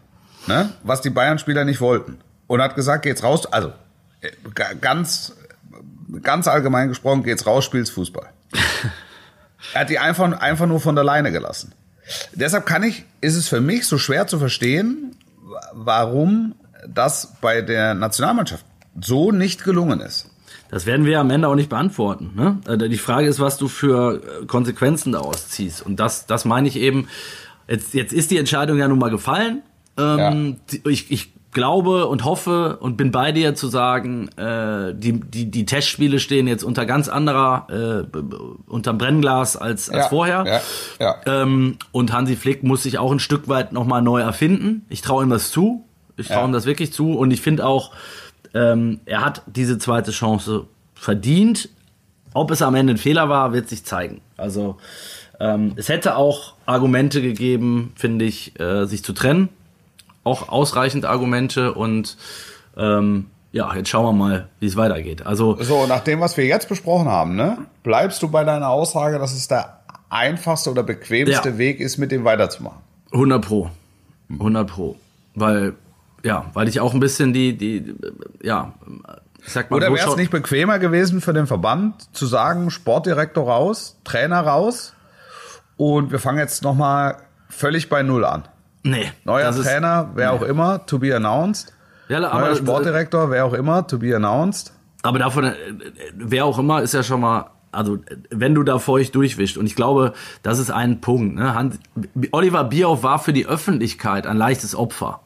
ne? 0.47 0.71
was 0.83 1.01
die 1.01 1.11
Bayern-Spieler 1.11 1.65
nicht 1.65 1.81
wollten. 1.81 2.19
Und 2.47 2.63
hat 2.63 2.75
gesagt, 2.75 3.03
geht's 3.03 3.23
raus, 3.23 3.47
also 3.47 3.73
äh, 4.21 4.31
ganz, 4.81 5.35
ganz 6.23 6.49
allgemein 6.49 6.89
gesprochen, 6.89 7.23
geht's 7.23 7.47
raus, 7.47 7.65
spielst 7.65 7.93
Fußball. 7.93 8.29
er 9.75 9.81
hat 9.81 9.91
die 9.91 9.99
einfach, 9.99 10.41
einfach 10.41 10.67
nur 10.67 10.81
von 10.81 10.95
der 10.95 11.05
Leine 11.05 11.33
gelassen. 11.33 11.73
Deshalb 12.33 12.65
kann 12.65 12.83
ich, 12.83 13.05
ist 13.21 13.37
es 13.37 13.49
für 13.49 13.61
mich 13.61 13.87
so 13.87 13.99
schwer 13.99 14.27
zu 14.27 14.39
verstehen, 14.39 15.17
warum 15.73 16.55
das 16.87 17.35
bei 17.41 17.61
der 17.61 17.95
Nationalmannschaft 17.95 18.65
so 19.01 19.33
nicht 19.33 19.65
gelungen 19.65 20.01
ist. 20.01 20.31
Das 20.71 20.87
werden 20.87 21.07
wir 21.07 21.21
am 21.21 21.31
Ende 21.31 21.49
auch 21.49 21.55
nicht 21.55 21.71
beantworten. 21.71 22.33
Ne? 22.35 22.59
Also 22.67 22.89
die 22.89 22.99
Frage 22.99 23.27
ist, 23.27 23.41
was 23.41 23.57
du 23.57 23.69
für 23.69 24.23
äh, 24.43 24.47
Konsequenzen 24.47 25.13
daraus 25.13 25.49
ziehst. 25.49 25.85
Und 25.85 25.99
das, 25.99 26.27
das 26.27 26.45
meine 26.45 26.69
ich 26.69 26.77
eben. 26.77 27.09
Jetzt, 27.67 27.95
jetzt 27.95 28.13
ist 28.13 28.31
die 28.31 28.39
Entscheidung 28.39 28.79
ja 28.79 28.89
nun 28.89 28.99
mal 28.99 29.11
gefallen. 29.11 29.63
Ähm, 29.99 30.57
ja. 30.71 30.79
ich, 30.91 31.11
ich 31.11 31.33
glaube 31.53 32.07
und 32.07 32.25
hoffe 32.25 32.77
und 32.81 32.97
bin 32.97 33.11
bei 33.11 33.33
dir 33.33 33.55
zu 33.55 33.69
sagen, 33.69 34.29
äh, 34.37 34.95
die, 34.95 35.21
die, 35.21 35.51
die 35.51 35.67
Testspiele 35.67 36.21
stehen 36.21 36.47
jetzt 36.47 36.63
unter 36.63 36.87
ganz 36.87 37.09
anderer, 37.09 38.07
äh, 38.15 38.19
unterm 38.67 38.99
Brennglas 38.99 39.57
als, 39.57 39.91
als 39.91 40.05
ja, 40.05 40.09
vorher. 40.09 40.45
Ja, 40.47 40.61
ja. 41.01 41.43
Ähm, 41.43 41.77
und 41.91 42.13
Hansi 42.13 42.37
Flick 42.37 42.63
muss 42.63 42.83
sich 42.83 42.99
auch 42.99 43.11
ein 43.11 43.21
Stück 43.21 43.49
weit 43.49 43.73
nochmal 43.73 44.03
neu 44.03 44.21
erfinden. 44.21 44.85
Ich 44.89 45.01
traue 45.01 45.25
ihm 45.25 45.31
das 45.31 45.51
zu. 45.51 45.85
Ich 46.17 46.29
traue 46.29 46.49
ihm 46.49 46.53
das 46.53 46.67
wirklich 46.67 46.93
zu. 46.93 47.13
Und 47.13 47.31
ich 47.31 47.41
finde 47.41 47.65
auch, 47.65 47.93
ähm, 48.59 49.01
er 49.07 49.25
hat 49.25 49.43
diese 49.47 49.79
zweite 49.79 50.11
Chance 50.11 50.65
verdient. 50.95 51.69
Ob 52.35 52.51
es 52.51 52.61
am 52.63 52.75
Ende 52.75 52.95
ein 52.95 52.99
Fehler 52.99 53.29
war, 53.29 53.53
wird 53.53 53.69
sich 53.69 53.85
zeigen. 53.85 54.21
Also 54.37 54.77
ähm, 55.41 55.73
es 55.77 55.89
hätte 55.89 56.17
auch 56.17 56.55
Argumente 56.67 57.23
gegeben, 57.23 57.93
finde 57.97 58.25
ich, 58.25 58.59
äh, 58.61 58.87
sich 58.87 59.03
zu 59.05 59.13
trennen. 59.13 59.49
auch 60.25 60.49
ausreichend 60.49 61.05
Argumente 61.07 61.73
und 61.75 62.17
ähm, 62.77 63.27
ja, 63.53 63.75
jetzt 63.75 63.89
schauen 63.89 64.05
wir 64.05 64.13
mal, 64.13 64.49
wie 64.61 64.67
es 64.67 64.77
weitergeht. 64.77 65.25
Also 65.25 65.57
So, 65.63 65.87
nach 65.87 66.01
dem, 66.01 66.21
was 66.21 66.37
wir 66.37 66.45
jetzt 66.45 66.69
besprochen 66.69 67.09
haben, 67.09 67.35
ne, 67.35 67.57
bleibst 67.83 68.23
du 68.23 68.29
bei 68.29 68.45
deiner 68.45 68.69
Aussage, 68.69 69.19
dass 69.19 69.33
es 69.33 69.49
der 69.49 69.81
einfachste 70.11 70.71
oder 70.71 70.83
bequemste 70.83 71.49
Ja. 71.51 71.59
Weg 71.59 71.81
ist, 71.81 71.97
mit 71.99 72.11
dem 72.13 72.25
weiterzumachen? 72.25 72.81
100 73.13 73.43
pro. 73.47 73.71
100 74.31 74.69
pro. 74.69 74.97
Weil, 75.35 75.75
ja, 76.25 76.47
weil 76.55 76.69
ich 76.69 76.81
auch 76.81 76.95
ein 76.95 77.01
bisschen 77.01 77.33
die, 77.33 77.57
die, 77.57 77.95
ja, 78.43 78.73
ich 79.45 79.53
sag 79.53 79.71
mal, 79.71 79.77
Oder 79.77 79.93
wäre 79.95 80.09
es 80.11 80.17
nicht 80.17 80.31
bequemer 80.31 80.79
gewesen 80.79 81.21
für 81.21 81.33
den 81.33 81.47
Verband 81.47 82.15
zu 82.15 82.27
sagen, 82.27 82.71
Sportdirektor 82.71 83.47
raus, 83.49 83.99
Trainer 84.05 84.41
raus 84.41 84.95
und 85.77 86.11
wir 86.11 86.19
fangen 86.19 86.39
jetzt 86.39 86.63
nochmal 86.63 87.17
völlig 87.49 87.89
bei 87.89 88.03
Null 88.03 88.25
an. 88.25 88.45
Nee. 88.83 89.11
Neuer 89.25 89.45
das 89.45 89.59
ist- 89.59 89.67
Trainer, 89.67 90.11
wer 90.15 90.33
auch 90.33 90.43
immer, 90.43 90.85
to 90.87 90.99
be 90.99 91.15
announced. 91.15 91.73
Ja, 92.09 92.21
Neuer 92.21 92.31
aber, 92.33 92.57
Sportdirektor, 92.57 93.31
wer 93.31 93.45
auch 93.45 93.53
immer, 93.53 93.87
to 93.87 93.99
be 93.99 94.15
announced. 94.15 94.73
aber 95.03 95.19
davon, 95.19 95.45
äh, 95.45 95.55
wer 96.15 96.45
auch 96.45 96.59
immer, 96.59 96.83
ist 96.83 96.95
ja 96.95 97.03
schon 97.03 97.21
mal, 97.21 97.51
also 97.71 97.99
wenn 98.31 98.55
du 98.55 98.63
da 98.63 98.79
feucht 98.79 99.15
durchwischst. 99.15 99.57
Und 99.59 99.67
ich 99.67 99.77
glaube, 99.77 100.15
das 100.43 100.59
ist 100.59 100.71
ein 100.71 101.01
Punkt. 101.01 101.37
Ne? 101.37 101.71
Oliver 102.33 102.65
Bierhoff 102.65 103.03
war 103.03 103.19
für 103.19 103.33
die 103.33 103.47
Öffentlichkeit 103.47 104.27
ein 104.27 104.37
leichtes 104.37 104.75
Opfer. 104.75 105.21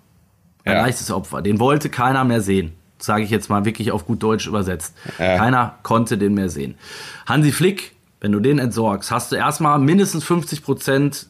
Ein 0.65 0.75
Ja. 0.77 0.83
leichtes 0.83 1.11
Opfer. 1.11 1.43
Den 1.43 1.59
wollte 1.61 1.89
keiner 1.89 2.25
mehr 2.25 2.41
sehen. 2.41 2.73
Sage 2.99 3.25
ich 3.25 3.31
jetzt 3.31 3.51
mal 3.51 3.65
wirklich 3.65 3.91
auf 3.91 4.07
gut 4.07 4.23
Deutsch 4.23 4.47
übersetzt. 4.47 4.95
Ja. 5.19 5.37
Keiner 5.37 5.75
konnte 5.83 6.17
den 6.19 6.35
mehr 6.35 6.49
sehen. 6.49 6.77
Hansi 7.27 7.51
Flick, 7.51 7.93
wenn 8.21 8.31
du 8.31 8.39
den 8.39 8.59
entsorgst, 8.61 9.11
hast 9.11 9.33
du 9.33 9.37
erstmal 9.37 9.79
mindestens 9.81 10.23
50 10.25 10.63
Prozent 10.63 11.27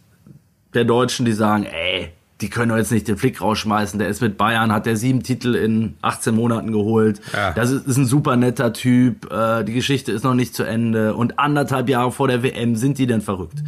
der 0.74 0.84
Deutschen, 0.84 1.24
die 1.24 1.32
sagen, 1.32 1.64
ey, 1.64 2.10
die 2.42 2.50
können 2.50 2.70
doch 2.70 2.76
jetzt 2.76 2.90
nicht 2.92 3.06
den 3.08 3.16
Flick 3.16 3.40
rausschmeißen. 3.40 3.98
Der 3.98 4.08
ist 4.08 4.20
mit 4.20 4.36
Bayern, 4.36 4.72
hat 4.72 4.84
der 4.84 4.96
sieben 4.96 5.22
Titel 5.22 5.54
in 5.54 5.94
18 6.02 6.34
Monaten 6.34 6.72
geholt. 6.72 7.20
Ja. 7.32 7.52
Das 7.52 7.70
ist, 7.70 7.86
ist 7.86 7.96
ein 7.96 8.04
super 8.06 8.36
netter 8.36 8.72
Typ. 8.72 9.30
Äh, 9.32 9.62
die 9.64 9.72
Geschichte 9.72 10.12
ist 10.12 10.24
noch 10.24 10.34
nicht 10.34 10.54
zu 10.54 10.64
Ende. 10.64 11.14
Und 11.14 11.38
anderthalb 11.38 11.88
Jahre 11.88 12.10
vor 12.12 12.28
der 12.28 12.42
WM 12.42 12.74
sind 12.76 12.98
die 12.98 13.06
denn 13.06 13.20
verrückt? 13.22 13.58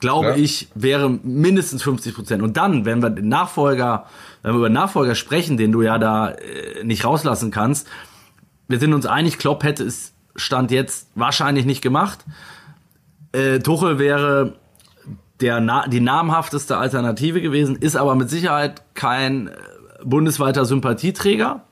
Glaube 0.00 0.28
Ja. 0.28 0.36
ich, 0.36 0.68
wäre 0.74 1.08
mindestens 1.10 1.82
50 1.82 2.14
Prozent. 2.14 2.42
Und 2.42 2.56
dann, 2.56 2.84
wenn 2.84 3.02
wir 3.02 3.10
den 3.10 3.28
Nachfolger, 3.28 4.06
wenn 4.42 4.52
wir 4.52 4.58
über 4.58 4.68
Nachfolger 4.68 5.14
sprechen, 5.14 5.56
den 5.56 5.72
du 5.72 5.82
ja 5.82 5.98
da 5.98 6.30
äh, 6.30 6.84
nicht 6.84 7.04
rauslassen 7.04 7.50
kannst, 7.50 7.88
wir 8.68 8.78
sind 8.78 8.94
uns 8.94 9.06
einig, 9.06 9.38
Klopp 9.38 9.64
hätte 9.64 9.84
es 9.84 10.14
Stand 10.36 10.70
jetzt 10.70 11.10
wahrscheinlich 11.14 11.66
nicht 11.66 11.82
gemacht. 11.82 12.24
Äh, 13.32 13.58
Tuchel 13.58 13.98
wäre 13.98 14.54
der 15.40 15.60
na 15.60 15.88
die 15.88 16.00
namhafteste 16.00 16.76
Alternative 16.76 17.40
gewesen, 17.40 17.76
ist 17.76 17.96
aber 17.96 18.14
mit 18.14 18.30
Sicherheit 18.30 18.82
kein 18.94 19.48
äh, 19.48 19.52
bundesweiter 20.04 20.64
Sympathieträger. 20.64 21.64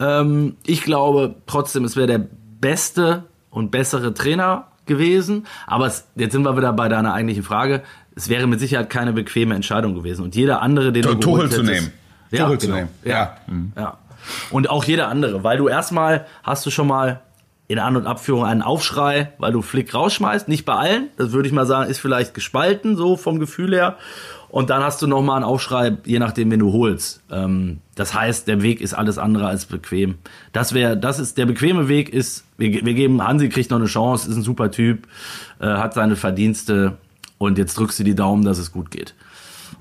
Ähm, 0.00 0.56
ich 0.64 0.82
glaube 0.82 1.36
trotzdem, 1.46 1.84
es 1.84 1.96
wäre 1.96 2.06
der 2.06 2.26
beste 2.60 3.24
und 3.50 3.70
bessere 3.70 4.14
Trainer 4.14 4.68
gewesen. 4.86 5.46
Aber 5.66 5.86
es, 5.86 6.08
jetzt 6.16 6.32
sind 6.32 6.42
wir 6.42 6.56
wieder 6.56 6.72
bei 6.72 6.88
deiner 6.88 7.14
eigentlichen 7.14 7.42
Frage. 7.42 7.82
Es 8.14 8.28
wäre 8.28 8.46
mit 8.46 8.60
Sicherheit 8.60 8.90
keine 8.90 9.12
bequeme 9.12 9.54
Entscheidung 9.54 9.94
gewesen. 9.94 10.22
Und 10.22 10.34
jeder 10.34 10.62
andere, 10.62 10.92
den 10.92 11.02
du 11.02 11.14
Tuchel 11.14 11.50
zu 11.50 11.62
nehmen. 11.62 11.92
Ja, 12.30 12.44
Tuchel 12.44 12.58
zu 12.58 12.66
genau. 12.66 12.78
nehmen. 12.78 12.90
Ja. 13.04 13.36
Ja. 13.48 13.82
ja. 13.82 13.98
Und 14.50 14.70
auch 14.70 14.84
jeder 14.84 15.08
andere, 15.08 15.44
weil 15.44 15.58
du 15.58 15.68
erstmal 15.68 16.26
hast 16.42 16.64
du 16.66 16.70
schon 16.70 16.86
mal 16.86 17.22
in 17.68 17.78
An- 17.78 17.96
und 17.96 18.06
Abführung 18.06 18.44
einen 18.44 18.62
Aufschrei, 18.62 19.32
weil 19.38 19.52
du 19.52 19.62
Flick 19.62 19.94
rausschmeißt. 19.94 20.46
Nicht 20.46 20.64
bei 20.64 20.74
allen, 20.74 21.08
das 21.16 21.32
würde 21.32 21.48
ich 21.48 21.54
mal 21.54 21.64
sagen, 21.66 21.90
ist 21.90 22.00
vielleicht 22.00 22.34
gespalten, 22.34 22.96
so 22.96 23.16
vom 23.16 23.38
Gefühl 23.38 23.72
her. 23.72 23.96
Und 24.50 24.68
dann 24.68 24.82
hast 24.82 25.00
du 25.00 25.06
noch 25.06 25.22
mal 25.22 25.36
einen 25.36 25.44
Aufschrei, 25.44 25.96
je 26.04 26.18
nachdem, 26.18 26.50
wen 26.50 26.58
du 26.58 26.74
holst. 26.74 27.22
Ähm, 27.30 27.78
das 27.94 28.12
heißt, 28.12 28.46
der 28.46 28.60
Weg 28.60 28.82
ist 28.82 28.92
alles 28.92 29.16
andere 29.16 29.46
als 29.46 29.64
bequem. 29.64 30.16
Das 30.52 30.74
wäre, 30.74 30.98
das 30.98 31.18
ist 31.18 31.38
der 31.38 31.46
bequeme 31.46 31.88
Weg. 31.88 32.10
Ist, 32.10 32.44
wir, 32.58 32.84
wir 32.84 32.92
geben 32.92 33.26
Hansi 33.26 33.48
kriegt 33.48 33.70
noch 33.70 33.78
eine 33.78 33.86
Chance, 33.86 34.28
ist 34.28 34.36
ein 34.36 34.42
super 34.42 34.70
Typ, 34.70 35.08
äh, 35.58 35.66
hat 35.66 35.94
seine 35.94 36.16
Verdienste 36.16 36.98
und 37.46 37.58
jetzt 37.58 37.78
drückst 37.78 37.98
du 38.00 38.04
die 38.04 38.14
Daumen, 38.14 38.44
dass 38.44 38.58
es 38.58 38.72
gut 38.72 38.90
geht 38.90 39.14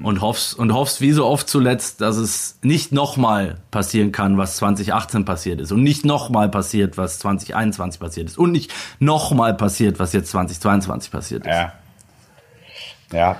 und 0.01 0.21
hoffst, 0.21 0.57
und 0.57 0.73
hoffst 0.73 1.01
wie 1.01 1.11
so 1.11 1.25
oft 1.25 1.47
zuletzt, 1.47 2.01
dass 2.01 2.17
es 2.17 2.57
nicht 2.61 2.91
nochmal 2.91 3.57
passieren 3.71 4.11
kann, 4.11 4.37
was 4.37 4.55
2018 4.57 5.25
passiert 5.25 5.61
ist 5.61 5.71
und 5.71 5.83
nicht 5.83 6.05
nochmal 6.05 6.49
passiert, 6.49 6.97
was 6.97 7.19
2021 7.19 7.99
passiert 7.99 8.29
ist 8.29 8.37
und 8.37 8.51
nicht 8.51 8.73
nochmal 8.99 9.53
passiert, 9.53 9.99
was 9.99 10.13
jetzt 10.13 10.31
2022 10.31 11.11
passiert 11.11 11.45
ist. 11.45 11.53
Ja. 11.53 11.73
Ja. 13.11 13.37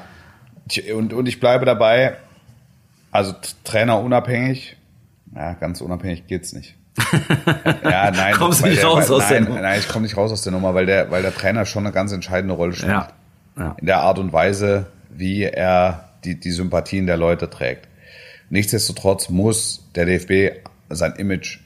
Und, 0.95 1.13
und 1.13 1.27
ich 1.27 1.39
bleibe 1.39 1.65
dabei, 1.65 2.17
also 3.11 3.33
Trainer 3.63 3.99
unabhängig, 3.99 4.77
ja, 5.33 5.53
ganz 5.53 5.81
unabhängig 5.81 6.27
geht's 6.27 6.53
nicht. 6.53 6.75
ja, 7.83 8.11
nein. 8.11 8.33
Kommst 8.35 8.63
nicht 8.65 8.81
der, 8.81 8.89
raus 8.89 9.09
weil, 9.09 9.17
aus 9.17 9.27
der 9.29 9.41
nein, 9.41 9.49
Nummer. 9.49 9.61
Nein, 9.61 9.79
ich 9.79 9.87
komme 9.87 10.03
nicht 10.03 10.17
raus 10.17 10.31
aus 10.31 10.43
der 10.43 10.51
Nummer, 10.51 10.73
weil 10.73 10.85
der, 10.85 11.09
weil 11.09 11.21
der 11.21 11.33
Trainer 11.33 11.65
schon 11.65 11.85
eine 11.85 11.93
ganz 11.93 12.11
entscheidende 12.11 12.53
Rolle 12.53 12.73
spielt. 12.73 12.91
Ja. 12.91 13.07
Ja. 13.57 13.75
In 13.79 13.85
der 13.85 14.01
Art 14.01 14.19
und 14.19 14.31
Weise, 14.33 14.87
wie 15.09 15.43
er 15.43 16.09
die, 16.23 16.39
die 16.39 16.51
Sympathien 16.51 17.07
der 17.07 17.17
Leute 17.17 17.49
trägt. 17.49 17.87
Nichtsdestotrotz 18.49 19.29
muss 19.29 19.87
der 19.95 20.05
DFB 20.05 20.57
sein 20.89 21.13
Image 21.13 21.59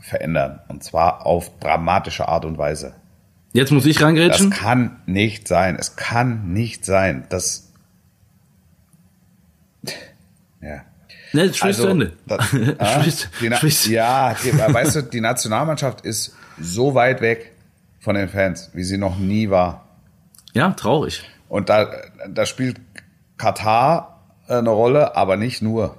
verändern. 0.00 0.60
Und 0.68 0.82
zwar 0.82 1.24
auf 1.26 1.50
dramatische 1.60 2.28
Art 2.28 2.44
und 2.44 2.58
Weise. 2.58 2.94
Jetzt 3.52 3.70
muss 3.70 3.86
ich 3.86 3.96
Das 3.96 4.04
reingrätschen. 4.06 4.50
kann 4.50 5.00
nicht 5.06 5.46
sein. 5.46 5.76
Es 5.78 5.94
kann 5.96 6.52
nicht 6.52 6.84
sein, 6.84 7.24
dass. 7.28 7.70
Ja. 10.60 10.82
Ne, 11.32 11.46
sprich 11.48 11.62
Also, 11.64 11.82
zu 11.84 11.88
Ende. 11.90 12.12
das- 12.26 12.54
ah, 12.78 13.00
Sprich- 13.00 13.28
die 13.40 13.52
sprich- 13.56 13.86
ja, 13.88 14.34
die, 14.44 14.52
weißt 14.56 14.96
du, 14.96 15.02
die 15.02 15.20
Nationalmannschaft 15.20 16.02
ist 16.02 16.34
so 16.60 16.94
weit 16.94 17.20
weg 17.20 17.52
von 18.00 18.14
den 18.14 18.28
Fans, 18.28 18.70
wie 18.74 18.84
sie 18.84 18.98
noch 18.98 19.18
nie 19.18 19.48
war. 19.50 19.86
Ja, 20.52 20.70
traurig. 20.72 21.22
Und 21.48 21.68
da, 21.68 21.88
da 22.28 22.46
spielt 22.46 22.80
Katar 23.36 24.20
äh, 24.48 24.54
eine 24.54 24.70
Rolle, 24.70 25.16
aber 25.16 25.36
nicht 25.36 25.62
nur. 25.62 25.96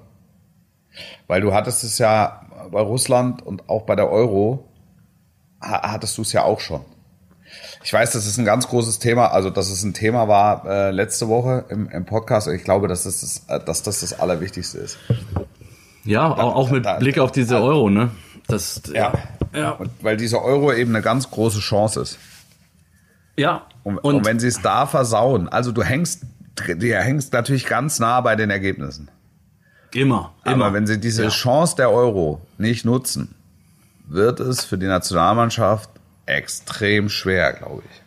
Weil 1.28 1.42
du 1.42 1.54
hattest 1.54 1.84
es 1.84 1.98
ja 1.98 2.42
bei 2.72 2.82
Russland 2.82 3.42
und 3.46 3.70
auch 3.70 3.84
bei 3.84 3.96
der 3.96 4.10
Euro, 4.10 4.68
ha- 5.62 5.92
hattest 5.92 6.18
du 6.18 6.22
es 6.22 6.34
ja 6.34 6.44
auch 6.44 6.60
schon. 6.60 6.82
Ich 7.84 7.92
weiß, 7.94 8.12
das 8.14 8.26
ist 8.26 8.38
ein 8.38 8.46
ganz 8.46 8.68
großes 8.68 9.00
Thema, 9.00 9.28
also 9.28 9.50
dass 9.50 9.70
es 9.70 9.84
ein 9.84 9.94
Thema 9.94 10.28
war 10.28 10.66
äh, 10.66 10.92
letzte 10.92 11.28
Woche 11.28 11.66
im, 11.70 11.90
im 11.90 12.06
Podcast. 12.06 12.48
Ich 12.48 12.64
glaube, 12.64 12.88
dass 12.88 13.04
das, 13.04 13.22
das, 13.22 13.46
äh, 13.48 13.64
dass 13.64 13.84
das 13.84 14.00
das 14.00 14.20
Allerwichtigste 14.20 14.78
ist. 14.80 14.98
Ja, 16.04 16.32
auch, 16.32 16.56
auch 16.56 16.70
mit 16.72 16.86
da- 16.86 16.98
Blick 16.98 17.20
auf 17.20 17.32
diese 17.32 17.62
Euro, 17.62 17.90
ne? 17.90 18.12
Das, 18.48 18.82
Ja. 18.94 19.14
ja. 19.54 19.72
Und 19.72 19.90
weil 20.02 20.18
dieser 20.18 20.42
Euro 20.44 20.74
eben 20.74 20.96
eine 20.96 21.04
ganz 21.04 21.30
große 21.30 21.60
Chance 21.60 22.02
ist. 22.02 22.18
ja. 23.38 23.64
Und, 23.84 23.98
und, 24.00 24.26
wenn 24.26 24.40
sie 24.40 24.48
es 24.48 24.62
da 24.62 24.86
versauen, 24.86 25.50
also 25.50 25.72
du 25.72 25.84
hängst, 25.84 26.24
du 26.56 26.74
hängst 26.96 27.34
natürlich 27.34 27.66
ganz 27.66 28.00
nah 28.00 28.22
bei 28.22 28.36
den 28.36 28.50
Ergebnissen. 28.50 29.10
immer, 29.94 30.34
immer. 30.46 30.66
Aber 30.66 30.74
wenn 30.74 30.88
sie 30.88 31.00
diese 31.00 31.24
Ja. 31.24 31.30
Chance 31.30 31.76
der 31.76 31.92
Euro 31.92 32.42
nicht 32.58 32.86
nutzen, 32.86 33.36
wird 34.08 34.40
es 34.40 34.64
für 34.66 34.78
die 34.78 34.88
Nationalmannschaft 34.88 35.90
extrem 36.26 37.10
schwer, 37.10 37.54
glaube 37.54 37.84
ich. 37.90 38.02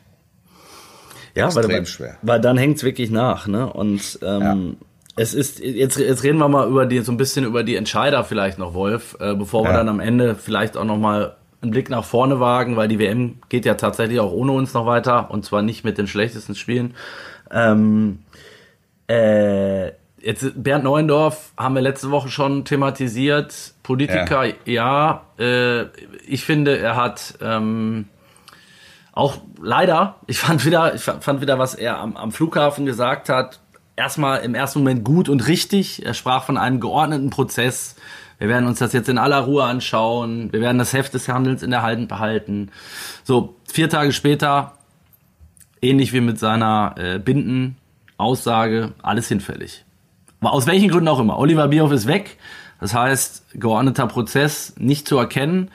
Ja, 1.34 1.46
Extrem 1.46 1.68
weil, 1.70 1.86
schwer. 1.86 2.16
Weil 2.22 2.40
dann 2.40 2.56
hängt's 2.56 2.82
wirklich 2.82 3.10
nach, 3.10 3.46
ne? 3.46 3.70
Und 3.70 4.18
ähm, 4.22 4.78
es 5.16 5.34
ist 5.34 5.58
jetzt 5.60 5.98
jetzt 5.98 6.22
reden 6.22 6.38
wir 6.38 6.48
mal 6.48 6.66
über 6.68 6.86
die 6.86 7.00
so 7.00 7.12
ein 7.12 7.18
bisschen 7.18 7.44
über 7.44 7.62
die 7.62 7.76
Entscheider 7.76 8.24
vielleicht 8.24 8.58
noch, 8.58 8.72
Wolf, 8.72 9.16
äh, 9.20 9.34
bevor 9.34 9.64
wir 9.64 9.70
Ja. 9.72 9.76
dann 9.76 9.88
am 9.90 10.00
Ende 10.00 10.34
vielleicht 10.34 10.78
auch 10.78 10.84
noch 10.84 10.96
mal 10.96 11.36
einen 11.62 11.70
Blick 11.70 11.90
nach 11.90 12.04
vorne 12.04 12.40
wagen, 12.40 12.76
weil 12.76 12.88
die 12.88 12.98
WM 12.98 13.38
geht 13.48 13.64
ja 13.64 13.74
tatsächlich 13.74 14.20
auch 14.20 14.32
ohne 14.32 14.52
uns 14.52 14.74
noch 14.74 14.86
weiter 14.86 15.30
und 15.30 15.44
zwar 15.44 15.62
nicht 15.62 15.84
mit 15.84 15.98
den 15.98 16.06
schlechtesten 16.06 16.54
Spielen. 16.54 16.94
Ähm, 17.50 18.20
äh, 19.08 19.86
jetzt 20.20 20.62
Bernd 20.62 20.84
Neuendorf 20.84 21.52
haben 21.56 21.74
wir 21.74 21.82
letzte 21.82 22.10
Woche 22.10 22.28
schon 22.28 22.64
thematisiert. 22.64 23.74
Politiker, 23.82 24.44
ja, 24.64 25.22
äh, 25.38 25.84
ich 26.26 26.44
finde, 26.44 26.78
er 26.78 26.96
hat 26.96 27.34
ähm, 27.40 28.06
auch 29.12 29.38
leider, 29.60 30.16
ich 30.26 30.38
fand 30.38 30.64
wieder, 30.64 30.94
ich 30.94 31.02
fand 31.02 31.40
wieder, 31.40 31.58
was 31.58 31.74
er 31.74 31.98
am, 31.98 32.16
am 32.16 32.32
Flughafen 32.32 32.84
gesagt 32.84 33.28
hat, 33.28 33.60
erstmal 33.96 34.40
im 34.40 34.54
ersten 34.54 34.80
Moment 34.80 35.04
gut 35.04 35.28
und 35.28 35.48
richtig. 35.48 36.04
Er 36.04 36.14
sprach 36.14 36.44
von 36.44 36.58
einem 36.58 36.80
geordneten 36.80 37.30
Prozess. 37.30 37.96
Wir 38.38 38.48
werden 38.48 38.66
uns 38.66 38.78
das 38.78 38.92
jetzt 38.92 39.08
in 39.08 39.18
aller 39.18 39.40
Ruhe 39.40 39.64
anschauen. 39.64 40.52
Wir 40.52 40.60
werden 40.60 40.78
das 40.78 40.92
Heft 40.92 41.14
des 41.14 41.28
Handelns 41.28 41.62
in 41.62 41.70
der 41.70 41.82
Hand 41.82 42.08
behalten. 42.08 42.70
So, 43.24 43.56
vier 43.70 43.88
Tage 43.88 44.12
später, 44.12 44.74
ähnlich 45.80 46.12
wie 46.12 46.20
mit 46.20 46.38
seiner 46.38 46.94
äh, 46.98 47.18
Binden-Aussage, 47.18 48.92
alles 49.02 49.28
hinfällig. 49.28 49.84
Aber 50.40 50.52
Aus 50.52 50.66
welchen 50.66 50.90
Gründen 50.90 51.08
auch 51.08 51.18
immer. 51.18 51.38
Oliver 51.38 51.68
Bierhoff 51.68 51.92
ist 51.92 52.06
weg. 52.06 52.36
Das 52.80 52.94
heißt, 52.94 53.46
geordneter 53.54 54.06
Prozess 54.06 54.74
nicht 54.78 55.08
zu 55.08 55.16
erkennen. 55.16 55.70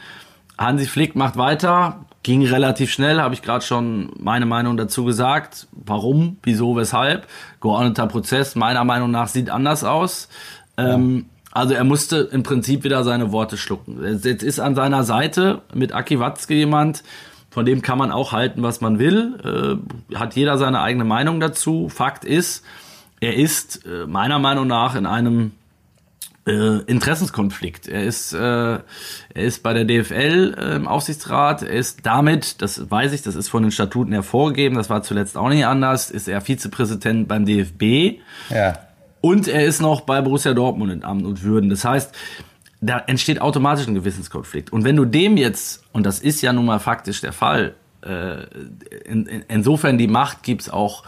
Hansi 0.58 0.86
Flick 0.86 1.16
macht 1.16 1.38
weiter. 1.38 2.06
Ging 2.24 2.46
relativ 2.46 2.92
schnell, 2.92 3.20
habe 3.20 3.34
ich 3.34 3.42
gerade 3.42 3.66
schon 3.66 4.12
meine 4.20 4.46
Meinung 4.46 4.78
dazu 4.78 5.04
gesagt. 5.04 5.68
Warum, 5.72 6.38
wieso, 6.44 6.76
weshalb? 6.76 7.28
Geordneter 7.60 8.06
Prozess, 8.06 8.56
meiner 8.56 8.84
Meinung 8.84 9.10
nach, 9.10 9.28
sieht 9.28 9.50
anders 9.50 9.84
aus. 9.84 10.30
Ähm, 10.78 11.26
Also 11.52 11.74
er 11.74 11.84
musste 11.84 12.30
im 12.32 12.44
Prinzip 12.44 12.84
wieder 12.84 13.04
seine 13.04 13.32
Worte 13.32 13.58
schlucken. 13.58 14.20
Jetzt 14.24 14.44
ist 14.44 14.60
an 14.60 14.76
seiner 14.76 15.04
Seite 15.04 15.62
mit 15.74 15.94
Aki 15.94 16.20
Watzke 16.20 16.54
jemand, 16.54 17.04
von 17.50 17.66
dem 17.66 17.82
kann 17.82 17.98
man 17.98 18.12
auch 18.12 18.32
halten, 18.32 18.64
was 18.64 18.80
man 18.80 18.98
will. 18.98 19.80
Äh, 20.12 20.16
hat 20.16 20.36
jeder 20.36 20.58
seine 20.58 20.80
eigene 20.80 21.04
Meinung 21.04 21.42
dazu. 21.42 21.90
Fakt 21.90 22.24
ist, 22.24 22.64
er 23.20 23.36
ist 23.36 23.86
äh, 23.86 24.08
meiner 24.08 24.40
Meinung 24.40 24.68
nach 24.68 24.96
in 24.96 25.06
einem 25.06 25.52
äh, 26.48 26.78
Interessenskonflikt. 26.86 27.90
Er 27.90 28.04
ist, 28.04 28.34
äh, 28.34 28.40
er 28.40 28.82
ist 29.36 29.64
bei 29.64 29.74
der 29.74 29.84
DFL 29.84 30.56
äh, 30.58 30.76
im 30.76 30.88
Aufsichtsrat. 30.88 31.62
Er 31.62 31.74
ist 31.74 32.06
damit, 32.06 32.62
das 32.62 32.90
weiß 32.90 33.12
ich, 33.12 33.22
das 33.22 33.36
ist 33.36 33.50
von 33.50 33.64
den 33.64 33.72
Statuten 33.72 34.14
hervorgegeben, 34.14 34.78
das 34.78 34.90
war 34.90 35.04
zuletzt 35.04 35.38
auch 35.38 35.50
nicht 35.50 35.66
anders, 35.66 36.10
ist 36.10 36.28
er 36.28 36.42
Vizepräsident 36.42 37.28
beim 37.28 37.46
DFB. 37.46 38.22
Ja. 38.50 38.80
Und 39.22 39.48
er 39.48 39.66
ist 39.66 39.82
noch 39.82 40.02
bei 40.02 40.22
Borussia 40.22 40.54
Dortmund 40.54 40.92
in 40.92 41.04
Amt 41.04 41.26
und 41.26 41.44
Würden. 41.44 41.70
Das 41.70 41.86
heißt, 41.86 42.14
da 42.82 42.98
entsteht 42.98 43.40
automatisch 43.40 43.88
ein 43.88 43.94
Gewissenskonflikt. 43.94 44.74
Und 44.74 44.84
wenn 44.84 44.96
du 44.96 45.06
dem 45.06 45.38
jetzt, 45.38 45.84
und 45.92 46.06
das 46.06 46.20
ist 46.20 46.42
ja 46.42 46.52
nun 46.52 46.66
mal 46.66 46.80
faktisch 46.80 47.22
der 47.22 47.34
Fall, 47.34 47.76
äh, 48.04 48.44
in, 49.06 49.28
in, 49.28 49.44
insofern 49.48 50.00
die 50.00 50.08
Macht 50.08 50.42
gibt's 50.42 50.70
auch 50.70 51.04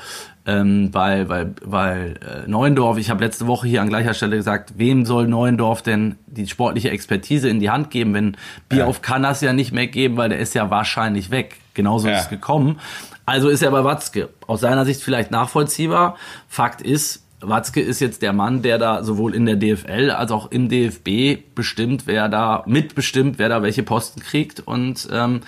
ähm, 0.46 0.90
weil, 0.92 1.30
weil, 1.30 1.54
weil 1.64 2.20
äh, 2.22 2.50
Neuendorf, 2.50 2.98
ich 2.98 3.10
habe 3.10 3.24
letzte 3.24 3.48
Woche 3.48 3.68
hier 3.68 3.82
an 3.82 3.88
gleicher 3.88 4.14
Stelle 4.14 4.36
gesagt, 4.36 4.74
wem 4.78 5.06
soll 5.06 5.28
Neuendorf 5.28 5.82
denn 5.82 6.18
die 6.26 6.48
sportliche 6.48 6.90
Expertise 6.90 7.48
in 7.48 7.60
die 7.60 7.70
Hand 7.70 7.92
geben, 7.92 8.14
wenn 8.14 8.38
Bierhoff 8.68 8.98
ja. 8.98 9.02
kann 9.02 9.24
das 9.24 9.40
ja 9.40 9.54
nicht 9.54 9.72
mehr 9.72 9.88
geben, 9.88 10.18
weil 10.18 10.30
der 10.30 10.40
ist 10.40 10.54
ja 10.54 10.70
wahrscheinlich 10.70 11.32
weg. 11.32 11.58
Genauso 11.74 12.08
ja. 12.08 12.16
ist 12.16 12.24
es 12.24 12.30
gekommen. 12.30 12.80
Also 13.26 13.48
ist 13.48 13.62
er 13.62 13.72
bei 13.72 13.86
Watzke. 13.86 14.30
Aus 14.46 14.60
seiner 14.60 14.84
Sicht 14.84 15.02
vielleicht 15.02 15.32
nachvollziehbar. 15.32 16.18
Fakt 16.50 16.82
ist, 16.82 17.23
Watzke 17.44 17.82
ist 17.82 18.00
jetzt 18.00 18.22
der 18.22 18.34
Mann, 18.34 18.62
der 18.62 18.78
da 18.78 19.04
sowohl 19.04 19.36
in 19.36 19.46
der 19.46 19.56
DFL 19.56 20.12
als 20.12 20.32
auch 20.32 20.52
im 20.52 20.70
DFB 20.70 21.54
bestimmt, 21.54 22.08
wer 22.08 22.30
da 22.30 22.64
mitbestimmt, 22.66 23.38
wer 23.38 23.50
da 23.50 23.62
welche 23.62 23.84
Posten 23.84 24.22
kriegt. 24.22 24.60
Und 24.62 25.08
ähm, 25.12 25.42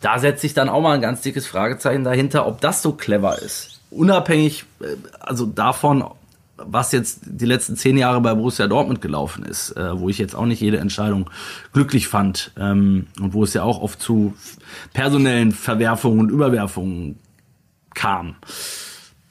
da 0.00 0.18
setzt 0.18 0.42
sich 0.42 0.54
dann 0.54 0.68
auch 0.68 0.80
mal 0.80 0.94
ein 0.94 1.00
ganz 1.00 1.20
dickes 1.20 1.46
Fragezeichen 1.46 2.04
dahinter, 2.04 2.46
ob 2.46 2.60
das 2.60 2.82
so 2.82 2.92
clever 2.92 3.38
ist. 3.40 3.80
Unabhängig 3.90 4.64
äh, 4.80 4.96
also 5.20 5.46
davon, 5.46 6.04
was 6.56 6.92
jetzt 6.92 7.20
die 7.24 7.46
letzten 7.46 7.76
zehn 7.76 7.96
Jahre 7.96 8.20
bei 8.20 8.34
Borussia 8.34 8.66
Dortmund 8.66 9.00
gelaufen 9.00 9.44
ist, 9.44 9.72
äh, 9.76 9.98
wo 9.98 10.08
ich 10.08 10.18
jetzt 10.18 10.34
auch 10.34 10.46
nicht 10.46 10.60
jede 10.60 10.78
Entscheidung 10.78 11.28
glücklich 11.72 12.08
fand 12.08 12.52
ähm, 12.58 13.06
und 13.20 13.34
wo 13.34 13.44
es 13.44 13.54
ja 13.54 13.62
auch 13.62 13.80
oft 13.82 14.00
zu 14.00 14.34
personellen 14.92 15.52
Verwerfungen 15.52 16.20
und 16.20 16.30
Überwerfungen 16.30 17.18
kam 17.94 18.36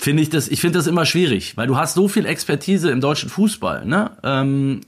finde 0.01 0.23
ich 0.23 0.29
das, 0.29 0.47
ich 0.47 0.59
finde 0.59 0.79
das 0.79 0.87
immer 0.87 1.05
schwierig, 1.05 1.55
weil 1.57 1.67
du 1.67 1.77
hast 1.77 1.93
so 1.93 2.07
viel 2.07 2.25
Expertise 2.25 2.89
im 2.89 3.01
deutschen 3.01 3.29
Fußball, 3.29 3.85
ne? 3.85 4.11
Ähm, 4.23 4.81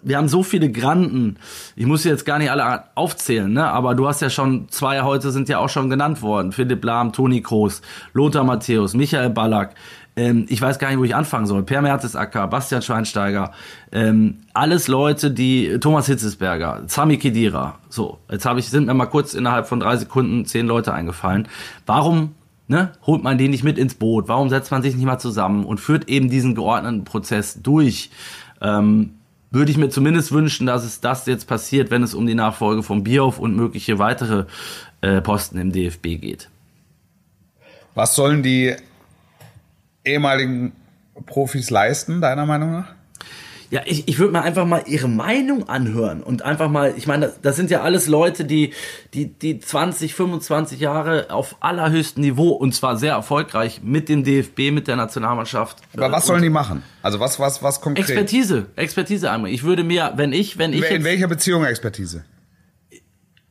wir 0.00 0.16
haben 0.16 0.28
so 0.28 0.42
viele 0.42 0.70
Granden. 0.70 1.36
Ich 1.76 1.84
muss 1.84 2.04
jetzt 2.04 2.24
gar 2.24 2.38
nicht 2.38 2.50
alle 2.50 2.84
aufzählen, 2.94 3.52
ne? 3.52 3.66
Aber 3.70 3.94
du 3.94 4.08
hast 4.08 4.22
ja 4.22 4.30
schon 4.30 4.68
zwei 4.70 5.02
heute 5.02 5.32
sind 5.32 5.50
ja 5.50 5.58
auch 5.58 5.68
schon 5.68 5.90
genannt 5.90 6.22
worden: 6.22 6.52
Philipp 6.52 6.82
Lahm, 6.82 7.12
Toni 7.12 7.42
Kroos, 7.42 7.82
Lothar 8.14 8.44
Matthäus, 8.44 8.94
Michael 8.94 9.30
Ballack. 9.30 9.74
Ähm, 10.16 10.46
ich 10.48 10.62
weiß 10.62 10.78
gar 10.78 10.88
nicht, 10.88 10.98
wo 10.98 11.04
ich 11.04 11.14
anfangen 11.14 11.46
soll. 11.46 11.62
Per 11.62 11.82
Mertesacker, 11.82 12.46
Bastian 12.46 12.80
Schweinsteiger, 12.80 13.52
ähm, 13.92 14.38
alles 14.54 14.88
Leute, 14.88 15.30
die 15.30 15.78
Thomas 15.78 16.06
Hitzesberger, 16.06 16.84
Sami 16.86 17.18
Kedira. 17.18 17.80
So, 17.90 18.18
jetzt 18.30 18.46
habe 18.46 18.60
ich 18.60 18.70
sind 18.70 18.86
mir 18.86 18.94
mal 18.94 19.06
kurz 19.06 19.34
innerhalb 19.34 19.66
von 19.66 19.80
drei 19.80 19.96
Sekunden 19.98 20.46
zehn 20.46 20.66
Leute 20.66 20.94
eingefallen. 20.94 21.48
Warum 21.84 22.34
ne, 22.68 22.92
holt 23.06 23.22
man 23.22 23.38
den 23.38 23.50
nicht 23.50 23.64
mit 23.64 23.78
ins 23.78 23.94
Boot? 23.94 24.28
Warum 24.28 24.48
setzt 24.48 24.70
man 24.70 24.82
sich 24.82 24.94
nicht 24.94 25.04
mal 25.04 25.18
zusammen 25.18 25.64
und 25.64 25.78
führt 25.78 26.08
eben 26.08 26.30
diesen 26.30 26.54
geordneten 26.54 27.04
Prozess 27.04 27.60
durch? 27.62 28.10
Ähm, 28.60 29.14
würde 29.50 29.70
ich 29.70 29.78
mir 29.78 29.88
zumindest 29.88 30.30
wünschen, 30.32 30.66
dass 30.66 30.84
es 30.84 31.00
das 31.00 31.26
jetzt 31.26 31.46
passiert, 31.46 31.90
wenn 31.90 32.02
es 32.02 32.14
um 32.14 32.26
die 32.26 32.34
Nachfolge 32.34 32.82
von 32.82 33.02
Bierhoff 33.02 33.38
und 33.38 33.56
mögliche 33.56 33.98
weitere 33.98 34.44
äh, 35.00 35.20
Posten 35.22 35.58
im 35.58 35.72
DFB 35.72 36.20
geht. 36.20 36.50
Was 37.94 38.14
sollen 38.14 38.42
die 38.42 38.76
ehemaligen 40.04 40.72
Profis 41.26 41.70
leisten, 41.70 42.20
deiner 42.20 42.46
Meinung 42.46 42.72
nach? 42.72 42.97
Ja, 43.70 43.82
ich, 43.84 44.08
ich 44.08 44.18
würde 44.18 44.32
mir 44.32 44.42
einfach 44.42 44.64
mal 44.64 44.82
ihre 44.86 45.08
Meinung 45.08 45.68
anhören 45.68 46.22
und 46.22 46.42
einfach 46.42 46.70
mal, 46.70 46.94
ich 46.96 47.06
meine, 47.06 47.26
das, 47.26 47.40
das 47.42 47.56
sind 47.56 47.70
ja 47.70 47.82
alles 47.82 48.06
Leute, 48.06 48.46
die, 48.46 48.72
die, 49.12 49.26
die 49.26 49.58
20, 49.60 50.14
25 50.14 50.80
Jahre 50.80 51.26
auf 51.30 51.56
allerhöchstem 51.60 52.22
Niveau 52.22 52.48
und 52.48 52.74
zwar 52.74 52.96
sehr 52.96 53.12
erfolgreich 53.12 53.80
mit 53.82 54.08
dem 54.08 54.24
DFB, 54.24 54.70
mit 54.72 54.88
der 54.88 54.96
Nationalmannschaft. 54.96 55.78
Aber 55.94 56.10
was 56.10 56.26
sollen 56.26 56.42
die 56.42 56.48
machen? 56.48 56.82
Also 57.02 57.20
was, 57.20 57.38
was, 57.38 57.62
was 57.62 57.80
konkret? 57.82 58.08
Expertise, 58.08 58.66
Expertise 58.76 59.30
einmal. 59.30 59.50
Ich 59.50 59.62
würde 59.64 59.84
mir, 59.84 60.12
wenn 60.16 60.32
ich, 60.32 60.56
wenn 60.56 60.72
ich. 60.72 60.90
In 60.90 61.04
welcher 61.04 61.28
Beziehung 61.28 61.64
Expertise? 61.64 62.24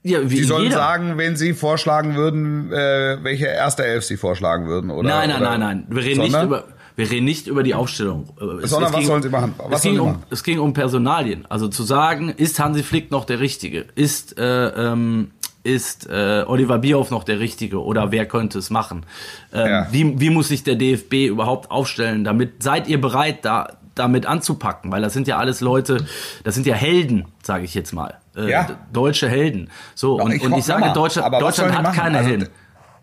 Ja, 0.01 0.29
wie 0.29 0.37
Sie 0.37 0.43
sollen 0.43 0.63
jeder. 0.63 0.77
sagen, 0.77 1.17
wenn 1.17 1.35
Sie 1.35 1.53
vorschlagen 1.53 2.15
würden, 2.15 2.71
äh, 2.71 3.17
welche 3.23 3.47
erste 3.47 3.85
Elf 3.85 4.05
Sie 4.05 4.15
vorschlagen 4.15 4.65
würden, 4.67 4.89
oder? 4.89 5.09
Nein, 5.09 5.29
nein, 5.29 5.41
oder 5.41 5.49
nein, 5.49 5.59
nein. 5.59 5.85
Wir 5.89 6.03
reden 6.03 6.21
Sondern? 6.21 6.49
nicht 6.49 6.59
über 6.59 6.76
wir 6.97 7.11
reden 7.11 7.25
nicht 7.25 7.45
über 7.45 7.61
die 7.61 7.75
Aufstellung. 7.75 8.27
Es, 8.63 8.71
Sondern 8.71 8.89
es 8.89 8.97
was 8.97 9.05
sollen 9.05 9.21
sie 9.21 9.29
machen? 9.29 9.53
Was 9.57 9.77
es, 9.77 9.81
ging 9.83 9.99
um, 9.99 10.23
es 10.31 10.43
ging 10.43 10.59
um 10.59 10.73
Personalien. 10.73 11.45
Also 11.47 11.67
zu 11.67 11.83
sagen, 11.83 12.29
ist 12.29 12.59
Hansi 12.59 12.81
Flick 12.81 13.11
noch 13.11 13.25
der 13.25 13.39
Richtige? 13.39 13.85
Ist, 13.93 14.39
äh, 14.39 14.69
ähm, 14.69 15.29
ist 15.61 16.09
äh, 16.09 16.43
Oliver 16.47 16.79
Bierhoff 16.79 17.11
noch 17.11 17.23
der 17.23 17.39
Richtige? 17.39 17.83
Oder 17.83 18.11
wer 18.11 18.25
könnte 18.25 18.57
es 18.57 18.71
machen? 18.71 19.05
Ähm, 19.53 19.67
ja. 19.67 19.87
wie, 19.91 20.19
wie 20.19 20.31
muss 20.31 20.47
sich 20.47 20.63
der 20.63 20.73
DFB 20.73 21.27
überhaupt 21.27 21.69
aufstellen? 21.69 22.23
Damit 22.23 22.63
seid 22.63 22.87
ihr 22.87 22.99
bereit, 22.99 23.45
da 23.45 23.77
damit 23.93 24.25
anzupacken? 24.25 24.91
Weil 24.91 25.03
das 25.03 25.13
sind 25.13 25.27
ja 25.27 25.37
alles 25.37 25.61
Leute, 25.61 26.03
das 26.43 26.55
sind 26.55 26.65
ja 26.65 26.73
Helden, 26.73 27.25
sage 27.43 27.63
ich 27.63 27.75
jetzt 27.75 27.93
mal. 27.93 28.15
Äh, 28.35 28.49
ja. 28.49 28.75
Deutsche 28.91 29.29
Helden. 29.29 29.69
So, 29.93 30.19
und 30.19 30.31
ich, 30.31 30.41
und 30.41 30.57
ich 30.57 30.65
sage, 30.65 30.91
Deutschland, 30.93 31.31
Deutschland 31.39 31.77
hat 31.77 31.93
keine 31.93 32.17
also, 32.17 32.29
Helden. 32.31 32.49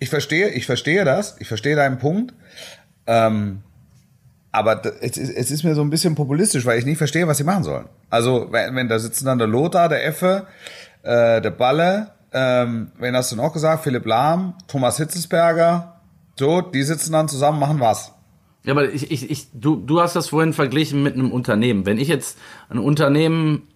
Ich 0.01 0.11
verstehe, 0.11 0.49
ich 0.49 0.67
verstehe 0.67 1.05
das, 1.05 1.37
ich 1.39 1.47
verstehe 1.47 1.77
deinen 1.77 2.01
Punkt. 2.01 2.35
Ähm, 3.07 3.63
aber 4.55 4.83
es 5.01 5.17
ist, 5.17 5.31
es 5.31 5.51
ist 5.51 5.65
mir 5.65 5.75
so 5.75 5.83
ein 5.83 5.91
bisschen 5.91 6.15
populistisch, 6.15 6.65
weil 6.65 6.79
ich 6.79 6.87
nicht 6.87 6.99
verstehe, 6.99 7.27
was 7.27 7.39
sie 7.39 7.45
machen 7.45 7.65
sollen. 7.65 7.87
Also, 8.09 8.49
wenn, 8.53 8.77
wenn 8.77 8.89
da 8.89 9.01
sitzen 9.01 9.27
dann 9.27 9.39
der 9.39 9.49
Lothar, 9.49 9.89
der 9.89 10.07
Effe, 10.07 10.47
äh, 11.03 11.41
der 11.41 11.51
Balle, 11.51 12.13
ähm, 12.33 12.93
wen 12.99 13.17
hast 13.17 13.33
du 13.33 13.37
noch 13.37 13.53
gesagt? 13.53 13.83
Philipp 13.83 14.07
Lahm, 14.07 14.55
Thomas 14.69 14.97
Hitzelsberger, 14.99 16.01
so, 16.39 16.61
die 16.61 16.85
sitzen 16.85 17.13
dann 17.13 17.29
zusammen, 17.29 17.59
machen 17.59 17.81
was. 17.81 18.13
Ja, 18.65 18.73
aber 18.73 18.93
ich, 18.93 19.11
ich, 19.11 19.29
ich, 19.29 19.49
du, 19.53 19.75
du 19.77 20.01
hast 20.01 20.15
das 20.15 20.29
vorhin 20.29 20.53
verglichen 20.53 21.03
mit 21.03 21.15
einem 21.15 21.33
Unternehmen. 21.33 21.85
Wenn 21.85 21.99
ich 21.99 22.07
jetzt 22.07 22.39
ein 22.69 22.79
Unternehmen 22.79 23.69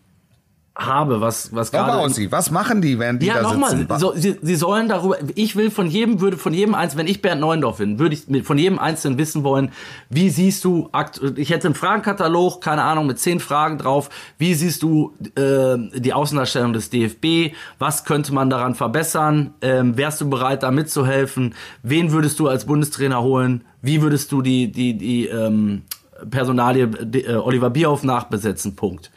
habe, 0.79 1.21
was 1.21 1.53
was 1.53 1.73
gerade 1.73 2.09
sie. 2.15 2.31
Was 2.31 2.53
machen 2.53 2.81
die, 2.81 3.01
wenn 3.01 3.19
die 3.19 3.27
ja, 3.27 3.43
da 3.43 3.51
sitzen? 3.51 3.87
Ja, 3.91 3.99
so, 3.99 4.13
sie, 4.15 4.39
sie 4.41 4.55
sollen 4.55 4.89
darüber. 4.89 5.17
Ich 5.35 5.57
will 5.57 5.73
von 5.73 5.89
jedem 5.89 6.21
würde 6.21 6.37
von 6.37 6.55
jedem 6.55 6.75
einzelnen, 6.77 7.07
wenn 7.07 7.11
ich 7.11 7.21
Bernd 7.21 7.41
Neuendorf 7.41 7.79
bin, 7.79 7.99
würde 7.99 8.15
ich 8.15 8.47
von 8.47 8.59
jedem 8.59 8.79
einzelnen 8.79 9.19
wissen 9.19 9.43
wollen, 9.43 9.73
wie 10.09 10.31
siehst 10.31 10.65
du? 10.65 10.89
Ich 11.35 11.51
hätte 11.51 11.67
einen 11.67 11.75
Fragenkatalog, 11.75 12.61
keine 12.61 12.85
Ahnung, 12.85 13.09
mit 13.09 13.19
zehn 13.19 13.41
Fragen 13.41 13.79
drauf. 13.79 14.09
Wie 14.39 14.55
siehst 14.55 14.85
du 14.85 15.13
äh, 15.35 15.77
die 15.99 16.13
Außendarstellung 16.13 16.73
des 16.73 16.91
DFB? 16.91 17.55
Was 17.81 18.05
könnte 18.05 18.33
man 18.33 18.49
daran 18.49 18.77
verbessern? 18.77 19.55
Ähm, 19.61 19.97
wärst 19.97 20.21
du 20.21 20.31
bereit, 20.31 20.63
da 20.63 20.71
mitzuhelfen? 20.71 21.57
Wen 21.83 22.13
würdest 22.13 22.39
du 22.39 22.47
als 22.47 22.67
Bundestrainer 22.67 23.21
holen? 23.21 23.65
Wie 23.83 24.01
würdest 24.01 24.31
du 24.31 24.43
die 24.43 24.71
die 24.71 24.97
die 24.97 25.27
ähm, 25.27 25.83
Personalie 26.31 26.85
äh, 26.85 27.35
Oliver 27.35 27.71
Bierhoff 27.71 28.05
nachbesetzen? 28.05 28.77
Punkt. 28.77 29.11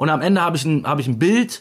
Und 0.00 0.08
am 0.08 0.22
Ende 0.22 0.40
habe 0.40 0.56
ich, 0.56 0.64
ein, 0.64 0.86
hab 0.86 0.98
ich 0.98 1.08
ein 1.08 1.18
Bild, 1.18 1.60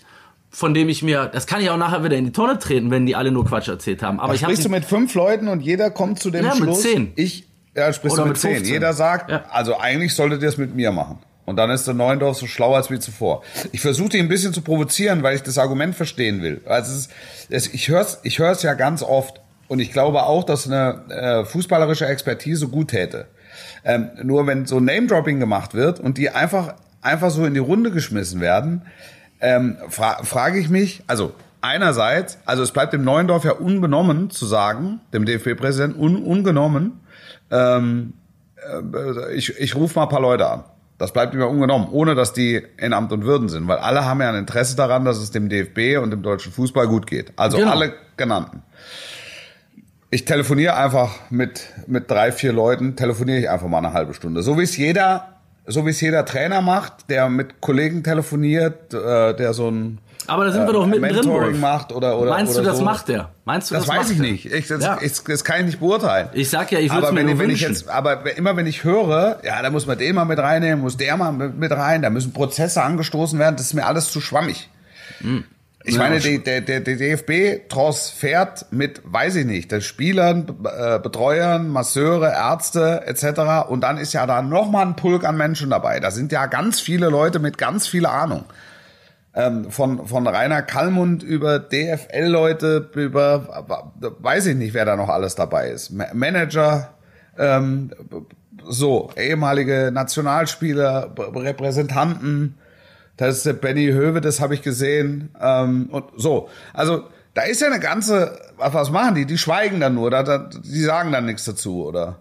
von 0.50 0.74
dem 0.74 0.88
ich 0.88 1.04
mir, 1.04 1.26
das 1.26 1.46
kann 1.46 1.60
ich 1.60 1.70
auch 1.72 1.78
nachher 1.78 2.06
wieder 2.06 2.16
in 2.16 2.24
die 2.24 2.32
Tonne 2.32 2.58
treten, 2.58 2.90
wenn 2.90 3.06
die 3.06 3.14
alle 3.18 3.32
nur 3.32 3.46
Quatsch 3.46 3.68
erzählt 3.68 4.02
haben. 4.02 4.18
Aber 4.18 4.30
da 4.30 4.36
ich 4.36 4.40
sprichst 4.40 4.64
du 4.64 4.70
mit 4.70 4.86
fünf 4.86 5.14
Leuten 5.14 5.50
und 5.50 5.60
jeder 5.60 5.92
kommt 5.92 6.22
zu 6.22 6.32
dem 6.32 6.46
ja, 6.46 6.56
Schluss. 6.56 6.82
Mit 6.82 6.94
zehn. 6.94 7.12
Ich, 7.18 7.50
ja, 7.76 7.92
sprichst 7.92 8.18
Oder 8.18 8.28
du 8.28 8.30
mit, 8.30 8.42
mit 8.42 8.56
zehn. 8.56 8.64
Jeder 8.64 8.94
sagt, 8.94 9.30
ja. 9.30 9.44
also 9.52 9.78
eigentlich 9.78 10.14
solltet 10.16 10.42
ihr 10.42 10.48
es 10.48 10.58
mit 10.58 10.74
mir 10.74 10.94
machen. 10.94 11.20
Und 11.44 11.58
dann 11.58 11.70
ist 11.70 11.86
der 11.86 11.96
Neuendorf 11.96 12.38
so 12.38 12.48
schlau 12.48 12.76
als 12.76 12.90
wie 12.90 13.00
zuvor. 13.00 13.44
Ich 13.74 13.82
versuche 13.82 14.16
ihn 14.16 14.28
ein 14.28 14.30
bisschen 14.30 14.54
zu 14.54 14.62
provozieren, 14.62 15.22
weil 15.22 15.36
ich 15.36 15.44
das 15.44 15.58
Argument 15.58 15.94
verstehen 15.94 16.42
will. 16.42 16.62
Also 16.66 16.94
es 16.94 16.98
ist, 16.98 17.12
es, 17.50 17.74
ich 17.74 17.90
höre 17.90 18.00
es 18.00 18.20
ich 18.24 18.40
hör's 18.40 18.64
ja 18.64 18.74
ganz 18.74 19.04
oft. 19.04 19.42
Und 19.68 19.80
ich 19.80 19.92
glaube 19.92 20.24
auch, 20.24 20.46
dass 20.46 20.66
eine 20.66 21.04
äh, 21.10 21.44
fußballerische 21.44 22.06
Expertise 22.06 22.70
gut 22.70 22.92
täte. 22.92 23.28
Ähm, 23.84 24.12
nur 24.24 24.48
wenn 24.48 24.66
so 24.66 24.80
Name-Dropping 24.80 25.42
gemacht 25.42 25.74
wird 25.74 26.00
und 26.00 26.18
die 26.18 26.30
einfach 26.30 26.76
einfach 27.02 27.32
so 27.32 27.46
in 27.46 27.54
die 27.54 27.60
Runde 27.60 27.92
geschmissen 27.92 28.42
werden, 28.42 28.84
ähm, 29.42 29.78
fra 29.90 30.24
frage 30.24 30.60
ich 30.60 30.70
mich, 30.70 31.04
also 31.08 31.34
einerseits, 31.62 32.40
also 32.46 32.64
es 32.64 32.72
bleibt 32.72 32.94
dem 32.94 33.04
Neuendorf 33.04 33.44
ja 33.44 33.54
unbenommen 33.54 34.30
zu 34.30 34.46
sagen, 34.46 35.02
dem 35.14 35.26
DFB-Präsidenten 35.26 36.00
un 36.00 36.18
ungenommen, 36.24 37.00
ähm, 37.52 38.14
äh, 38.58 39.34
ich, 39.34 39.58
ich 39.58 39.76
rufe 39.76 39.98
mal 39.98 40.04
ein 40.04 40.10
paar 40.10 40.22
Leute 40.22 40.48
an. 40.48 40.64
Das 40.98 41.14
bleibt 41.14 41.34
ihm 41.34 41.40
ja 41.40 41.46
ungenommen, 41.46 41.88
ohne 41.92 42.14
dass 42.14 42.34
die 42.34 42.62
in 42.78 42.92
Amt 42.92 43.14
und 43.14 43.24
Würden 43.24 43.48
sind, 43.48 43.68
weil 43.70 43.78
alle 43.78 44.04
haben 44.04 44.20
ja 44.20 44.30
ein 44.30 44.36
Interesse 44.36 44.76
daran, 44.76 45.06
dass 45.06 45.18
es 45.18 45.32
dem 45.32 45.48
DFB 45.48 45.98
und 46.04 46.12
dem 46.12 46.22
deutschen 46.22 46.52
Fußball 46.52 46.88
gut 46.88 47.08
geht. 47.08 47.32
Also 47.38 47.58
genau. 47.58 47.72
alle 47.72 47.94
genannten. 48.18 48.64
Ich 50.12 50.26
telefoniere 50.26 50.76
einfach 50.76 51.12
mit, 51.30 51.68
mit 51.88 52.12
drei, 52.12 52.34
vier 52.34 52.52
Leuten, 52.52 52.98
telefoniere 52.98 53.40
ich 53.40 53.50
einfach 53.50 53.68
mal 53.68 53.78
eine 53.78 53.94
halbe 53.94 54.14
Stunde. 54.14 54.44
So 54.44 54.58
wie 54.58 54.64
es 54.64 54.76
jeder 54.76 55.39
so 55.70 55.86
wie 55.86 55.92
es 55.92 56.02
jeder 56.02 56.26
Trainer 56.26 56.62
macht, 56.62 57.10
der 57.10 57.30
mit 57.30 57.62
Kollegen 57.62 58.04
telefoniert, 58.04 58.94
äh, 58.94 59.34
der 59.36 59.54
so 59.54 59.70
ein 59.70 60.00
Aber 60.28 60.46
da 60.46 60.52
sind 60.52 60.66
wir 60.68 60.74
doch 60.74 60.86
mittendrin. 60.86 61.16
Mentoring 61.16 61.60
macht 61.60 61.92
oder 61.92 62.20
oder 62.20 62.32
Meinst 62.32 62.54
oder 62.54 62.64
du, 62.64 62.70
das 62.70 62.78
so. 62.80 62.84
macht 62.84 63.08
der? 63.08 63.30
Meinst 63.46 63.70
du, 63.72 63.76
Das, 63.76 63.86
das, 63.86 63.90
weiß 63.96 64.02
macht 64.08 64.12
ich 64.12 64.20
nicht. 64.20 64.46
Ich, 64.54 64.68
das, 64.68 64.84
Ja. 64.84 64.98
ich, 65.02 65.24
das 65.24 65.44
kann 65.44 65.62
ich 65.62 65.66
nicht 65.68 65.80
beurteilen. 65.80 66.30
Ich 66.34 66.50
sag 66.50 66.72
ja, 66.72 66.80
ich 66.80 66.94
würde 66.94 67.12
mir 67.14 67.26
wenn, 67.26 67.40
wenn 67.40 67.50
ich 67.50 67.62
jetzt, 67.62 67.88
aber 67.90 68.36
immer 68.38 68.56
wenn 68.58 68.68
ich 68.68 68.84
höre, 68.84 69.40
ja, 69.44 69.62
da 69.62 69.70
muss 69.70 69.86
man 69.88 69.98
den 69.98 70.16
mal 70.16 70.26
mit 70.26 70.40
reinnehmen, 70.40 70.82
muss 70.82 70.98
der 70.98 71.16
mal 71.18 71.32
mit, 71.32 71.58
mit 71.58 71.72
rein, 71.72 72.02
da 72.02 72.10
müssen 72.10 72.34
Prozesse 72.34 72.82
angestoßen 72.84 73.40
werden, 73.40 73.56
das 73.56 73.68
ist 73.68 73.74
mir 73.74 73.86
alles 73.86 74.12
zu 74.12 74.22
schwammig. 74.22 74.70
Ich 75.86 75.96
Ja, 75.96 76.02
meine, 76.02 76.20
der, 76.20 76.62
der, 76.62 76.82
der 76.82 76.96
DFB 76.98 77.70
transfert 77.70 78.66
mit, 78.72 79.02
weiß 79.06 79.36
ich 79.38 79.46
nicht, 79.46 79.72
den 79.72 79.82
Spielern, 79.82 80.46
äh, 80.66 81.00
Betreuern, 81.00 81.70
Masseure, 81.70 82.32
Ärzte 82.32 83.04
etc. 83.06 83.70
Und 83.70 83.82
dann 83.82 83.98
ist 83.98 84.14
ja 84.14 84.26
da 84.28 84.42
nochmal 84.42 84.86
ein 84.86 84.96
Pulk 84.98 85.24
an 85.24 85.38
Menschen 85.38 85.70
dabei. 85.70 86.00
Da 86.02 86.12
sind 86.12 86.32
ja 86.34 86.48
ganz 86.48 86.82
viele 86.82 87.10
Leute 87.10 87.40
mit 87.40 87.58
ganz 87.58 87.88
viel 87.88 88.06
Ahnung. 88.06 88.44
Ähm, 89.34 89.72
von, 89.72 90.06
von 90.08 90.28
Rainer 90.28 90.64
Kallmund 90.64 91.24
über 91.24 91.60
DFL-Leute, 91.60 92.90
über, 92.96 93.66
weiß 94.20 94.48
ich 94.48 94.56
nicht, 94.58 94.74
wer 94.74 94.86
da 94.86 94.96
noch 94.98 95.08
alles 95.10 95.36
dabei 95.36 95.70
ist. 95.70 95.92
Ma- 95.92 96.14
Manager, 96.14 96.90
ähm, 97.38 97.92
so, 98.68 99.12
ehemalige 99.16 99.92
Nationalspieler, 99.94 101.14
Repräsentanten, 101.18 102.58
das 103.20 103.38
ist 103.38 103.46
der 103.46 103.54
Benny 103.54 103.88
Höwe, 103.92 104.22
das 104.22 104.40
habe 104.42 104.54
ich 104.56 104.62
gesehen. 104.62 105.30
Ähm, 105.40 105.88
und 105.92 106.06
so. 106.18 106.50
Also, 106.74 107.04
da 107.34 107.44
ist 107.44 107.62
ja 107.62 107.68
eine 107.68 107.80
ganze, 107.80 108.40
was 108.58 108.90
machen 108.92 109.16
die? 109.16 109.26
Die 109.26 109.38
schweigen 109.38 109.80
dann 109.80 109.94
nur, 109.96 110.10
da, 110.10 110.24
da, 110.24 110.38
die 110.50 110.82
sagen 110.82 111.12
dann 111.12 111.26
nichts 111.26 111.46
dazu, 111.46 111.86
oder? 111.86 112.18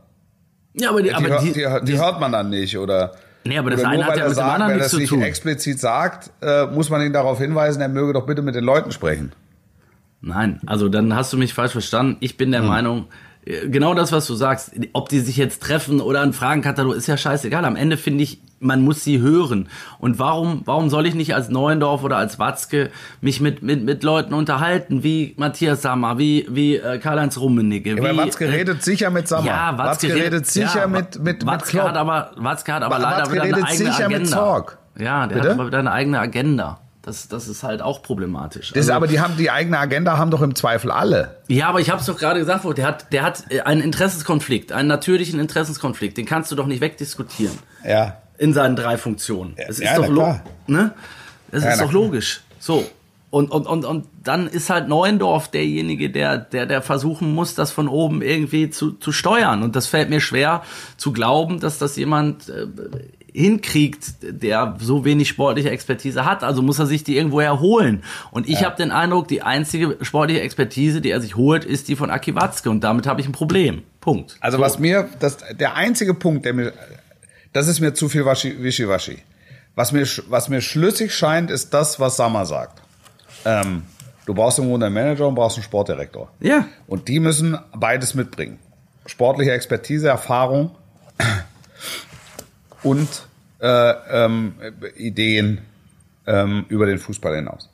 Ja, 0.74 0.90
aber 0.90 1.02
die, 1.02 1.08
Die, 1.08 1.14
aber 1.14 1.28
hör- 1.28 1.40
die, 1.40 1.52
die, 1.52 1.66
die, 1.84 1.98
hört 1.98 2.20
man 2.20 2.32
dann 2.32 2.50
nicht, 2.50 2.76
oder? 2.76 3.12
Nee, 3.44 3.56
aber 3.58 3.70
das 3.70 3.80
oder 3.80 3.88
eine 3.88 4.02
nur 4.02 4.06
hat 4.06 4.16
ja 4.18 4.24
mit 4.24 4.32
dem 4.32 4.36
sagt, 4.36 4.50
anderen 4.52 4.70
wenn 4.72 4.76
er 4.76 4.76
nichts 4.78 4.86
es 4.86 4.92
zu 4.92 4.98
nicht 4.98 5.08
tun. 5.08 5.22
explizit 5.22 5.80
sagt, 5.80 6.30
äh, 6.42 6.66
muss 6.66 6.90
man 6.90 7.00
ihn 7.02 7.12
darauf 7.12 7.38
hinweisen, 7.38 7.80
er 7.80 7.88
möge 7.88 8.12
doch 8.12 8.26
bitte 8.26 8.42
mit 8.42 8.54
den 8.54 8.64
Leuten 8.64 8.92
sprechen. 8.92 9.32
Nein, 10.20 10.60
also 10.66 10.88
dann 10.88 11.14
hast 11.14 11.32
du 11.32 11.36
mich 11.36 11.54
falsch 11.54 11.72
verstanden. 11.72 12.16
Ich 12.20 12.36
bin 12.36 12.46
Hm. 12.48 12.52
der 12.52 12.62
Meinung, 12.62 13.06
äh, 13.46 13.68
genau 13.68 13.94
das, 13.94 14.12
was 14.12 14.26
du 14.26 14.34
sagst, 14.34 14.72
ob 14.92 15.08
die 15.08 15.20
sich 15.20 15.36
jetzt 15.36 15.62
treffen 15.62 16.00
oder 16.00 16.20
ein 16.22 16.32
Fragenkatalog, 16.32 16.94
ist 16.96 17.06
ja 17.06 17.16
scheißegal. 17.16 17.64
Am 17.64 17.76
Ende 17.76 17.96
finde 17.96 18.24
ich, 18.24 18.40
man 18.60 18.82
muss 18.82 19.04
sie 19.04 19.20
hören. 19.20 19.68
Und 19.98 20.18
warum, 20.18 20.62
warum 20.64 20.88
soll 20.90 21.06
ich 21.06 21.14
nicht 21.14 21.34
als 21.34 21.48
Neuendorf 21.48 22.02
oder 22.02 22.16
als 22.16 22.38
Watzke 22.38 22.90
mich 23.20 23.40
mit, 23.40 23.62
mit, 23.62 23.84
mit 23.84 24.02
Leuten 24.02 24.34
unterhalten, 24.34 25.02
wie 25.02 25.34
Matthias 25.36 25.82
Sammer, 25.82 26.18
wie, 26.18 26.46
wie 26.50 26.76
äh, 26.76 26.98
Karl-Heinz 26.98 27.38
Rummenigge, 27.38 27.96
Ja, 27.96 28.12
wie, 28.12 28.16
Watzke 28.16 28.46
äh, 28.46 28.50
redet 28.50 28.82
sicher 28.82 29.10
mit 29.10 29.28
Sammer. 29.28 29.46
Ja, 29.46 29.78
Watzke, 29.78 30.14
redet 30.14 30.46
sicher 30.46 30.80
ja, 30.80 30.86
mit, 30.86 31.18
mit, 31.22 31.46
Watzke 31.46 31.76
mit 31.76 31.84
hat 31.86 31.92
Klopp. 31.92 31.96
aber, 31.96 32.30
Watzke 32.36 32.72
hat 32.74 32.82
aber 32.82 32.96
Wa- 32.96 32.98
leider 32.98 33.16
Watzke 33.22 33.32
wieder 33.34 33.42
eine 33.44 33.56
redet 33.56 33.68
eigene 33.68 33.92
sicher 33.92 34.08
mit 34.08 34.16
Agenda. 34.16 34.36
Zorg. 34.36 34.78
Ja, 34.98 35.26
der 35.26 35.34
Bitte? 35.36 35.48
hat 35.50 35.54
aber 35.54 35.66
wieder 35.68 35.78
eine 35.78 35.92
eigene 35.92 36.18
Agenda. 36.18 36.80
Das, 37.02 37.26
das 37.28 37.48
ist 37.48 37.62
halt 37.62 37.80
auch 37.80 38.02
problematisch. 38.02 38.68
Das, 38.72 38.78
Also- 38.82 38.92
aber 38.92 39.06
die 39.06 39.20
haben 39.20 39.36
die 39.38 39.50
eigene 39.50 39.78
Agenda 39.78 40.18
haben 40.18 40.30
doch 40.30 40.42
im 40.42 40.54
Zweifel 40.54 40.90
alle. 40.90 41.36
ja, 41.46 41.68
aber 41.68 41.80
ich 41.80 41.88
habe 41.88 42.00
es 42.00 42.06
doch 42.06 42.18
gerade 42.18 42.38
gesagt, 42.40 42.64
der 42.76 42.86
hat, 42.86 43.12
der 43.12 43.22
hat 43.22 43.44
äh, 43.50 43.60
einen 43.60 43.80
Interessenskonflikt, 43.80 44.72
einen 44.72 44.88
natürlichen 44.88 45.40
Interessenskonflikt. 45.40 46.18
Den 46.18 46.26
kannst 46.26 46.50
du 46.50 46.56
doch 46.56 46.66
nicht 46.66 46.80
wegdiskutieren 46.82 47.56
Ja. 47.84 48.16
In 48.38 48.52
seinen 48.52 48.76
drei 48.76 48.96
Funktionen. 48.96 49.54
Es 49.56 49.78
ist 49.78 49.84
ja, 49.84 49.96
doch 49.96 50.08
na 50.08 50.14
lo 50.14 50.40
ne? 50.66 50.94
Es 51.50 51.64
Ja, 51.64 51.72
ist 51.72 51.80
doch 51.80 51.92
logisch. 51.92 52.42
So. 52.58 52.86
Und, 53.30 53.50
und, 53.50 53.66
und, 53.66 53.84
und 53.84 54.06
dann 54.24 54.46
ist 54.46 54.70
halt 54.70 54.88
Neuendorf 54.88 55.48
derjenige, 55.48 56.08
der, 56.08 56.38
der, 56.38 56.64
der 56.64 56.80
versuchen 56.80 57.34
muss, 57.34 57.54
das 57.54 57.70
von 57.70 57.86
oben 57.86 58.22
irgendwie 58.22 58.70
zu, 58.70 58.92
zu 58.92 59.12
steuern. 59.12 59.62
Und 59.62 59.76
das 59.76 59.86
fällt 59.86 60.08
mir 60.08 60.20
schwer 60.20 60.62
zu 60.96 61.12
glauben, 61.12 61.60
dass 61.60 61.76
das 61.76 61.96
jemand 61.96 62.48
äh, 62.48 62.66
hinkriegt, 63.30 64.14
der 64.22 64.76
so 64.80 65.04
wenig 65.04 65.28
sportliche 65.28 65.70
Expertise 65.70 66.24
hat. 66.24 66.42
Also 66.42 66.62
muss 66.62 66.78
er 66.78 66.86
sich 66.86 67.04
die 67.04 67.16
irgendwo 67.16 67.40
erholen. 67.40 68.02
Und 68.30 68.48
ich 68.48 68.64
habe 68.64 68.76
den 68.76 68.90
Eindruck, 68.90 69.28
die 69.28 69.42
einzige 69.42 69.98
sportliche 70.00 70.40
Expertise, 70.40 71.02
die 71.02 71.10
er 71.10 71.20
sich 71.20 71.36
holt, 71.36 71.66
ist 71.66 71.88
die 71.88 71.96
von 71.96 72.10
Aki 72.10 72.34
Watzke. 72.34 72.70
Und 72.70 72.82
damit 72.82 73.06
habe 73.06 73.20
ich 73.20 73.26
ein 73.26 73.32
Problem. 73.32 73.82
Punkt. 74.00 74.36
Also 74.40 74.58
was 74.58 74.78
mir, 74.78 75.06
das, 75.20 75.36
der 75.58 75.74
einzige 75.74 76.14
Punkt, 76.14 76.46
der 76.46 76.54
mir, 76.54 76.72
das 77.52 77.68
ist 77.68 77.80
mir 77.80 77.94
zu 77.94 78.08
viel 78.08 78.24
Waschi- 78.24 78.62
Wischiwaschi. 78.62 79.18
Was 79.74 79.92
mir, 79.92 80.06
was 80.28 80.48
mir 80.48 80.60
schlüssig 80.60 81.14
scheint, 81.14 81.50
ist 81.50 81.72
das, 81.72 82.00
was 82.00 82.16
Sammer 82.16 82.44
sagt. 82.46 82.82
Ähm, 83.44 83.82
du 84.26 84.34
brauchst 84.34 84.58
im 84.58 84.66
Grunde 84.68 84.86
einen 84.86 84.94
Manager 84.94 85.28
und 85.28 85.34
brauchst 85.36 85.56
einen 85.56 85.64
Sportdirektor. 85.64 86.30
Ja. 86.40 86.66
Und 86.86 87.06
die 87.08 87.20
müssen 87.20 87.56
beides 87.74 88.14
mitbringen. 88.14 88.58
Sportliche 89.06 89.52
Expertise, 89.52 90.08
Erfahrung 90.08 90.72
und 92.82 93.08
äh, 93.60 93.92
ähm, 94.10 94.54
Ideen 94.96 95.58
ähm, 96.26 96.64
über 96.68 96.86
den 96.86 96.98
Fußball 96.98 97.36
hinaus. 97.36 97.68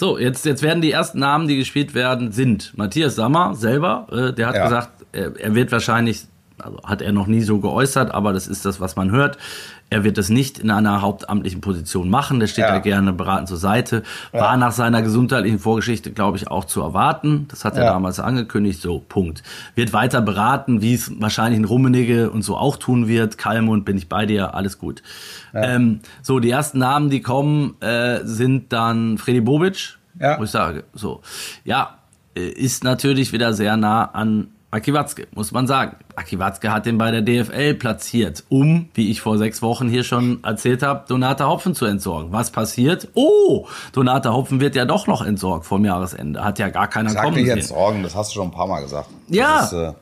So, 0.00 0.18
jetzt, 0.18 0.44
jetzt 0.44 0.62
werden 0.62 0.82
die 0.82 0.90
ersten 0.92 1.20
Namen, 1.20 1.46
die 1.46 1.56
gespielt 1.56 1.94
werden, 1.94 2.32
sind 2.32 2.76
Matthias 2.76 3.14
Sammer 3.14 3.54
selber. 3.54 4.06
Äh, 4.10 4.32
der 4.32 4.48
hat 4.48 4.56
Ja. 4.56 4.64
gesagt, 4.64 4.88
er, 5.12 5.38
er 5.38 5.54
wird 5.54 5.70
wahrscheinlich, 5.70 6.24
also 6.58 6.78
hat 6.84 7.02
er 7.02 7.12
noch 7.12 7.26
nie 7.26 7.40
so 7.42 7.58
geäußert, 7.58 8.12
aber 8.12 8.32
das 8.32 8.46
ist 8.46 8.64
das, 8.64 8.80
was 8.80 8.96
man 8.96 9.10
hört. 9.10 9.38
Er 9.90 10.04
wird 10.04 10.16
das 10.16 10.30
nicht 10.30 10.58
in 10.58 10.70
einer 10.70 11.02
hauptamtlichen 11.02 11.60
Position 11.60 12.08
machen. 12.08 12.40
Der 12.40 12.46
steht 12.46 12.64
Ja. 12.64 12.70
da 12.72 12.78
gerne 12.78 13.12
beratend 13.12 13.48
zur 13.48 13.58
Seite. 13.58 14.02
War 14.32 14.56
nach 14.56 14.72
seiner 14.72 15.02
gesundheitlichen 15.02 15.58
Vorgeschichte, 15.58 16.12
glaube 16.12 16.38
ich, 16.38 16.48
auch 16.48 16.64
zu 16.64 16.80
erwarten. 16.80 17.46
Das 17.48 17.66
hat 17.66 17.76
er 17.76 17.84
Ja. 17.84 17.92
damals 17.92 18.18
angekündigt. 18.18 18.80
So, 18.80 19.00
Punkt. 19.06 19.42
Wird 19.74 19.92
weiter 19.92 20.22
beraten, 20.22 20.80
wie 20.80 20.94
es 20.94 21.12
wahrscheinlich 21.20 21.60
ein 21.60 21.66
Rummenigge 21.66 22.30
und 22.30 22.40
so 22.42 22.56
auch 22.56 22.76
tun 22.78 23.06
wird. 23.06 23.36
Kalmund, 23.36 23.84
bin 23.84 23.98
ich 23.98 24.08
bei 24.08 24.24
dir, 24.24 24.54
alles 24.54 24.78
gut. 24.78 25.02
Ähm, 25.52 26.00
so, 26.22 26.40
die 26.40 26.48
ersten 26.50 26.78
Namen, 26.78 27.10
die 27.10 27.20
kommen, 27.20 27.74
äh, 27.82 28.20
sind 28.24 28.72
dann 28.72 29.18
Freddy 29.18 29.42
Bobic, 29.42 29.98
Ja. 30.18 30.38
wo 30.38 30.44
ich 30.44 30.50
sage, 30.50 30.84
so, 30.94 31.20
ja, 31.64 31.98
äh, 32.34 32.48
ist 32.48 32.82
natürlich 32.82 33.34
wieder 33.34 33.52
sehr 33.52 33.76
nah 33.76 34.06
an 34.06 34.48
Aki 34.72 34.94
Watzke, 34.94 35.28
muss 35.34 35.52
man 35.52 35.66
sagen. 35.66 35.96
Aki 36.16 36.38
Watzke 36.38 36.72
hat 36.72 36.86
den 36.86 36.96
bei 36.96 37.10
der 37.10 37.20
DFL 37.20 37.74
platziert, 37.74 38.42
um, 38.48 38.88
wie 38.94 39.10
ich 39.10 39.20
vor 39.20 39.36
sechs 39.36 39.60
Wochen 39.60 39.86
hier 39.88 40.02
schon 40.02 40.42
erzählt 40.42 40.82
habe, 40.82 41.04
Donata 41.08 41.46
Hopfen 41.46 41.74
zu 41.74 41.84
entsorgen. 41.84 42.32
Was 42.32 42.50
passiert? 42.50 43.08
Oh, 43.14 43.66
Donata 43.92 44.32
Hopfen 44.32 44.60
wird 44.60 44.74
ja 44.74 44.86
doch 44.86 45.06
noch 45.06 45.20
entsorgt 45.24 45.66
vom 45.66 45.84
Jahresende. 45.84 46.42
Hat 46.42 46.58
ja 46.58 46.70
gar 46.70 46.88
keiner 46.88 47.10
Sag 47.10 47.22
kommen 47.24 47.36
nicht 47.36 47.46
sehen. 47.48 47.58
jetzt 47.58 47.68
Sorgen, 47.68 48.02
das 48.02 48.16
hast 48.16 48.30
du 48.30 48.36
schon 48.36 48.48
ein 48.48 48.50
paar 48.50 48.66
Mal 48.66 48.80
gesagt. 48.82 49.08
Ja. 49.28 49.64
Ist, 49.64 49.72
äh, 49.74 49.92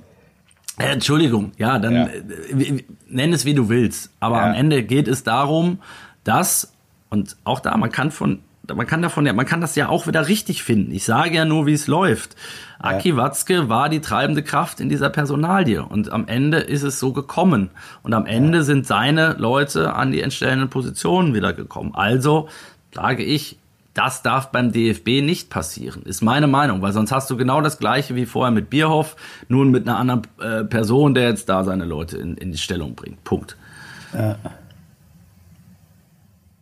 Äh, 0.78 0.92
Entschuldigung, 0.92 1.52
ja, 1.58 1.78
dann 1.78 1.94
Ja. 1.94 2.06
äh, 2.06 2.84
nenn 3.08 3.32
es 3.34 3.44
wie 3.44 3.52
du 3.54 3.68
willst. 3.68 4.10
Aber 4.20 4.36
Ja. 4.36 4.46
am 4.46 4.54
Ende 4.54 4.82
geht 4.84 5.08
es 5.08 5.24
darum, 5.24 5.80
dass, 6.24 6.72
und 7.10 7.36
auch 7.44 7.60
da, 7.60 7.76
man 7.76 7.90
kann 7.90 8.10
von, 8.12 8.38
man 8.74 8.86
kann 8.86 9.02
davon 9.02 9.26
ja, 9.26 9.32
man 9.32 9.46
kann 9.46 9.60
das 9.60 9.76
ja 9.76 9.88
auch 9.88 10.06
wieder 10.06 10.28
richtig 10.28 10.62
finden. 10.62 10.92
Ich 10.92 11.04
sage 11.04 11.34
ja 11.34 11.44
nur, 11.44 11.66
wie 11.66 11.72
es 11.72 11.86
läuft. 11.86 12.36
Aki 12.78 13.16
Watzke 13.16 13.68
war 13.68 13.88
die 13.88 14.00
treibende 14.00 14.42
Kraft 14.42 14.80
in 14.80 14.88
dieser 14.88 15.10
Personalie. 15.10 15.84
Und 15.84 16.10
am 16.10 16.26
Ende 16.28 16.58
ist 16.58 16.82
es 16.82 16.98
so 16.98 17.12
gekommen. 17.12 17.70
Und 18.02 18.14
am 18.14 18.26
Ende 18.26 18.62
sind 18.62 18.86
seine 18.86 19.34
Leute 19.34 19.94
an 19.94 20.12
die 20.12 20.22
entstellenden 20.22 20.70
Positionen 20.70 21.34
wieder 21.34 21.52
gekommen. 21.52 21.94
Also 21.94 22.48
sage 22.94 23.22
ich, 23.22 23.58
das 23.94 24.22
darf 24.22 24.50
beim 24.50 24.72
DFB 24.72 25.20
nicht 25.20 25.50
passieren, 25.50 26.02
ist 26.04 26.22
meine 26.22 26.46
Meinung, 26.46 26.80
weil 26.80 26.92
sonst 26.92 27.10
hast 27.10 27.28
du 27.28 27.36
genau 27.36 27.60
das 27.60 27.78
gleiche 27.78 28.14
wie 28.14 28.24
vorher 28.24 28.52
mit 28.52 28.70
Bierhoff, 28.70 29.16
nun 29.48 29.70
mit 29.70 29.88
einer 29.88 29.98
anderen 29.98 30.22
äh, 30.40 30.64
Person, 30.64 31.14
der 31.14 31.28
jetzt 31.28 31.48
da 31.48 31.64
seine 31.64 31.84
Leute 31.84 32.16
in, 32.16 32.36
in 32.36 32.52
die 32.52 32.58
Stellung 32.58 32.94
bringt. 32.94 33.22
Punkt. 33.24 33.56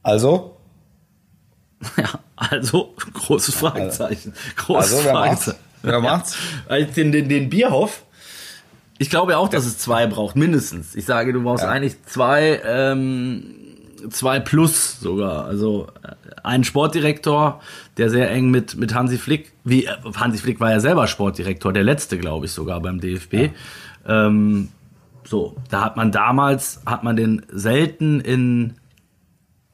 also, 0.02 0.57
Ja, 1.96 2.20
also 2.36 2.94
großes 3.14 3.54
Fragezeichen. 3.54 4.32
Großes 4.56 4.92
also 4.92 5.04
wer 5.04 5.12
macht's? 5.12 5.44
Fragezeichen. 5.44 5.64
Wer 5.82 6.00
macht's? 6.00 6.36
Weil 6.66 6.86
Den, 6.86 7.12
den, 7.12 7.28
den 7.28 7.50
Bierhoff, 7.50 8.02
ich 8.98 9.10
glaube 9.10 9.32
ja 9.32 9.38
auch, 9.38 9.48
dass 9.48 9.64
es 9.64 9.78
zwei 9.78 10.06
braucht, 10.06 10.34
mindestens. 10.36 10.96
Ich 10.96 11.04
sage, 11.04 11.32
du 11.32 11.42
brauchst 11.42 11.64
eigentlich 11.64 12.02
zwei, 12.04 12.60
ähm, 12.64 13.54
zwei 14.10 14.40
plus 14.40 14.98
sogar. 15.00 15.44
Also 15.44 15.86
äh, 16.02 16.14
einen 16.42 16.64
Sportdirektor, 16.64 17.60
der 17.96 18.10
sehr 18.10 18.30
eng 18.30 18.50
mit, 18.50 18.76
mit 18.76 18.94
Hansi 18.94 19.18
Flick, 19.18 19.52
wie 19.64 19.84
äh, 19.84 19.90
Hansi 20.16 20.38
Flick 20.38 20.58
war 20.58 20.72
ja 20.72 20.80
selber 20.80 21.06
Sportdirektor, 21.06 21.72
der 21.72 21.84
letzte, 21.84 22.18
glaube 22.18 22.46
ich, 22.46 22.52
sogar 22.52 22.80
beim 22.80 23.00
DFB. 23.00 23.50
Ähm, 24.06 24.68
so, 25.24 25.56
da 25.70 25.84
hat 25.84 25.96
man 25.96 26.10
damals, 26.10 26.80
hat 26.84 27.04
man 27.04 27.14
den 27.14 27.46
selten 27.50 28.20
in 28.20 28.74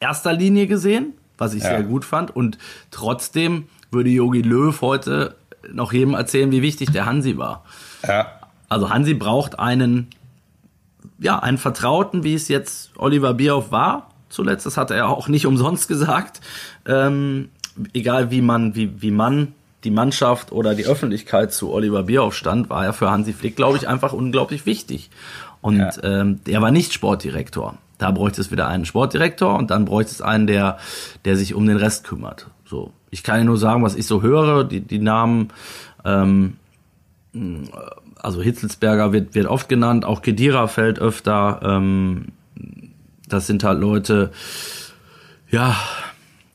erster 0.00 0.32
Linie 0.32 0.66
gesehen, 0.66 1.14
was 1.38 1.54
ich 1.54 1.62
Ja. 1.62 1.70
sehr 1.70 1.82
gut 1.82 2.04
fand. 2.04 2.34
Und 2.34 2.58
trotzdem 2.90 3.66
würde 3.90 4.10
Yogi 4.10 4.42
Löw 4.42 4.80
heute 4.80 5.34
noch 5.72 5.92
jedem 5.92 6.14
erzählen, 6.14 6.50
wie 6.52 6.62
wichtig 6.62 6.90
der 6.92 7.06
Hansi 7.06 7.36
war. 7.38 7.64
Ja. 8.06 8.26
Also 8.68 8.90
Hansi 8.90 9.14
braucht 9.14 9.58
einen, 9.58 10.08
ja, 11.18 11.38
einen 11.38 11.58
Vertrauten, 11.58 12.24
wie 12.24 12.34
es 12.34 12.48
jetzt 12.48 12.90
Oliver 12.96 13.34
Bierhoff 13.34 13.70
war 13.70 14.10
zuletzt. 14.28 14.66
Das 14.66 14.76
hat 14.76 14.90
er 14.90 15.08
auch 15.08 15.28
nicht 15.28 15.46
umsonst 15.46 15.88
gesagt. 15.88 16.40
Ähm, 16.86 17.48
egal 17.92 18.30
wie 18.30 18.40
man, 18.42 18.74
wie, 18.74 19.00
wie 19.00 19.10
man 19.10 19.54
die 19.84 19.90
Mannschaft 19.90 20.50
oder 20.50 20.74
die 20.74 20.86
Öffentlichkeit 20.86 21.52
zu 21.52 21.70
Oliver 21.72 22.04
Bierhoff 22.04 22.34
stand, 22.34 22.68
war 22.70 22.84
er 22.84 22.92
für 22.94 23.10
Hansi 23.10 23.32
Flick, 23.32 23.54
glaube 23.56 23.76
ich, 23.76 23.86
einfach 23.88 24.12
unglaublich 24.12 24.66
wichtig. 24.66 25.10
Und 25.60 25.78
Ja. 25.78 25.92
ähm, 26.02 26.40
er 26.46 26.60
war 26.62 26.70
nicht 26.70 26.92
Sportdirektor. 26.92 27.76
Da 27.98 28.10
bräuchte 28.10 28.40
es 28.40 28.50
wieder 28.50 28.68
einen 28.68 28.84
Sportdirektor 28.84 29.56
und 29.56 29.70
dann 29.70 29.84
bräuchte 29.84 30.12
es 30.12 30.20
einen, 30.20 30.46
der, 30.46 30.78
der 31.24 31.36
sich 31.36 31.54
um 31.54 31.66
den 31.66 31.76
Rest 31.76 32.04
kümmert. 32.04 32.48
So, 32.64 32.92
ich 33.10 33.22
kann 33.22 33.38
ja 33.38 33.44
nur 33.44 33.58
sagen, 33.58 33.82
was 33.82 33.94
ich 33.94 34.06
so 34.06 34.22
höre. 34.22 34.64
Die, 34.64 34.80
die 34.80 34.98
Namen, 34.98 35.50
ähm, 36.04 36.56
also 38.16 38.42
Hitzelsberger 38.42 39.12
wird, 39.12 39.34
wird 39.34 39.46
oft 39.46 39.68
genannt, 39.68 40.04
auch 40.04 40.22
Kedira 40.22 40.66
fällt 40.66 40.98
öfter. 40.98 41.60
Ähm, 41.62 42.26
das 43.28 43.46
sind 43.46 43.64
halt 43.64 43.80
Leute, 43.80 44.32
ja, 45.50 45.76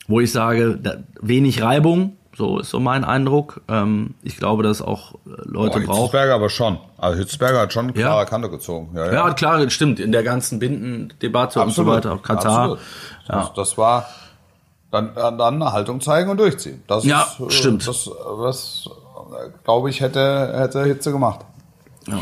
wo 0.07 0.19
ich 0.19 0.31
sage, 0.31 0.77
da, 0.81 0.97
wenig 1.21 1.61
Reibung, 1.61 2.17
so 2.39 2.59
ist 2.59 2.69
so 2.69 2.79
mein 2.79 3.03
Eindruck. 3.03 3.59
Ähm, 3.67 4.15
ich 4.23 4.37
glaube, 4.37 4.63
dass 4.63 4.81
auch 4.81 5.15
Leute 5.25 5.79
Boah, 5.81 5.85
brauchen. 5.85 5.95
Hitzelsberger 5.95 6.35
aber 6.35 6.49
schon. 6.49 6.79
Also 6.97 7.17
Hitzelsberger 7.17 7.59
hat 7.59 7.73
schon 7.73 7.85
eine 7.87 7.93
klare 7.93 8.19
Ja. 8.21 8.25
Kante 8.25 8.49
gezogen. 8.49 8.91
Ja, 8.95 9.11
Ja, 9.11 9.33
klar, 9.33 9.69
stimmt. 9.69 9.99
In 9.99 10.13
der 10.13 10.23
ganzen 10.23 10.57
Bindendebatte 10.57 11.61
und 11.61 11.71
so 11.73 11.85
weiter, 11.85 12.13
auch 12.13 12.21
Katar. 12.23 12.77
Absolut. 13.27 13.57
Das, 13.57 13.77
war 13.77 14.07
dann, 14.89 15.13
dann 15.15 15.41
eine 15.41 15.73
Haltung 15.73 15.99
zeigen 15.99 16.29
und 16.29 16.37
durchziehen. 16.37 16.81
Das 16.87 17.03
Ja, 17.03 17.23
ist, 17.23 17.39
äh, 17.41 17.51
stimmt. 17.51 17.85
Das, 17.85 18.09
das 18.45 18.87
äh, 18.87 19.49
glaube 19.65 19.89
ich, 19.89 19.99
hätte, 19.99 20.53
hätte 20.57 20.85
Hitze 20.85 21.11
gemacht. 21.11 21.41
Ja. 22.07 22.19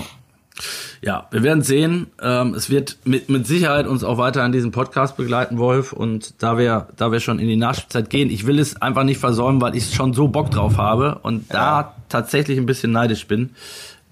Ja, 1.02 1.28
wir 1.32 1.44
werden 1.44 1.64
sehen. 1.64 2.08
Ähm, 2.22 2.54
es 2.54 2.70
wird 2.70 2.98
mit, 3.04 3.30
mit 3.30 3.46
Sicherheit 3.46 3.88
uns 3.88 4.04
auch 4.04 4.18
weiter 4.18 4.44
an 4.44 4.52
diesem 4.52 4.72
Podcast 4.72 5.18
begleiten, 5.18 5.58
Wolf. 5.58 5.94
Und 5.94 6.42
da 6.42 6.58
wir, 6.58 6.88
da 6.96 7.12
wir 7.12 7.20
schon 7.20 7.40
in 7.40 7.48
die 7.48 7.56
Nachspielzeit 7.56 8.10
gehen, 8.10 8.30
ich 8.30 8.46
will 8.48 8.60
es 8.60 8.82
einfach 8.82 9.04
nicht 9.04 9.20
versäumen, 9.20 9.62
weil 9.62 9.76
ich 9.76 9.94
schon 9.94 10.14
so 10.14 10.28
Bock 10.28 10.52
drauf 10.52 10.78
habe 10.78 11.20
und 11.24 11.54
da 11.54 11.96
tatsächlich 12.10 12.58
ein 12.58 12.66
bisschen 12.66 12.92
neidisch 12.92 13.28
bin. 13.28 13.52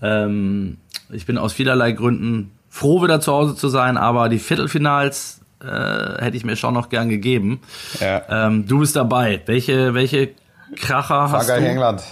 Ähm, 0.01 0.77
ich 1.11 1.25
bin 1.25 1.37
aus 1.37 1.53
vielerlei 1.53 1.91
Gründen 1.91 2.51
froh, 2.69 3.01
wieder 3.03 3.21
zu 3.21 3.31
Hause 3.31 3.55
zu 3.55 3.69
sein, 3.69 3.97
aber 3.97 4.29
die 4.29 4.39
Viertelfinals 4.39 5.39
äh, 5.61 6.21
hätte 6.21 6.37
ich 6.37 6.43
mir 6.43 6.55
schon 6.55 6.73
noch 6.73 6.89
gern 6.89 7.09
gegeben. 7.09 7.61
Ja. 7.99 8.47
Ähm, 8.47 8.67
du 8.67 8.79
bist 8.79 8.95
dabei. 8.95 9.41
Welche, 9.45 9.93
welche 9.93 10.31
Kracher 10.75 11.31
hast 11.31 11.47
Frankreich, 11.47 11.63
du? 11.63 11.69
England. 11.69 12.03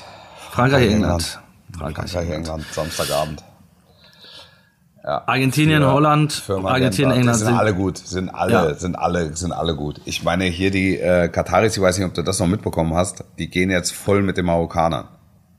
Frankreich, 0.52 0.84
England. 0.84 1.04
England. 1.04 1.40
Frankreich, 1.78 2.12
Frankreich, 2.12 2.30
England. 2.30 2.48
England, 2.48 2.74
Samstagabend. 2.74 3.44
Ja. 5.06 5.24
Argentinien, 5.26 5.82
Für- 5.82 5.92
Holland, 5.92 6.44
Argentinien, 6.48 6.62
Magenta. 6.64 7.14
England 7.16 7.36
Die 7.36 7.40
sind, 7.40 7.48
sind- 7.48 7.58
alle 7.58 7.74
gut, 7.74 7.98
sind 7.98 8.30
alle, 8.30 8.54
Ja. 8.54 8.74
sind 8.76 8.96
alle, 8.96 9.36
sind 9.36 9.52
alle 9.52 9.76
gut. 9.76 10.00
Ich 10.06 10.24
meine 10.24 10.46
hier 10.46 10.72
die 10.72 10.98
äh, 10.98 11.28
Kataris, 11.28 11.76
ich 11.76 11.82
weiß 11.84 11.98
nicht, 11.98 12.08
ob 12.08 12.14
du 12.14 12.22
das 12.22 12.40
noch 12.40 12.48
mitbekommen 12.48 12.94
hast, 12.96 13.24
die 13.38 13.50
gehen 13.50 13.70
jetzt 13.70 13.92
voll 13.94 14.22
mit 14.22 14.38
den 14.38 14.46
Marokkanern. 14.46 15.06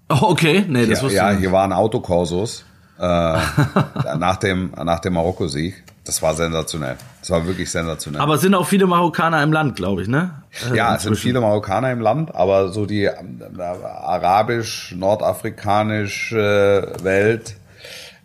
Oh, 0.09 0.19
okay, 0.23 0.65
nee, 0.69 0.87
das 0.87 0.99
Ja, 1.01 1.05
wusste 1.05 1.17
ja 1.17 1.27
ich 1.29 1.33
nicht. 1.35 1.41
hier 1.41 1.53
waren 1.53 1.73
Autokorsos 1.75 2.65
äh, 2.99 3.03
nach 4.19 4.37
dem 4.37 4.73
nach 4.83 5.01
dem 5.01 5.13
Marokko-Sieg. 5.15 5.83
Das 6.07 6.21
war 6.23 6.35
sensationell. 6.35 6.97
Das 7.21 7.31
war 7.31 7.47
wirklich 7.47 7.71
sensationell. 7.71 8.21
Aber 8.21 8.35
es 8.35 8.43
sind 8.43 8.55
auch 8.55 8.67
viele 8.67 8.87
Marokkaner 8.87 9.43
im 9.43 9.53
Land, 9.53 9.75
glaube 9.77 10.03
ich, 10.03 10.09
ne? 10.09 10.43
Äh, 10.71 10.77
ja, 10.77 10.95
es 10.95 11.03
sind 11.05 11.17
viele 11.17 11.41
Marokkaner 11.41 11.91
im 11.93 12.01
Land, 12.01 12.35
aber 12.35 12.69
so 12.69 12.85
die 12.87 13.05
äh, 13.05 13.13
arabisch, 13.59 14.95
nordafrikanische 14.99 16.93
Welt 17.03 17.57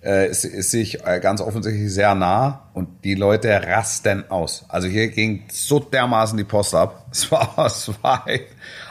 äh, 0.04 0.30
ist, 0.30 0.46
ist 0.46 0.72
sich 0.72 1.06
äh, 1.06 1.20
ganz 1.20 1.42
offensichtlich 1.42 1.94
sehr 1.94 2.16
nah 2.16 2.70
und 2.74 3.04
die 3.04 3.16
Leute 3.16 3.50
rasten 3.50 4.24
aus. 4.30 4.66
Also 4.70 4.88
hier 4.88 5.10
ging 5.10 5.44
so 5.52 5.80
dermaßen 5.80 6.38
die 6.38 6.44
Post 6.44 6.76
ab. 6.76 7.06
Es 7.12 7.32
war, 7.32 7.66
es 7.66 7.92
war 8.04 8.24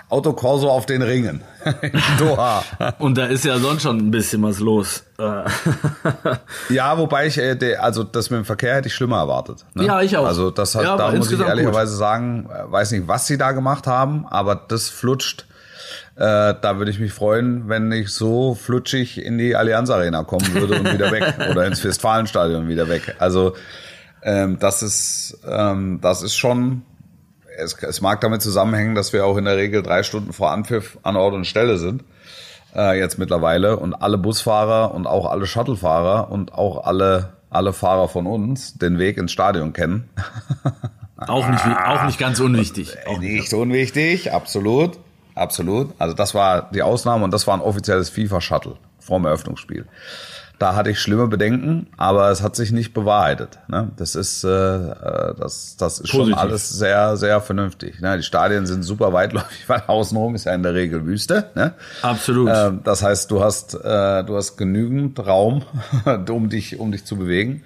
Autokorso 0.08 0.68
auf 0.70 0.86
den 0.86 1.02
Ringen 1.02 1.42
in 1.82 1.92
Doha. 2.18 2.64
Und 2.98 3.16
da 3.16 3.26
ist 3.26 3.44
ja 3.44 3.58
sonst 3.58 3.82
schon 3.82 3.98
ein 3.98 4.10
bisschen 4.10 4.42
was 4.42 4.58
los. 4.58 5.04
Äh, 5.18 5.44
Ja, 6.70 6.96
wobei 6.98 7.26
ich, 7.26 7.38
äh, 7.38 7.76
also 7.76 8.04
das 8.04 8.30
mit 8.30 8.38
dem 8.38 8.44
Verkehr 8.44 8.76
hätte 8.76 8.88
ich 8.88 8.94
schlimmer 8.94 9.18
erwartet. 9.18 9.64
Ne? 9.74 9.84
Ja, 9.84 10.00
ich 10.02 10.16
auch. 10.16 10.26
Also 10.26 10.50
das 10.50 10.74
hat, 10.74 10.84
Ja, 10.84 10.96
da 10.96 11.12
muss 11.12 11.30
ich 11.30 11.38
ehrlicherweise 11.38 11.94
sagen, 11.94 12.48
äh, 12.50 12.70
weiß 12.72 12.92
nicht, 12.92 13.06
was 13.06 13.26
sie 13.26 13.38
da 13.38 13.52
gemacht 13.52 13.86
haben, 13.86 14.26
aber 14.26 14.54
das 14.56 14.88
flutscht. 14.88 15.46
Äh, 16.18 16.54
da 16.60 16.78
würde 16.78 16.90
ich 16.90 16.98
mich 16.98 17.12
freuen, 17.12 17.68
wenn 17.68 17.92
ich 17.92 18.10
so 18.10 18.54
flutschig 18.54 19.24
in 19.24 19.38
die 19.38 19.54
Allianz 19.54 19.88
Arena 19.88 20.24
kommen 20.24 20.52
würde 20.52 20.80
und 20.80 20.92
wieder 20.92 21.12
weg 21.12 21.34
oder 21.50 21.66
ins 21.66 21.84
Westfalenstadion 21.84 22.68
wieder 22.68 22.88
weg. 22.88 23.14
Also 23.18 23.54
ähm, 24.22 24.58
das 24.58 24.82
ist, 24.82 25.38
ähm, 25.48 26.00
das 26.02 26.22
ist 26.22 26.36
schon. 26.36 26.82
Es, 27.56 27.74
es 27.82 28.00
mag 28.00 28.20
damit 28.20 28.42
zusammenhängen, 28.42 28.94
dass 28.94 29.12
wir 29.12 29.24
auch 29.24 29.36
in 29.36 29.44
der 29.44 29.56
Regel 29.56 29.82
drei 29.82 30.02
Stunden 30.02 30.32
vor 30.32 30.52
Anpfiff 30.52 30.98
an 31.02 31.16
Ort 31.16 31.34
und 31.34 31.44
Stelle 31.44 31.76
sind 31.78 32.04
äh, 32.74 32.98
jetzt 32.98 33.18
mittlerweile 33.18 33.76
und 33.76 33.94
alle 33.94 34.18
Busfahrer 34.18 34.94
und 34.94 35.06
auch 35.06 35.30
alle 35.30 35.46
Shuttlefahrer 35.46 36.30
und 36.30 36.52
auch 36.54 36.84
alle 36.84 37.36
alle 37.50 37.72
Fahrer 37.72 38.08
von 38.08 38.26
uns 38.26 38.74
den 38.74 38.98
Weg 38.98 39.16
ins 39.16 39.32
Stadion 39.32 39.72
kennen. 39.72 40.10
auch, 41.16 41.48
nicht, 41.48 41.64
auch 41.64 42.04
nicht 42.04 42.18
ganz 42.18 42.40
unwichtig. 42.40 42.96
Auch 43.06 43.18
Nicht 43.18 43.54
unwichtig, 43.54 44.32
absolut, 44.32 44.98
absolut. 45.38 45.94
Also 45.98 46.14
das 46.14 46.34
war 46.34 46.70
die 46.70 46.82
Ausnahme 46.82 47.24
und 47.24 47.32
das 47.32 47.46
war 47.46 47.54
ein 47.54 47.60
offizielles 47.60 48.10
FIFA-Shuttle 48.10 48.76
vorm 49.08 49.24
Eröffnungsspiel. 49.24 49.86
Da 50.58 50.74
hatte 50.74 50.90
ich 50.90 50.98
schlimme 50.98 51.28
Bedenken, 51.28 51.86
aber 51.96 52.30
es 52.30 52.42
hat 52.42 52.56
sich 52.56 52.72
nicht 52.72 52.92
bewahrheitet. 52.92 53.60
Ne? 53.68 53.92
Das 53.96 54.16
ist, 54.16 54.42
äh, 54.42 54.48
äh, 54.48 55.34
das, 55.38 55.76
das 55.76 56.00
ist 56.00 56.08
schon 56.08 56.34
alles 56.34 56.68
sehr, 56.68 57.16
sehr 57.16 57.40
vernünftig. 57.40 58.00
Ne? 58.00 58.16
Die 58.16 58.24
Stadien 58.24 58.66
sind 58.66 58.82
super 58.82 59.12
weitläufig, 59.12 59.64
weil 59.68 59.84
außenrum 59.86 60.34
ist 60.34 60.46
ja 60.46 60.54
in 60.54 60.64
der 60.64 60.74
Regel 60.74 61.06
Wüste. 61.06 61.50
Ne? 61.54 61.74
Absolut. 62.02 62.50
Ähm, 62.52 62.80
das 62.82 63.04
heißt, 63.04 63.30
du 63.30 63.40
hast, 63.40 63.74
äh, 63.74 64.24
du 64.24 64.36
hast 64.36 64.56
genügend 64.56 65.24
Raum, 65.24 65.62
um 66.28 66.48
dich, 66.48 66.80
um 66.80 66.90
dich 66.90 67.04
zu 67.04 67.16
bewegen. 67.16 67.62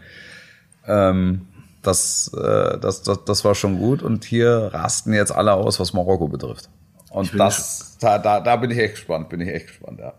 Ähm, 0.87 1.47
das, 1.81 2.31
äh, 2.37 2.79
das, 2.79 3.03
das, 3.03 3.25
das 3.25 3.45
war 3.45 3.55
schon 3.55 3.79
gut. 3.79 4.03
Und 4.03 4.25
hier 4.25 4.71
rasten 4.75 5.15
jetzt 5.15 5.33
alle 5.33 5.55
aus, 5.55 5.81
was 5.81 5.95
Marokko 5.95 6.29
betrifft. 6.29 6.69
Und 7.13 7.39
das, 7.39 7.97
da, 8.01 8.19
da, 8.19 8.41
da 8.41 8.57
bin 8.57 8.71
ich 8.71 8.79
echt 8.79 8.95
gespannt, 8.95 9.29
bin 9.29 9.41
ich 9.41 9.49
echt 9.49 9.67
gespannt, 9.69 10.01
ja. 10.01 10.15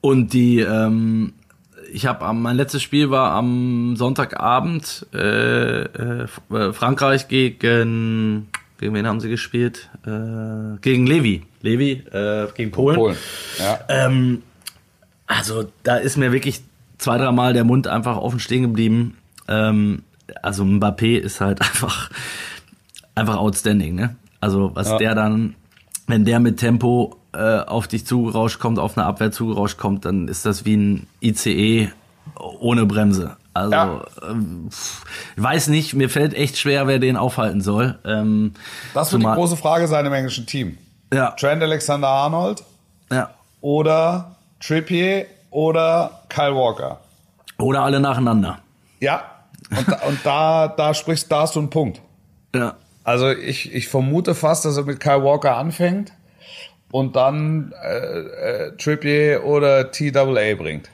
Und 0.00 0.32
die, 0.32 0.60
ähm, 0.60 1.32
ich 1.92 2.06
habe 2.06 2.32
mein 2.34 2.56
letztes 2.56 2.82
Spiel 2.82 3.10
war 3.10 3.32
am 3.32 3.96
Sonntagabend 3.96 5.06
äh, 5.14 5.82
äh, 5.82 6.26
Frankreich 6.72 7.28
gegen 7.28 8.48
gegen 8.78 8.94
wen 8.94 9.06
haben 9.06 9.20
sie 9.20 9.28
gespielt? 9.30 9.88
Äh, 10.04 10.78
gegen 10.82 11.06
Levi. 11.06 11.42
Levi 11.62 11.92
äh, 12.12 12.48
gegen 12.54 12.70
Polen. 12.70 12.96
Polen. 12.96 13.16
Ja. 13.58 13.80
Ähm, 13.88 14.42
also 15.26 15.70
da 15.84 15.96
ist 15.96 16.16
mir 16.16 16.32
wirklich 16.32 16.62
zwei, 16.98 17.16
dreimal 17.16 17.52
der 17.54 17.64
Mund 17.64 17.86
einfach 17.86 18.16
offen 18.16 18.40
stehen 18.40 18.62
geblieben. 18.62 19.16
Ähm, 19.48 20.02
also 20.42 20.64
Mbappé 20.64 21.16
ist 21.18 21.40
halt 21.40 21.60
einfach, 21.62 22.10
einfach 23.14 23.36
outstanding, 23.36 23.94
ne? 23.94 24.16
Also 24.40 24.72
was 24.74 24.88
Ja. 24.90 24.98
der 24.98 25.14
dann, 25.14 25.54
wenn 26.06 26.24
der 26.24 26.40
mit 26.40 26.58
Tempo 26.58 27.16
äh, 27.32 27.58
auf 27.60 27.88
dich 27.88 28.06
zugerauscht 28.06 28.58
kommt, 28.60 28.78
auf 28.78 28.96
eine 28.96 29.06
Abwehr 29.06 29.32
zugerauscht 29.32 29.78
kommt, 29.78 30.04
dann 30.04 30.28
ist 30.28 30.46
das 30.46 30.64
wie 30.64 30.76
ein 30.76 31.06
ICE 31.22 31.90
ohne 32.60 32.86
Bremse. 32.86 33.36
Also 33.52 33.72
Ja. 33.72 34.04
ähm, 34.28 34.68
weiß 35.36 35.68
nicht, 35.68 35.94
mir 35.94 36.10
fällt 36.10 36.34
echt 36.34 36.58
schwer, 36.58 36.86
wer 36.86 36.98
den 36.98 37.16
aufhalten 37.16 37.60
soll. 37.60 37.98
Ähm, 38.04 38.54
Das 38.94 39.12
wird 39.12 39.22
die 39.22 39.26
große 39.26 39.56
Frage 39.56 39.86
sein 39.86 40.04
im 40.06 40.12
englischen 40.12 40.46
Team. 40.46 40.76
Ja, 41.12 41.30
Trent 41.32 41.62
Alexander-Arnold 41.62 42.64
ja. 43.12 43.30
oder 43.60 44.34
Trippier 44.60 45.26
oder 45.50 46.22
Kyle 46.28 46.54
Walker. 46.54 46.98
Oder 47.58 47.82
alle 47.82 48.00
nacheinander. 48.00 48.58
Ja. 49.00 49.22
Und, 49.76 49.88
da, 49.88 49.96
und 50.06 50.18
da, 50.24 50.68
da 50.68 50.92
sprichst, 50.94 51.30
da 51.30 51.42
hast 51.42 51.54
du 51.54 51.60
einen 51.60 51.70
Punkt. 51.70 52.00
Ja. 52.54 52.74
Also 53.04 53.30
ich, 53.30 53.72
ich 53.72 53.88
vermute 53.88 54.34
fast, 54.34 54.64
dass 54.64 54.76
er 54.76 54.84
mit 54.84 54.98
Kyle 54.98 55.22
Walker 55.22 55.56
anfängt 55.56 56.12
und 56.90 57.16
dann 57.16 57.72
äh, 57.84 57.96
äh, 58.68 58.76
Trippier 58.76 59.44
oder 59.44 59.90
TAA 59.90 60.54
bringt. 60.54 60.88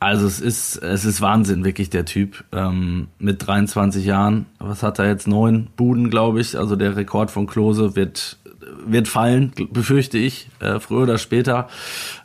Also 0.00 0.26
es 0.26 0.40
ist, 0.40 0.76
es 0.78 1.04
ist 1.04 1.20
Wahnsinn, 1.20 1.64
wirklich 1.64 1.88
der 1.88 2.04
Typ. 2.04 2.42
Ähm, 2.52 3.06
mit 3.20 3.46
23 3.46 4.04
Jahren, 4.04 4.46
was 4.58 4.82
hat 4.82 4.98
er 4.98 5.06
jetzt? 5.06 5.28
Neun 5.28 5.68
Buden, 5.76 6.10
glaube 6.10 6.40
ich. 6.40 6.58
Also 6.58 6.74
der 6.74 6.96
Rekord 6.96 7.30
von 7.30 7.46
Klose 7.46 7.94
wird, 7.94 8.36
wird 8.84 9.06
fallen, 9.06 9.52
befürchte 9.70 10.18
ich, 10.18 10.48
äh, 10.58 10.80
früher 10.80 11.04
oder 11.04 11.18
später, 11.18 11.68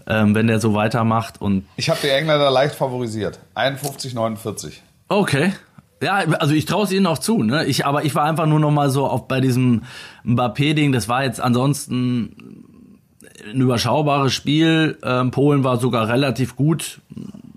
ähm, 0.08 0.34
wenn 0.34 0.48
der 0.48 0.60
so 0.60 0.74
weitermacht. 0.74 1.40
Und 1.40 1.66
Ich 1.76 1.92
habe 1.92 2.00
die 2.02 2.10
Engländer 2.10 2.50
leicht 2.50 2.74
favorisiert. 2.74 3.38
51, 3.54 4.16
49. 4.16 4.82
okay. 5.10 5.54
Ja, 6.02 6.18
also 6.40 6.54
ich 6.54 6.66
traue 6.66 6.84
es 6.84 6.92
ihnen 6.92 7.08
auch 7.08 7.18
zu, 7.18 7.42
ne? 7.42 7.66
Ich, 7.66 7.86
aber 7.86 8.06
ich 8.06 8.14
war 8.14 8.24
einfach 8.26 8.46
nur 8.46 8.60
noch 8.60 8.72
mal 8.72 8.90
so 8.90 9.08
auf 9.08 9.28
bei 9.28 9.42
diesem 9.42 9.82
Mbappé-Ding. 10.24 10.92
Das 10.92 11.10
war 11.10 11.24
jetzt 11.24 11.42
ansonsten 11.42 12.66
ein 13.54 13.62
überschaubares 13.62 14.34
Spiel. 14.34 14.98
Ähm, 15.04 15.32
Polen 15.32 15.64
war 15.64 15.78
sogar 15.78 16.08
relativ 16.08 16.56
gut. 16.56 17.02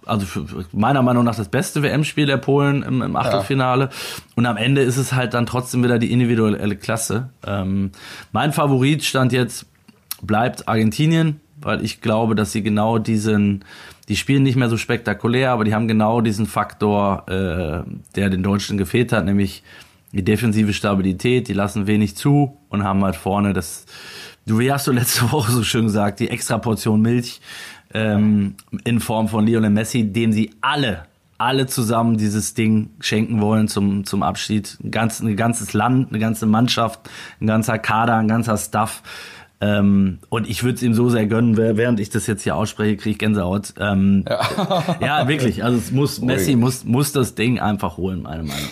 Also 0.07 0.27
für, 0.27 0.47
meiner 0.73 1.03
Meinung 1.03 1.25
nach 1.25 1.37
das 1.37 1.49
beste 1.49 1.83
WM-Spiel 1.83 2.27
der 2.27 2.39
Polen 2.39 2.83
im, 2.83 3.03
im 3.03 3.17
Achtelfinale. 3.17 3.91
Und 4.37 4.47
am 4.47 4.57
Ende 4.57 4.83
ist 4.83 4.97
es 4.97 5.13
halt 5.13 5.35
dann 5.35 5.47
trotzdem 5.47 5.85
wieder 5.85 5.99
die 5.99 6.11
individuelle 6.11 6.77
Klasse. 6.77 7.31
Ähm, 7.47 7.91
mein 8.33 8.53
Favorit 8.53 9.05
stand 9.05 9.33
jetzt, 9.33 9.67
bleibt 10.23 10.67
Argentinien. 10.69 11.41
Weil 11.61 11.85
ich 11.85 12.01
glaube, 12.01 12.35
dass 12.35 12.53
sie 12.53 12.63
genau 12.63 12.99
diesen, 12.99 13.65
die 14.09 14.17
spielen 14.17 14.43
nicht 14.43 14.57
mehr 14.57 14.69
so 14.69 14.77
spektakulär, 14.77 15.53
aber 15.53 15.65
die 15.65 15.75
haben 15.75 15.89
genau 15.89 16.21
diesen 16.21 16.47
Faktor, 16.47 17.29
äh, 17.29 17.83
der 18.17 18.31
den 18.31 18.43
Deutschen 18.43 18.79
gefehlt 18.79 19.13
hat, 19.13 19.25
nämlich 19.25 19.63
die 20.13 20.25
defensive 20.25 20.73
Stabilität, 20.73 21.49
die 21.49 21.53
lassen 21.53 21.87
wenig 21.87 22.17
zu 22.17 22.57
und 22.69 22.85
haben 22.85 23.05
halt 23.05 23.17
vorne 23.17 23.53
das, 23.53 23.87
du, 24.47 24.59
wie 24.59 24.73
hast 24.73 24.87
du 24.87 24.93
letzte 24.93 25.31
Woche 25.33 25.53
so 25.53 25.63
schön 25.63 25.85
gesagt, 25.85 26.21
die 26.21 26.31
extra 26.31 26.59
Portion 26.59 27.01
Milch 27.01 27.41
ähm, 27.93 28.55
in 28.85 29.01
Form 29.01 29.29
von 29.29 29.47
Lionel 29.47 29.71
Messi, 29.71 30.13
dem 30.13 30.33
sie 30.33 30.51
alle 30.61 31.05
alle 31.41 31.67
zusammen 31.67 32.19
dieses 32.19 32.53
Ding 32.53 32.91
schenken 33.01 33.41
wollen 33.41 33.67
zum, 33.67 34.05
zum 34.05 34.23
Abschied. 34.23 34.77
Ein, 34.85 34.91
ganz, 34.91 35.21
ein 35.21 35.37
ganzes 35.37 35.73
Land, 35.73 36.11
eine 36.11 36.19
ganze 36.19 36.45
Mannschaft, 36.45 37.01
ein 37.41 37.47
ganzer 37.47 37.79
Kader, 37.79 38.17
ein 38.17 38.29
ganzer 38.29 38.59
Staff. 38.59 39.03
Ähm, 39.63 40.21
und 40.31 40.49
ich 40.49 40.63
würde 40.63 40.77
es 40.77 40.83
ihm 40.83 40.95
so 40.95 41.11
sehr 41.11 41.27
gönnen, 41.27 41.57
während 41.57 42.01
ich 42.01 42.09
das 42.09 42.27
jetzt 42.27 42.43
hier 42.43 42.57
ausspreche, 42.57 42.97
kriege 42.97 43.11
ich 43.11 43.19
Gänsehaut. 43.19 43.75
Ähm, 43.79 44.25
ja. 44.29 44.97
ja. 45.01 45.29
wirklich. 45.29 45.63
Also 45.63 45.79
es 45.79 45.91
muss, 45.91 46.21
Messi 46.21 46.57
muss, 46.57 46.85
muss 46.85 47.13
das 47.13 47.35
Ding 47.35 47.61
einfach 47.61 47.99
holen, 47.99 48.23
meine 48.23 48.45
Meinung. 48.45 48.71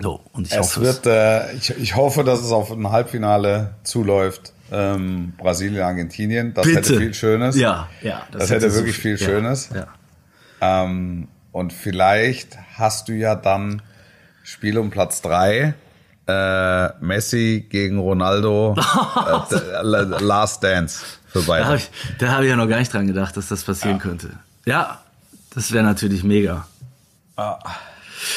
So, 0.00 0.20
und 0.32 0.46
ich 0.46 0.52
es 0.52 0.58
hoffe 0.58 0.80
wird, 0.82 1.06
äh, 1.06 1.52
ich, 1.54 1.70
ich 1.76 1.96
hoffe, 1.96 2.24
dass 2.24 2.40
es 2.40 2.52
auf 2.52 2.70
ein 2.70 2.90
Halbfinale 2.90 3.74
zuläuft. 3.82 4.52
Ähm, 4.70 5.34
Brasilien, 5.36 5.82
Argentinien. 5.82 6.54
Das 6.54 6.64
Bitte. 6.64 6.78
hätte 6.78 6.98
viel 6.98 7.14
Schönes. 7.14 7.56
Ja, 7.56 7.88
ja. 8.02 8.22
Das, 8.30 8.42
das 8.42 8.50
hätte, 8.50 8.66
hätte, 8.66 8.74
wirklich 8.76 8.96
so 8.96 9.02
viel, 9.02 9.18
viel 9.18 9.26
Schönes. 9.26 9.68
Ja, 9.74 9.86
ja. 10.60 10.84
Ähm, 10.84 11.28
und 11.50 11.72
vielleicht 11.72 12.56
hast 12.76 13.08
du 13.08 13.12
ja 13.12 13.34
dann 13.34 13.82
Spiel 14.42 14.78
um 14.78 14.90
Platz 14.90 15.22
drei. 15.22 15.74
Äh, 16.26 16.88
Messi 17.00 17.66
gegen 17.68 17.98
Ronaldo. 17.98 18.76
äh, 19.50 19.82
Last 19.82 20.62
Dance 20.62 21.04
für 21.26 21.42
beide. 21.42 21.62
Da 21.62 21.68
habe 21.68 21.76
ich, 21.76 21.90
hab 22.28 22.42
ich 22.42 22.48
ja 22.48 22.56
noch 22.56 22.68
gar 22.68 22.78
nicht 22.78 22.92
dran 22.92 23.06
gedacht, 23.06 23.36
dass 23.36 23.48
das 23.48 23.64
passieren 23.64 23.96
ja. 23.96 24.02
könnte. 24.02 24.30
Ja, 24.64 25.00
das 25.54 25.72
wäre 25.72 25.84
natürlich 25.84 26.22
mega. 26.22 26.66
Ah. 27.36 27.58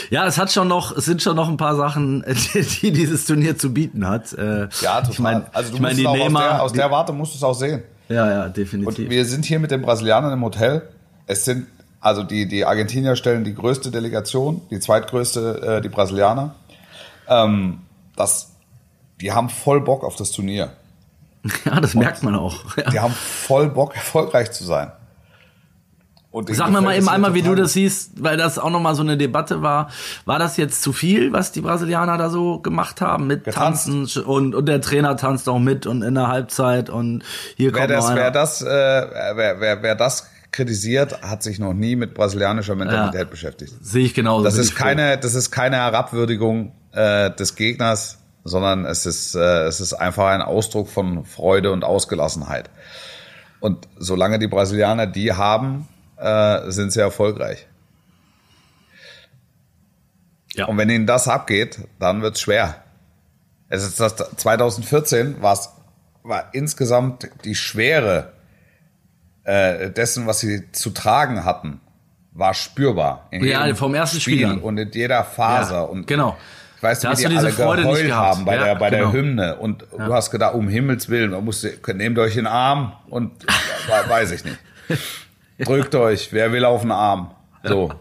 Ja, 0.10 0.26
es 0.26 0.40
hat 0.40 0.52
schon 0.52 0.68
noch, 0.68 0.96
es 0.98 1.06
sind 1.06 1.22
schon 1.22 1.36
noch 1.36 1.48
ein 1.48 1.58
paar 1.58 1.76
Sachen, 1.76 2.24
die, 2.54 2.62
die 2.62 2.92
dieses 2.92 3.26
Turnier 3.26 3.58
zu 3.58 3.72
bieten 3.72 4.08
hat. 4.08 4.34
Äh, 4.34 4.68
ja, 4.82 5.02
total. 5.02 5.12
Ich 5.12 5.20
mein, 5.20 5.46
also 5.54 5.70
du 5.70 5.76
ich 5.76 5.82
mein, 5.82 5.96
die 5.96 6.04
Neymar, 6.04 6.26
aus, 6.26 6.32
der, 6.32 6.64
aus 6.64 6.74
der 6.74 6.92
Warte 6.92 7.14
musst 7.14 7.34
du 7.34 7.38
es 7.38 7.44
auch 7.44 7.54
sehen. 7.54 7.84
Ja, 8.10 8.30
ja, 8.30 8.50
definitiv. 8.50 9.00
Und 9.00 9.10
wir 9.10 9.26
sind 9.26 9.46
hier 9.46 9.60
mit 9.60 9.72
den 9.72 9.82
Brasilianern 9.82 10.34
im 10.34 10.44
Hotel. 10.44 10.84
Es 11.28 11.46
sind 11.46 11.68
also 12.06 12.22
die, 12.22 12.48
die 12.48 12.66
Argentinier 12.66 13.16
stellen 13.16 13.44
die 13.44 13.56
größte 13.56 13.90
Delegation, 13.90 14.62
die 14.70 14.80
zweitgrößte, 14.80 15.78
äh, 15.78 15.82
die 15.82 15.90
Brasilianer. 15.90 16.54
Ähm, 17.28 17.82
das, 18.16 18.54
die 19.22 19.32
haben 19.32 19.50
voll 19.50 19.82
Bock 19.82 20.04
auf 20.04 20.16
das 20.16 20.32
Turnier. 20.32 20.72
Ja, 21.64 21.80
das 21.80 21.94
Und 21.94 22.02
merkt 22.02 22.24
man 22.24 22.36
auch. 22.36 22.76
Ja. 22.76 22.90
Die 22.90 23.00
haben 23.00 23.14
voll 23.14 23.70
Bock, 23.70 23.96
erfolgreich 23.96 24.52
zu 24.52 24.64
sein. 24.64 24.92
Sag 26.50 26.70
mir 26.70 26.82
mal 26.82 26.98
eben 26.98 27.08
einmal, 27.08 27.34
wie 27.34 27.42
du 27.42 27.56
das 27.56 27.74
siehst, 27.74 28.22
weil 28.22 28.36
das 28.36 28.60
auch 28.60 28.70
nochmal 28.70 28.94
so 28.94 29.04
eine 29.04 29.16
Debatte 29.16 29.62
war. 29.62 29.90
War 30.26 30.38
das 30.38 30.58
jetzt 30.58 30.82
zu 30.82 30.92
viel, 30.92 31.32
was 31.32 31.54
die 31.54 31.62
Brasilianer 31.62 32.18
da 32.18 32.30
so 32.30 32.60
gemacht 32.60 33.00
haben 33.00 33.28
mit 33.28 33.46
Getanzt. 33.46 33.86
Tanzen 33.86 34.24
und, 34.24 34.54
und 34.54 34.66
der 34.66 34.82
Trainer 34.82 35.16
tanzt 35.16 35.48
auch 35.48 35.60
mit 35.60 35.86
und 35.86 36.02
in 36.02 36.16
der 36.16 36.28
Halbzeit 36.28 36.90
und 36.90 37.24
hier 37.56 37.74
wer 37.74 37.88
kommt 37.88 37.92
das, 37.92 38.16
Wer 38.16 38.32
das, 38.32 38.62
äh, 38.62 38.66
wer, 38.66 39.62
wer, 39.62 39.82
wer 39.82 39.96
das 39.96 40.28
kritisiert, 40.56 41.22
hat 41.22 41.44
sich 41.44 41.60
noch 41.60 41.74
nie 41.74 41.96
mit 41.96 42.14
brasilianischer 42.14 42.76
Mentalität 42.76 43.22
ja, 43.22 43.26
beschäftigt. 43.26 43.74
Sehe 43.82 44.06
ich 44.06 44.14
genauso. 44.14 44.44
Das 44.44 44.58
ist 44.58 44.76
keine, 44.76 45.18
das 45.18 45.36
ist 45.36 45.52
keine 45.52 45.76
Herabwürdigung 45.76 46.72
äh, 46.94 47.30
des 47.32 47.56
Gegners, 47.56 48.20
sondern 48.44 48.86
es 48.86 49.06
ist, 49.06 49.36
äh, 49.36 49.66
es 49.66 49.82
ist 49.82 49.94
einfach 49.94 50.28
ein 50.28 50.42
Ausdruck 50.42 50.90
von 50.90 51.26
Freude 51.26 51.72
und 51.72 51.84
Ausgelassenheit. 51.84 52.70
Und 53.60 53.88
solange 53.98 54.40
die 54.40 54.48
Brasilianer 54.48 55.08
die 55.08 55.34
haben, 55.34 55.88
äh, 56.18 56.72
sind 56.72 56.92
sie 56.92 57.02
erfolgreich. 57.02 57.68
Ja. 60.54 60.68
Und 60.68 60.78
wenn 60.78 60.90
ihnen 60.90 61.06
das 61.06 61.28
abgeht, 61.28 61.80
dann 62.00 62.22
wird's 62.22 62.40
schwer. 62.40 62.84
Es 63.68 63.84
ist 63.84 64.00
das 64.00 64.16
2014 64.16 65.42
war's, 65.42 65.74
war 66.24 66.50
insgesamt 66.54 67.30
die 67.44 67.56
Schwere 67.56 68.35
äh, 69.46 69.90
dessen, 69.92 70.28
was 70.28 70.40
sie 70.40 70.72
zu 70.72 70.90
tragen 70.90 71.46
hatten, 71.46 71.80
war 72.34 72.54
spürbar. 72.54 73.28
In 73.32 73.44
ja, 73.46 73.74
vom 73.76 73.96
ersten 73.96 74.20
Spiel 74.20 74.46
an. 74.46 74.60
und 74.60 74.78
in 74.78 74.92
jeder 74.92 75.24
Faser. 75.24 75.76
Ja, 75.76 75.82
und 75.84 76.08
genau. 76.08 76.38
Ich 76.78 76.84
weiß 76.84 77.04
nicht, 77.04 77.20
wie 77.24 77.30
die 77.30 77.38
alle 77.38 77.52
Freude 77.52 77.84
geheult 77.84 78.12
haben 78.12 78.46
bei, 78.46 78.56
ja, 78.56 78.64
der, 78.66 78.76
bei 78.76 78.90
genau. 78.90 79.12
der 79.12 79.14
Hymne. 79.14 79.56
Und 79.56 79.86
ja. 79.98 80.06
du 80.06 80.14
hast 80.14 80.30
gedacht, 80.30 80.54
um 80.54 80.68
Himmels 80.68 81.10
Willen, 81.10 81.32
man 81.32 81.46
muss, 81.46 81.66
nehmt 81.94 82.20
euch 82.20 82.34
in 82.34 82.44
den 82.44 82.48
Arm 82.48 82.94
und 83.08 83.32
weiß 84.08 84.32
ich 84.32 84.44
nicht. 84.44 84.58
Drückt 85.60 85.96
euch, 85.96 86.34
wer 86.34 86.52
will 86.52 86.66
auf 86.66 86.82
den 86.82 86.92
Arm? 86.92 87.32
So. 87.64 87.94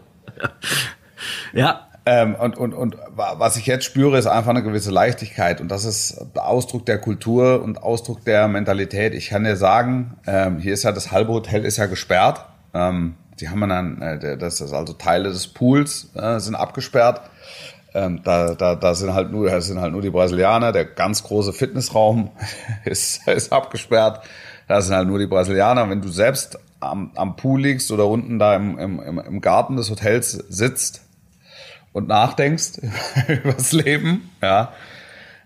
Ja, 1.53 1.84
ähm, 2.07 2.35
und, 2.35 2.55
und, 2.57 2.73
und 2.73 2.97
was 3.15 3.57
ich 3.57 3.65
jetzt 3.65 3.85
spüre, 3.85 4.17
ist 4.17 4.27
einfach 4.27 4.51
eine 4.51 4.61
gewisse 4.61 4.91
Leichtigkeit. 4.91 5.59
Und 5.59 5.69
das 5.69 5.85
ist 5.85 6.23
Ausdruck 6.35 6.85
der 6.85 6.99
Kultur 6.99 7.63
und 7.63 7.81
Ausdruck 7.81 8.23
der 8.25 8.47
Mentalität. 8.47 9.15
Ich 9.15 9.29
kann 9.29 9.43
dir 9.43 9.55
sagen, 9.55 10.15
ähm, 10.27 10.59
hier 10.59 10.73
ist 10.73 10.83
ja 10.83 10.91
das 10.91 11.11
halbe 11.11 11.33
Hotel 11.33 11.65
ist 11.65 11.77
ja 11.77 11.87
gesperrt. 11.87 12.45
Ähm, 12.75 13.15
die 13.39 13.49
haben 13.49 13.67
dann, 13.67 14.01
äh, 14.03 14.37
das 14.37 14.61
ist 14.61 14.71
also 14.71 14.93
Teile 14.93 15.29
des 15.29 15.47
Pools 15.47 16.11
äh, 16.15 16.39
sind 16.39 16.53
abgesperrt. 16.53 17.21
Ähm, 17.95 18.21
da, 18.23 18.53
da, 18.53 18.75
da 18.75 18.93
sind 18.93 19.13
halt 19.13 19.31
nur, 19.31 19.49
da 19.49 19.59
sind 19.61 19.81
halt 19.81 19.91
nur 19.91 20.03
die 20.03 20.11
Brasilianer. 20.11 20.71
Der 20.71 20.85
ganz 20.85 21.23
große 21.23 21.53
Fitnessraum 21.53 22.29
ist, 22.85 23.27
ist 23.27 23.51
abgesperrt. 23.51 24.23
Da 24.67 24.81
sind 24.81 24.95
halt 24.95 25.07
nur 25.07 25.17
die 25.17 25.27
Brasilianer. 25.27 25.89
Wenn 25.89 26.01
du 26.01 26.09
selbst 26.09 26.59
am, 26.79 27.11
am 27.15 27.35
Pool 27.35 27.61
liegst 27.61 27.91
oder 27.91 28.07
unten 28.07 28.37
da 28.37 28.55
im, 28.55 28.77
im, 28.77 29.19
im 29.19 29.41
Garten 29.41 29.75
des 29.75 29.89
Hotels 29.89 30.31
sitzt, 30.31 31.04
und 31.95 32.09
nachdenkst 32.09 32.81
über 33.29 33.53
das 33.53 33.71
Leben, 33.71 34.29
ja, 34.41 34.73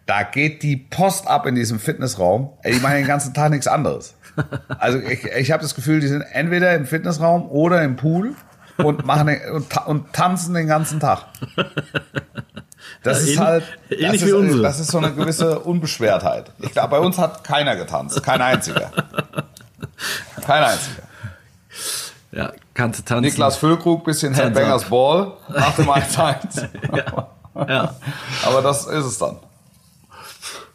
da 0.08 0.24
geht 0.24 0.64
die 0.64 0.78
Post 0.78 1.28
ab 1.28 1.46
in 1.46 1.54
diesem 1.54 1.80
Fitnessraum. 1.80 2.50
Die 2.66 2.80
machen 2.80 2.96
den 2.96 3.06
ganzen 3.06 3.36
Tag 3.36 3.52
nichts 3.52 3.68
anderes. 3.68 4.16
Also 4.80 4.98
ich, 4.98 5.26
ich 5.26 5.52
habe 5.52 5.62
das 5.62 5.76
Gefühl, 5.76 6.00
die 6.00 6.08
sind 6.08 6.24
entweder 6.32 6.74
im 6.74 6.88
Fitnessraum 6.88 7.48
oder 7.50 7.84
im 7.84 7.98
Pool 7.98 8.34
und 8.78 9.06
machen 9.06 9.28
den, 9.28 9.52
und, 9.52 9.78
und, 9.86 10.14
tanzen 10.14 10.56
den 10.56 10.66
ganzen 10.66 11.00
Tag. 11.00 11.26
Das 13.04 13.26
ja, 13.26 13.32
ist 13.32 13.40
halt 13.40 13.64
das 13.90 14.22
ist, 14.22 14.64
das 14.64 14.80
ist 14.80 14.92
so 14.92 14.98
eine 14.98 15.14
gewisse 15.14 15.60
Unbeschwertheit. 15.60 16.52
Ich 16.60 16.72
glaube, 16.72 16.90
bei 16.90 17.00
uns 17.00 17.20
hat 17.20 17.44
keiner 17.44 17.76
getanzt, 17.76 18.24
kein 18.24 18.42
einziger. 18.42 18.92
Kein 20.46 20.64
einziger. 20.64 21.04
Ja, 22.32 22.52
kannst 22.74 23.00
du 23.00 23.04
tanzen. 23.04 23.26
Niklas 23.26 23.58
Füllkrug, 23.58 24.04
bisschen 24.04 24.34
Headbangers 24.34 24.86
Ball 24.86 25.34
nach 25.50 25.76
dem 25.76 25.90
1 25.90 26.16
ja. 26.16 27.28
ja. 27.68 27.96
Aber 28.46 28.62
das 28.62 28.86
ist 28.86 29.06
es 29.06 29.18
dann. 29.18 29.38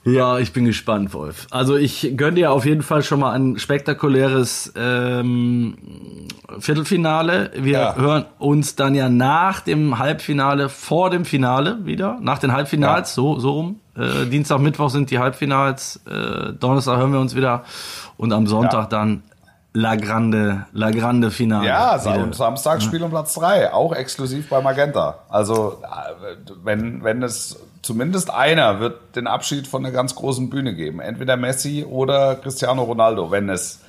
Ja, 0.06 0.38
ich 0.38 0.52
bin 0.52 0.66
gespannt, 0.66 1.14
Wolf. 1.14 1.46
Also 1.50 1.76
ich 1.76 2.12
gönne 2.16 2.34
dir 2.34 2.52
auf 2.52 2.66
jeden 2.66 2.82
Fall 2.82 3.02
schon 3.02 3.20
mal 3.20 3.32
ein 3.32 3.58
spektakuläres 3.58 4.72
ähm, 4.76 5.78
Viertelfinale. 6.58 7.52
Wir 7.56 7.78
ja. 7.78 7.96
hören 7.96 8.26
uns 8.38 8.76
dann 8.76 8.94
ja 8.94 9.08
nach 9.08 9.60
dem 9.60 9.98
Halbfinale, 9.98 10.68
vor 10.68 11.08
dem 11.08 11.24
Finale 11.24 11.78
wieder, 11.86 12.18
nach 12.20 12.38
den 12.38 12.52
Halbfinals, 12.52 13.10
ja. 13.10 13.14
so, 13.14 13.38
so 13.38 13.52
rum. 13.52 13.80
Äh, 13.96 14.26
Dienstag, 14.26 14.60
Mittwoch 14.60 14.90
sind 14.90 15.10
die 15.10 15.20
Halbfinals, 15.20 16.02
äh, 16.06 16.52
Donnerstag 16.52 16.98
hören 16.98 17.12
wir 17.12 17.20
uns 17.20 17.34
wieder 17.34 17.64
und 18.18 18.32
am 18.32 18.46
Sonntag 18.46 18.82
ja. 18.82 18.86
dann 18.86 19.22
La 19.76 19.96
Grande, 19.96 20.66
La 20.72 20.92
Grande 20.92 21.32
Finale. 21.32 21.66
Ja, 21.66 21.96
und 21.96 22.34
Samstag 22.36 22.80
Spiel 22.80 23.02
um 23.02 23.10
Platz 23.10 23.34
drei, 23.34 23.72
auch 23.72 23.92
exklusiv 23.92 24.48
bei 24.48 24.60
Magenta. 24.62 25.18
Also 25.28 25.82
äh, 25.82 26.36
wenn, 26.62 27.02
wenn 27.02 27.24
es 27.24 27.58
zumindest 27.82 28.30
einer 28.30 28.78
wird 28.78 29.16
den 29.16 29.26
Abschied 29.26 29.66
von 29.66 29.84
einer 29.84 29.92
ganz 29.92 30.14
großen 30.14 30.48
Bühne 30.48 30.74
geben. 30.74 31.00
Entweder 31.00 31.36
Messi 31.36 31.84
oder 31.84 32.36
Cristiano 32.36 32.84
Ronaldo, 32.84 33.32
wenn 33.32 33.48
es 33.48 33.80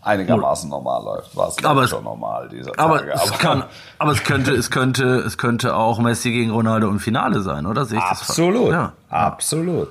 einigermaßen 0.00 0.70
normal 0.70 1.02
läuft. 1.04 1.36
War 1.36 1.48
es 1.48 1.64
aber 1.64 1.88
schon 1.88 2.04
normal 2.04 2.48
dieser 2.48 2.72
Tage. 2.72 3.12
Aber, 3.12 3.24
es 3.24 3.38
kann, 3.38 3.64
aber 3.98 4.12
es 4.12 4.22
könnte, 4.22 4.52
es 4.52 4.70
könnte, 4.70 5.18
es 5.18 5.38
könnte 5.38 5.74
auch 5.74 5.98
Messi 5.98 6.30
gegen 6.30 6.52
Ronaldo 6.52 6.88
im 6.88 7.00
Finale 7.00 7.40
sein, 7.40 7.66
oder? 7.66 7.84
Sehe 7.84 7.98
ich 7.98 8.04
absolut, 8.04 8.68
das 8.68 8.72
ja. 8.72 8.92
absolut. 9.10 9.88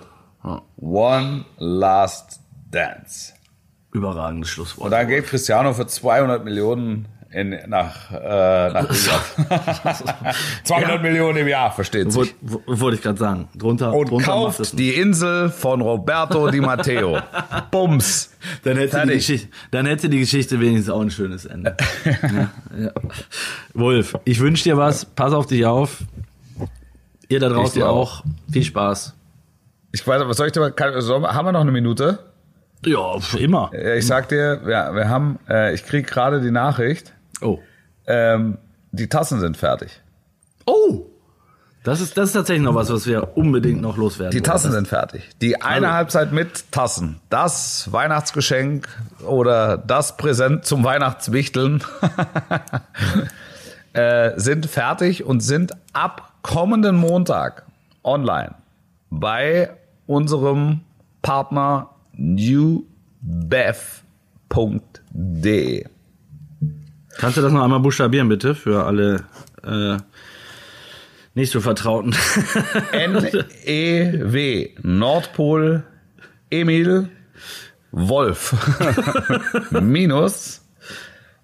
One 0.78 1.44
last 1.58 2.40
dance. 2.72 3.35
Überragendes 3.96 4.50
Schlusswort. 4.50 4.86
Und 4.86 4.91
dann 4.91 5.08
geht 5.08 5.26
Cristiano 5.26 5.74
für 5.74 5.88
200 5.88 6.43
Millionen 6.43 7.08
in, 7.32 7.58
nach, 7.68 8.12
äh, 8.12 8.70
nach 8.74 8.89
200 10.64 10.68
ja. 10.68 10.98
Millionen 11.02 11.38
im 11.39 11.48
Jahr, 11.48 11.72
versteht 11.72 12.12
sich. 12.12 12.36
Wollte 12.41 12.98
ich 12.98 13.02
gerade 13.02 13.18
sagen. 13.18 13.48
Drunter, 13.56 13.93
Und 13.93 14.10
drunter 14.10 14.26
kauft 14.26 14.78
die 14.78 14.91
Insel 14.96 15.50
von 15.50 15.82
Roberto 15.82 16.50
Di 16.50 16.60
Matteo. 16.60 17.20
Bums. 17.72 18.32
Dann 18.64 18.78
hätte, 18.78 19.02
die 19.06 19.14
Geschichte, 19.14 19.48
dann 19.72 19.86
hätte 19.86 20.10
die 20.10 20.20
Geschichte 20.20 20.60
wenigstens 20.60 20.89
auch 20.89 21.02
ein 21.02 21.10
schönes 21.12 21.46
Ende. 21.46 21.76
ja, 22.06 22.52
ja. 22.78 22.91
Wolf, 23.74 24.18
ich 24.26 24.39
wünsche 24.39 24.64
dir 24.66 24.78
was. 24.78 25.06
Pass 25.06 25.34
auf 25.34 25.46
dich 25.48 25.66
auf. 25.66 26.04
Ihr 27.30 27.39
da 27.39 27.48
draußen 27.50 27.82
auch. 27.84 28.24
Viel 28.52 28.64
Spaß. 28.64 29.14
Ich 29.93 30.06
weiß, 30.06 30.22
was 30.26 30.38
soll 30.38 30.48
ich 30.48 30.54
dir 30.54 30.60
mal, 30.60 30.74
haben 30.78 31.46
wir 31.46 31.52
noch 31.54 31.62
eine 31.62 31.72
Minute? 31.72 32.20
Ja, 32.86 33.18
immer. 33.38 33.72
Äh, 33.74 33.98
Ich 33.98 34.08
sag 34.08 34.30
dir, 34.30 34.62
wir, 34.64 34.92
wir 34.94 35.10
haben, 35.10 35.40
äh, 35.50 35.74
ich 35.74 35.86
krieg 35.86 36.08
gerade 36.08 36.42
die 36.42 36.52
Nachricht, 36.52 37.14
Oh. 37.42 37.60
ähm, 38.08 38.58
die 38.92 39.08
Tassen 39.10 39.40
sind 39.40 39.58
fertig. 39.58 40.02
Oh! 40.66 41.06
Das 41.84 42.02
ist, 42.02 42.18
das 42.18 42.30
ist 42.30 42.34
tatsächlich 42.34 42.64
noch 42.66 42.74
was, 42.74 42.92
was 42.92 43.06
wir 43.06 43.38
unbedingt 43.38 43.80
noch 43.80 43.96
loswerden 43.98 44.32
Die. 44.32 44.42
Tassen 44.42 44.72
sind 44.72 44.88
fertig. 44.88 45.30
Die 45.42 45.62
eine 45.62 45.88
Also- 45.88 45.98
Halbzeit 45.98 46.32
mit 46.32 46.72
Tassen. 46.72 47.20
Das 47.30 47.92
Weihnachtsgeschenk 47.92 48.88
oder 49.28 49.78
das 49.78 50.18
Präsent 50.18 50.66
zum 50.66 50.84
Weihnachtswichteln 50.84 51.84
äh, 53.94 54.32
sind 54.38 54.66
fertig 54.66 55.24
und 55.26 55.42
sind 55.42 55.74
ab 55.94 56.32
kommenden 56.42 56.96
Montag 56.96 57.64
online 58.04 58.56
bei 59.10 59.70
unserem 60.08 60.82
Partner 61.22 61.90
newbev.de. 62.18 63.86
Kannst 67.18 67.38
du 67.38 67.41
das 67.41 67.53
noch 67.53 67.63
einmal 67.63 67.80
buchstabieren, 67.80 68.28
bitte, 68.28 68.55
für 68.55 68.86
alle 68.86 69.24
äh, 69.63 69.97
nicht 71.34 71.51
so 71.51 71.61
Vertrauten? 71.61 72.16
N-E-W, 72.91 74.70
Nordpol, 74.82 75.84
Emil, 76.49 77.09
Wolf, 77.91 78.55
minus, 79.82 80.66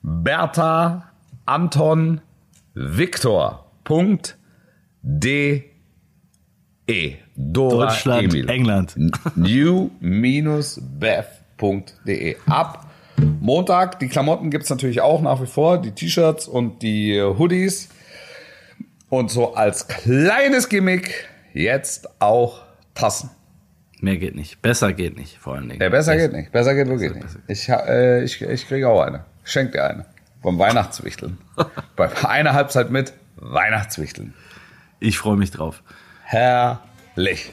Bertha, 0.01 1.11
Anton, 1.45 2.22
Viktor, 2.74 3.72
Punkt, 3.84 4.38
D, 5.01 5.70
E. 6.92 7.18
Dora 7.36 7.88
Deutschland, 7.88 8.34
Emil. 8.34 8.50
England. 8.50 8.96
new-bev.de. 9.36 9.96
Ab 12.48 12.88
Montag, 13.39 14.00
die 14.00 14.08
Klamotten 14.08 14.50
gibt's 14.50 14.70
natürlich 14.70 15.02
auch 15.02 15.22
nach 15.22 15.42
wie 15.42 15.48
vor, 15.48 15.82
die 15.82 15.92
T-Shirts 15.92 16.48
und 16.48 16.82
die 16.82 17.22
Hoodies. 17.22 17.89
Und 19.10 19.30
so 19.30 19.56
als 19.56 19.88
kleines 19.88 20.70
Gimmick 20.70 21.28
jetzt 21.54 22.10
auch 22.22 22.62
Tassen. 22.94 23.30
Mehr 24.00 24.18
geht 24.18 24.36
nicht. 24.36 24.62
Besser 24.62 24.94
geht 24.94 25.18
nicht, 25.18 25.38
vor 25.38 25.56
allen 25.56 25.70
Dingen. 25.70 25.82
Ja, 25.82 25.89
besser 25.89 26.18
geht 26.18 26.34
nicht. 26.34 26.52
Besser 26.52 26.74
geht 26.74 26.88
wirklich 26.88 27.14
nicht. 27.14 27.38
Ich, 27.48 27.70
äh, 27.70 28.24
ich, 28.24 28.42
ich 28.42 28.68
kriege 28.68 28.89
auch 28.89 29.02
eine. 29.02 29.26
Schenk 29.44 29.74
dir 29.74 29.84
eine. 29.84 30.06
Vom 30.42 30.58
Weihnachtswichteln. 30.58 31.38
Bei 31.96 32.10
einer 32.28 32.54
Halbzeit 32.54 32.89
mit 32.89 33.14
Weihnachtswichteln. 33.36 34.34
Ich 35.00 35.18
freue 35.20 35.38
mich 35.38 35.52
drauf. 35.52 35.84
Herrlich. 36.32 37.51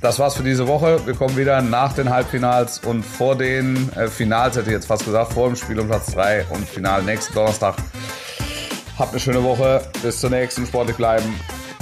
Das 0.00 0.18
war's 0.18 0.34
für 0.36 0.42
diese 0.42 0.66
Woche. 0.66 1.06
Wir 1.06 1.12
kommen 1.12 1.36
wieder 1.36 1.60
nach 1.60 1.92
den 1.92 2.08
Halbfinals 2.08 2.78
und 2.78 3.04
vor 3.04 3.36
den 3.36 3.92
äh, 3.92 4.08
Finals, 4.08 4.56
hätte 4.56 4.68
ich 4.68 4.72
jetzt 4.72 4.86
fast 4.86 5.04
gesagt, 5.04 5.34
vor 5.34 5.48
dem 5.48 5.56
Spiel 5.56 5.78
um 5.78 5.86
Platz 5.86 6.12
3 6.12 6.46
und 6.48 6.66
Final 6.66 7.02
nächsten 7.02 7.34
Donnerstag. 7.34 7.76
Habt 8.98 9.10
eine 9.10 9.20
schöne 9.20 9.44
Woche. 9.44 9.82
Bis 10.02 10.18
zur 10.18 10.30
nächsten. 10.30 10.66
Sportlich 10.66 10.96
bleiben. 10.96 11.38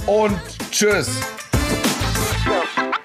Und 0.06 0.40
tschüss. 0.72 1.08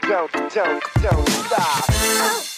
don't, 0.01 0.32
don't, 0.51 0.82
don't. 1.03 2.55